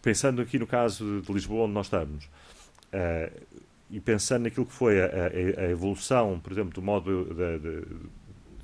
pensando 0.00 0.42
aqui 0.42 0.58
no 0.58 0.66
caso 0.66 1.20
de 1.20 1.32
Lisboa, 1.32 1.64
onde 1.64 1.74
nós 1.74 1.86
estamos, 1.86 2.24
uh, 2.24 3.42
e 3.90 4.00
pensando 4.00 4.44
naquilo 4.44 4.66
que 4.66 4.72
foi 4.72 5.00
a, 5.00 5.06
a, 5.06 5.64
a 5.66 5.70
evolução, 5.70 6.40
por 6.40 6.50
exemplo, 6.50 6.72
do 6.72 6.82
modo 6.82 7.24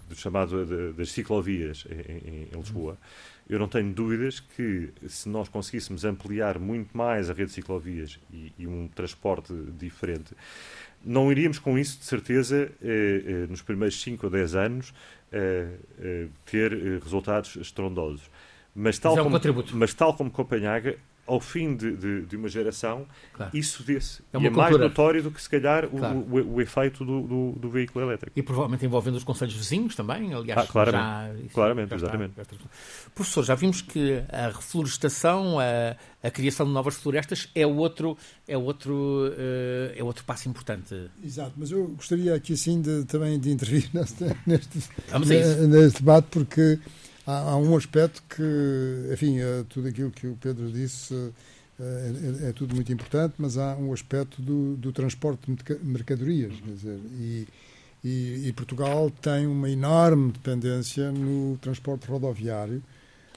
do 0.09 0.17
chamado 0.17 0.65
de, 0.65 0.93
das 0.95 1.11
ciclovias 1.11 1.87
em, 1.91 2.49
em, 2.53 2.59
Lisboa, 2.59 2.97
eu 3.49 3.59
não 3.59 3.69
tenho 3.69 3.93
dúvidas 3.93 4.41
que 4.41 4.91
se 5.07 5.29
nós 5.29 5.49
conseguíssemos 5.49 6.05
ampliar 6.05 6.59
muito 6.59 6.97
mais 6.97 7.31
a 7.31 7.33
rede 7.33 7.47
de 7.47 7.53
ciclovias 7.53 8.19
e, 8.33 8.53
e 8.59 8.67
um 8.67 8.89
transporte 8.89 9.53
diferente, 9.79 10.35
não 11.05 11.31
iríamos 11.31 11.59
com 11.59 11.79
isso, 11.79 11.99
de 11.99 12.05
certeza, 12.05 12.71
eh, 12.83 13.23
eh, 13.25 13.47
nos 13.49 13.63
primeiros 13.63 14.01
5 14.03 14.27
ou 14.27 14.31
10 14.33 14.55
anos, 14.55 14.95
eh, 15.33 15.69
eh 16.01 16.27
ter 16.45 16.73
eh, 16.73 16.99
resultados 17.03 17.57
estrondosos. 17.57 18.29
Mas 18.75 18.99
tal, 18.99 19.13
mas, 19.17 19.19
é 19.19 19.51
um 19.51 19.55
como, 19.55 19.67
mas 19.75 19.95
tal 19.95 20.15
como 20.15 20.31
Copenhaga, 20.31 20.97
ao 21.29 21.41
fim 21.41 21.77
de, 21.77 21.95
de, 21.95 22.23
de 22.23 22.37
uma 22.37 22.49
geração, 22.49 23.07
claro. 23.35 23.57
isso 23.57 23.83
desse. 23.83 24.23
É, 24.33 24.39
e 24.39 24.47
é 24.47 24.51
mais 24.51 24.77
notório 24.77 25.23
do 25.23 25.31
que, 25.31 25.41
se 25.41 25.49
calhar, 25.49 25.87
claro. 25.87 26.19
o, 26.19 26.39
o, 26.39 26.55
o, 26.55 26.61
efeito 26.61 27.05
do, 27.05 27.21
do, 27.21 27.53
do, 27.53 27.71
veículo 27.71 28.05
elétrico. 28.07 28.37
E 28.37 28.43
provavelmente 28.43 28.87
envolvendo 28.87 29.17
os 29.17 29.25
conselhos 29.25 29.55
vizinhos 29.55 29.95
também, 29.95 30.33
aliás. 30.33 30.63
Ah, 30.63 30.67
claramente, 30.67 31.43
já, 31.45 31.53
claramente 31.53 31.91
já 31.91 31.97
exatamente. 31.97 32.41
Está, 32.41 32.57
já 32.57 33.11
Professor, 33.15 33.45
já 33.45 33.55
vimos 33.55 33.83
que 33.83 34.23
a 34.31 34.47
reflorestação, 34.47 35.59
a, 35.61 35.97
a 36.27 36.31
criação 36.31 36.65
de 36.67 36.73
novas 36.73 36.97
florestas 36.97 37.51
é 37.55 37.67
outro, 37.67 38.17
é 38.47 38.57
outro, 38.57 38.95
uh, 38.95 39.93
é 39.95 40.03
outro 40.03 40.25
passo 40.25 40.49
importante. 40.49 41.11
Exato, 41.23 41.53
mas 41.59 41.71
eu 41.71 41.89
gostaria 41.89 42.35
aqui 42.35 42.55
assim 42.55 42.81
de, 42.81 43.05
também 43.05 43.39
de 43.39 43.51
intervir 43.51 43.91
neste, 43.93 44.25
neste, 44.47 44.79
neste 45.67 45.99
debate, 45.99 46.27
porque 46.31 46.79
há, 47.29 47.51
há, 47.51 47.57
um 47.57 47.77
aspecto 47.77 48.23
que, 48.29 49.13
enfim, 49.13 49.39
é 49.39 49.65
tudo 49.69 49.89
aquilo 49.89 50.11
que 50.11 50.27
o 50.27 50.37
Pedro 50.37 50.71
disse 50.73 51.15
é, 51.81 52.45
é, 52.45 52.49
é, 52.49 52.53
tudo 52.53 52.75
muito 52.75 52.93
importante, 52.93 53.35
mas 53.39 53.57
há 53.57 53.77
um 53.77 53.93
aspecto 53.93 54.43
do, 54.43 54.77
do 54.77 54.93
transporte 54.93 55.43
de 55.47 55.79
mercadorias, 55.85 56.55
quer 56.55 56.73
dizer, 56.73 56.99
e, 57.13 57.47
e, 58.03 58.49
e, 58.49 58.53
Portugal 58.53 59.11
tem 59.23 59.47
uma 59.47 59.71
enorme 59.71 60.33
dependência 60.33 61.13
no 61.13 61.57
transporte 61.59 62.09
rodoviário. 62.09 62.83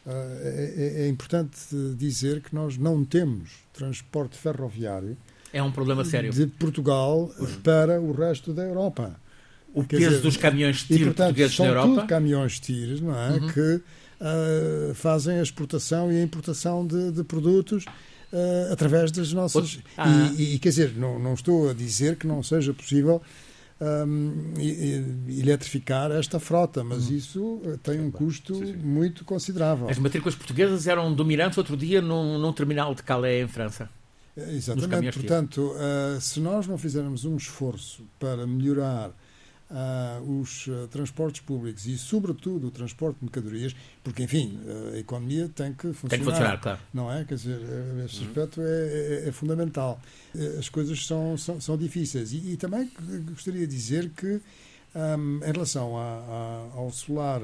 É, 0.08 0.96
é, 0.98 1.04
é 1.04 1.08
importante 1.08 1.56
dizer 1.96 2.42
que 2.42 2.56
nós 2.56 2.78
não 2.78 3.06
temos 3.06 3.52
transporte 3.74 4.38
ferroviário. 4.38 5.16
É 5.54 5.62
um 5.62 5.72
problema 5.72 6.04
sério. 6.04 6.32
De 6.32 6.48
Portugal 6.48 7.30
para 7.64 8.02
o 8.02 8.12
resto 8.12 8.54
da 8.54 8.64
Europa 8.64 9.16
o 9.74 9.84
peso 9.84 10.10
dizer, 10.10 10.22
dos 10.22 10.38
caminhões 10.38 10.78
de 10.78 10.86
tiro 10.86 11.02
e, 11.02 11.06
portanto, 11.06 11.28
portugueses 11.28 11.56
são 11.56 11.66
na 11.66 11.72
Europa. 11.72 11.96
Tudo 11.96 12.08
caminhões 12.08 12.54
de 12.54 12.62
tiro, 12.62 13.04
não 13.04 13.18
é? 13.18 13.32
Uhum. 13.32 13.48
Que 13.50 13.82
uh, 14.22 14.94
fazem 14.94 15.40
a 15.40 15.42
exportação 15.42 16.12
e 16.12 16.18
a 16.18 16.24
importação 16.24 16.86
de, 16.86 17.12
de 17.12 17.24
produtos 17.24 17.86
uh, 17.86 18.72
através 18.74 19.12
das 19.12 19.32
nossas. 19.34 19.80
Ah. 19.98 20.32
E, 20.38 20.56
e, 20.56 20.60
quer 20.60 20.70
dizer, 20.70 20.94
não, 20.96 21.20
não 21.20 21.34
estou 21.34 21.70
a 21.70 21.74
dizer 21.74 22.18
que 22.18 22.28
não 22.28 22.42
seja 22.44 22.74
possível. 22.74 23.22
Um, 23.84 24.54
eletrificar 25.28 26.12
esta 26.12 26.40
frota, 26.40 26.84
mas 26.84 27.10
uhum. 27.10 27.16
isso 27.16 27.62
eh, 27.66 27.80
tem 27.82 28.00
um 28.00 28.12
custo 28.12 28.54
sim, 28.54 28.68
sim. 28.68 28.74
muito 28.76 29.26
considerável. 29.26 29.90
As 29.90 29.98
matrículas 29.98 30.36
portuguesas 30.36 30.86
eram 30.86 31.12
dominantes 31.12 31.58
outro 31.58 31.76
dia 31.76 32.00
num, 32.00 32.38
num 32.38 32.54
terminal 32.54 32.94
de 32.94 33.02
Calais, 33.02 33.44
em 33.44 33.48
França. 33.48 33.90
Exatamente, 34.38 35.18
portanto, 35.18 35.74
uh, 35.74 36.22
se 36.22 36.40
nós 36.40 36.68
não 36.68 36.78
fizermos 36.78 37.26
um 37.26 37.36
esforço 37.36 38.06
para 38.20 38.46
melhorar 38.46 39.12
uh, 39.72 40.40
os 40.40 40.68
uh, 40.68 40.88
transportes 40.90 41.42
públicos 41.42 41.86
e, 41.86 41.98
sobretudo, 41.98 42.68
o 42.68 42.72
transporte 42.72 43.18
de 43.20 43.26
mercadorias, 43.26 43.76
porque, 44.04 44.24
enfim, 44.24 44.60
a 44.94 44.98
economia 44.98 45.50
tem 45.50 45.74
que 45.74 45.94
funcionar. 45.94 46.10
Tem 46.10 46.20
que 46.20 46.26
funcionar, 46.26 46.62
claro. 46.62 46.80
Não 46.94 47.12
é? 47.12 47.24
Quer 47.24 47.36
dizer, 47.36 47.60
eh, 47.62 48.06
esse 48.06 48.22
uhum. 48.22 48.28
aspecto 48.28 48.62
é, 48.62 48.66
é, 48.66 49.24
é, 49.28 49.32
fundamental. 49.32 50.00
As 50.58 50.70
coisas 50.70 51.06
são, 51.06 51.38
são, 51.38 51.62
são 51.62 51.78
difíceis. 51.78 52.34
E, 52.34 52.54
e, 52.54 52.58
também 52.58 52.90
gostaria 53.28 53.68
de 53.68 53.76
dizer 53.76 54.10
que, 54.10 54.42
um, 54.94 55.38
em 55.38 55.52
relação 55.52 55.98
a, 55.98 56.02
a, 56.02 56.78
ao 56.78 56.92
solar 56.92 57.42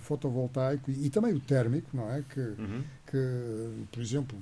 fotovoltaico 0.00 0.90
e, 0.90 1.06
e, 1.06 1.10
também 1.10 1.32
o 1.32 1.40
térmico, 1.40 1.88
não 1.92 2.10
é? 2.10 2.22
Que, 2.28 2.40
uhum. 2.40 2.82
que 3.06 3.86
por 3.92 4.00
exemplo, 4.00 4.38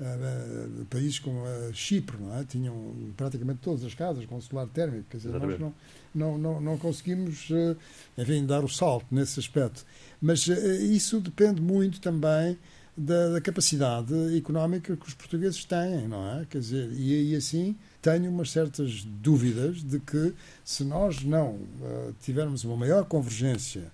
uh, 0.00 0.84
países 0.86 1.18
como 1.18 1.40
uh, 1.40 1.72
Chipre, 1.72 2.16
não 2.18 2.36
é? 2.38 2.44
tinham 2.44 2.94
praticamente 3.16 3.60
todas 3.60 3.84
as 3.84 3.94
casas 3.94 4.24
com 4.26 4.40
solar 4.40 4.66
térmico. 4.68 5.04
Quer 5.10 5.16
dizer, 5.18 5.32
nós 5.32 5.58
não, 5.58 5.74
não, 6.14 6.38
não, 6.38 6.60
não 6.60 6.78
conseguimos, 6.78 7.50
uh, 7.50 7.76
enfim, 8.16 8.44
dar 8.44 8.64
o 8.64 8.68
salto 8.68 9.06
nesse 9.10 9.38
aspecto. 9.40 9.84
Mas 10.20 10.46
isso 10.46 11.20
depende 11.20 11.60
muito 11.60 12.00
também 12.00 12.58
da, 12.96 13.34
da, 13.34 13.40
capacidade 13.40 14.14
económica 14.36 14.96
que 14.96 15.06
os 15.06 15.14
portugueses 15.14 15.64
têm, 15.64 16.08
não 16.08 16.26
é? 16.38 16.46
Quer 16.46 16.60
dizer, 16.60 16.90
e, 16.92 17.32
e 17.32 17.36
assim 17.36 17.76
tenho 18.00 18.30
umas 18.30 18.50
certas 18.50 19.04
dúvidas 19.04 19.82
de 19.82 20.00
que 20.00 20.32
se 20.64 20.84
nós 20.84 21.22
não 21.22 21.50
uh, 21.50 22.14
tivermos 22.22 22.64
uma 22.64 22.76
maior 22.76 23.04
convergência 23.04 23.92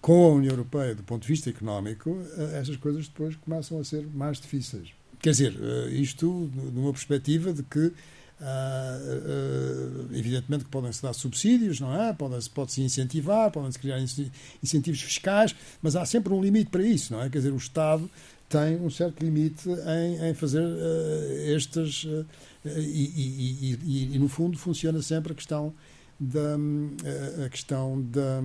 com 0.00 0.24
a 0.24 0.28
União 0.34 0.50
Europeia 0.50 0.94
do 0.94 1.02
ponto 1.02 1.22
de 1.22 1.28
vista 1.28 1.48
económico, 1.48 2.10
uh, 2.10 2.54
estas 2.54 2.76
coisas 2.76 3.08
depois 3.08 3.34
começam 3.36 3.80
a 3.80 3.84
ser 3.84 4.06
mais 4.06 4.38
difíceis. 4.38 4.92
Quer 5.24 5.30
dizer, 5.30 5.56
eh, 5.58 5.88
isto 5.92 6.50
numa 6.74 6.92
perspectiva 6.92 7.50
de 7.52 7.62
que 7.62 7.92
Uh, 8.40 10.10
uh, 10.10 10.16
evidentemente 10.16 10.64
podem-se 10.64 11.00
dar 11.00 11.12
subsídios, 11.12 11.78
não 11.78 11.94
é? 11.98 12.12
Pode-se 12.12 12.50
pode 12.50 12.82
incentivar, 12.82 13.50
podem-se 13.50 13.78
criar 13.78 13.98
incentivos 14.00 15.00
fiscais, 15.00 15.54
mas 15.80 15.94
há 15.94 16.04
sempre 16.04 16.32
um 16.32 16.42
limite 16.42 16.68
para 16.68 16.82
isso, 16.82 17.12
não 17.12 17.22
é? 17.22 17.30
Quer 17.30 17.38
dizer, 17.38 17.52
o 17.52 17.56
Estado 17.56 18.10
tem 18.48 18.76
um 18.76 18.90
certo 18.90 19.24
limite 19.24 19.68
em, 19.70 20.30
em 20.30 20.34
fazer 20.34 20.64
uh, 20.64 21.54
estas. 21.54 22.06
E, 22.66 22.68
e, 22.68 23.78
e, 23.84 24.14
e, 24.16 24.18
no 24.18 24.28
fundo, 24.28 24.58
funciona 24.58 25.00
sempre 25.00 25.32
a 25.32 25.36
questão 25.36 25.72
da. 26.18 26.56
a 27.46 27.48
questão 27.48 28.02
da 28.02 28.42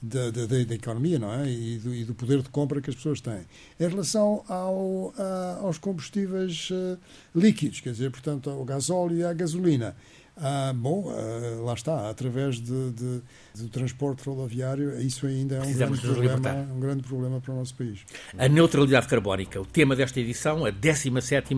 da, 0.00 0.30
da, 0.30 0.46
da, 0.46 0.74
economia 0.74 1.18
não 1.18 1.32
é? 1.32 1.50
E 1.50 1.78
do, 1.78 1.94
e, 1.94 2.04
do, 2.04 2.14
poder 2.14 2.42
de 2.42 2.48
compra 2.48 2.80
que 2.80 2.90
as 2.90 2.96
pessoas 2.96 3.20
têm. 3.20 3.40
Em 3.78 3.88
relação 3.88 4.44
ao, 4.48 5.12
a, 5.18 5.58
aos 5.62 5.78
combustíveis 5.78 6.70
uh, 6.70 6.98
líquidos, 7.34 7.80
quer 7.80 7.90
dizer, 7.90 8.10
portanto, 8.10 8.48
ao 8.48 8.64
gasóleo 8.64 9.16
e 9.16 9.24
à 9.24 9.32
gasolina, 9.32 9.96
ah, 10.40 10.72
bom, 10.72 11.10
ah, 11.10 11.64
lá 11.64 11.74
está, 11.74 12.08
através 12.08 12.60
de, 12.60 12.90
de, 12.92 13.22
do 13.56 13.68
transporte 13.68 14.22
rodoviário, 14.24 15.00
isso 15.00 15.26
ainda 15.26 15.56
é 15.56 15.62
um 15.62 15.72
grande, 15.72 16.00
problema, 16.00 16.50
um 16.72 16.80
grande 16.80 17.02
problema 17.02 17.40
para 17.40 17.52
o 17.52 17.56
nosso 17.56 17.74
país. 17.74 18.04
A 18.38 18.46
neutralidade 18.46 19.08
carbónica, 19.08 19.60
o 19.60 19.66
tema 19.66 19.96
desta 19.96 20.20
edição, 20.20 20.64
a 20.64 20.70
17 20.70 21.56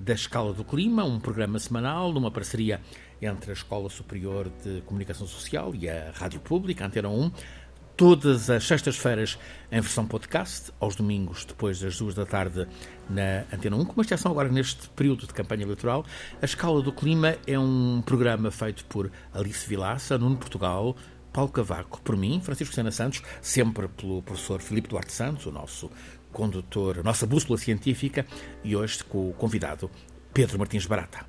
da 0.00 0.12
Escala 0.12 0.52
do 0.52 0.64
Clima, 0.64 1.04
um 1.04 1.20
programa 1.20 1.58
semanal 1.60 2.12
numa 2.12 2.30
parceria 2.30 2.80
entre 3.22 3.50
a 3.50 3.54
Escola 3.54 3.88
Superior 3.88 4.50
de 4.62 4.80
Comunicação 4.82 5.26
Social 5.26 5.72
e 5.74 5.88
a 5.88 6.10
Rádio 6.12 6.40
Pública, 6.40 6.84
Antena 6.84 7.08
1, 7.08 7.30
todas 7.96 8.50
as 8.50 8.66
sextas-feiras 8.66 9.38
em 9.72 9.80
versão 9.80 10.06
podcast, 10.06 10.70
aos 10.78 10.94
domingos 10.94 11.44
depois 11.46 11.80
das 11.80 11.96
duas 11.98 12.14
da 12.14 12.26
tarde 12.26 12.68
na 13.08 13.44
Antena 13.52 13.76
1, 13.76 13.86
com 13.86 13.92
uma 13.94 14.02
exceção 14.02 14.32
agora 14.32 14.50
neste 14.50 14.88
período 14.90 15.26
de 15.26 15.32
campanha 15.32 15.62
eleitoral. 15.62 16.04
A 16.40 16.44
Escala 16.44 16.82
do 16.82 16.92
Clima 16.92 17.36
é 17.46 17.58
um 17.58 18.02
programa 18.04 18.50
feito 18.50 18.84
por 18.84 19.10
Alice 19.32 19.66
Vilaça, 19.66 20.18
Nuno 20.18 20.36
Portugal, 20.36 20.94
Paulo 21.32 21.50
Cavaco, 21.50 22.00
por 22.02 22.16
mim, 22.16 22.40
Francisco 22.42 22.74
Sena 22.74 22.90
Santos, 22.90 23.22
sempre 23.40 23.88
pelo 23.88 24.22
professor 24.22 24.60
Filipe 24.60 24.88
Duarte 24.88 25.12
Santos, 25.12 25.46
o 25.46 25.50
nosso 25.50 25.90
condutor, 26.32 26.98
a 26.98 27.02
nossa 27.02 27.26
bússola 27.26 27.58
científica, 27.58 28.26
e 28.62 28.76
hoje 28.76 29.02
com 29.04 29.30
o 29.30 29.32
convidado 29.32 29.90
Pedro 30.34 30.58
Martins 30.58 30.84
Barata. 30.84 31.24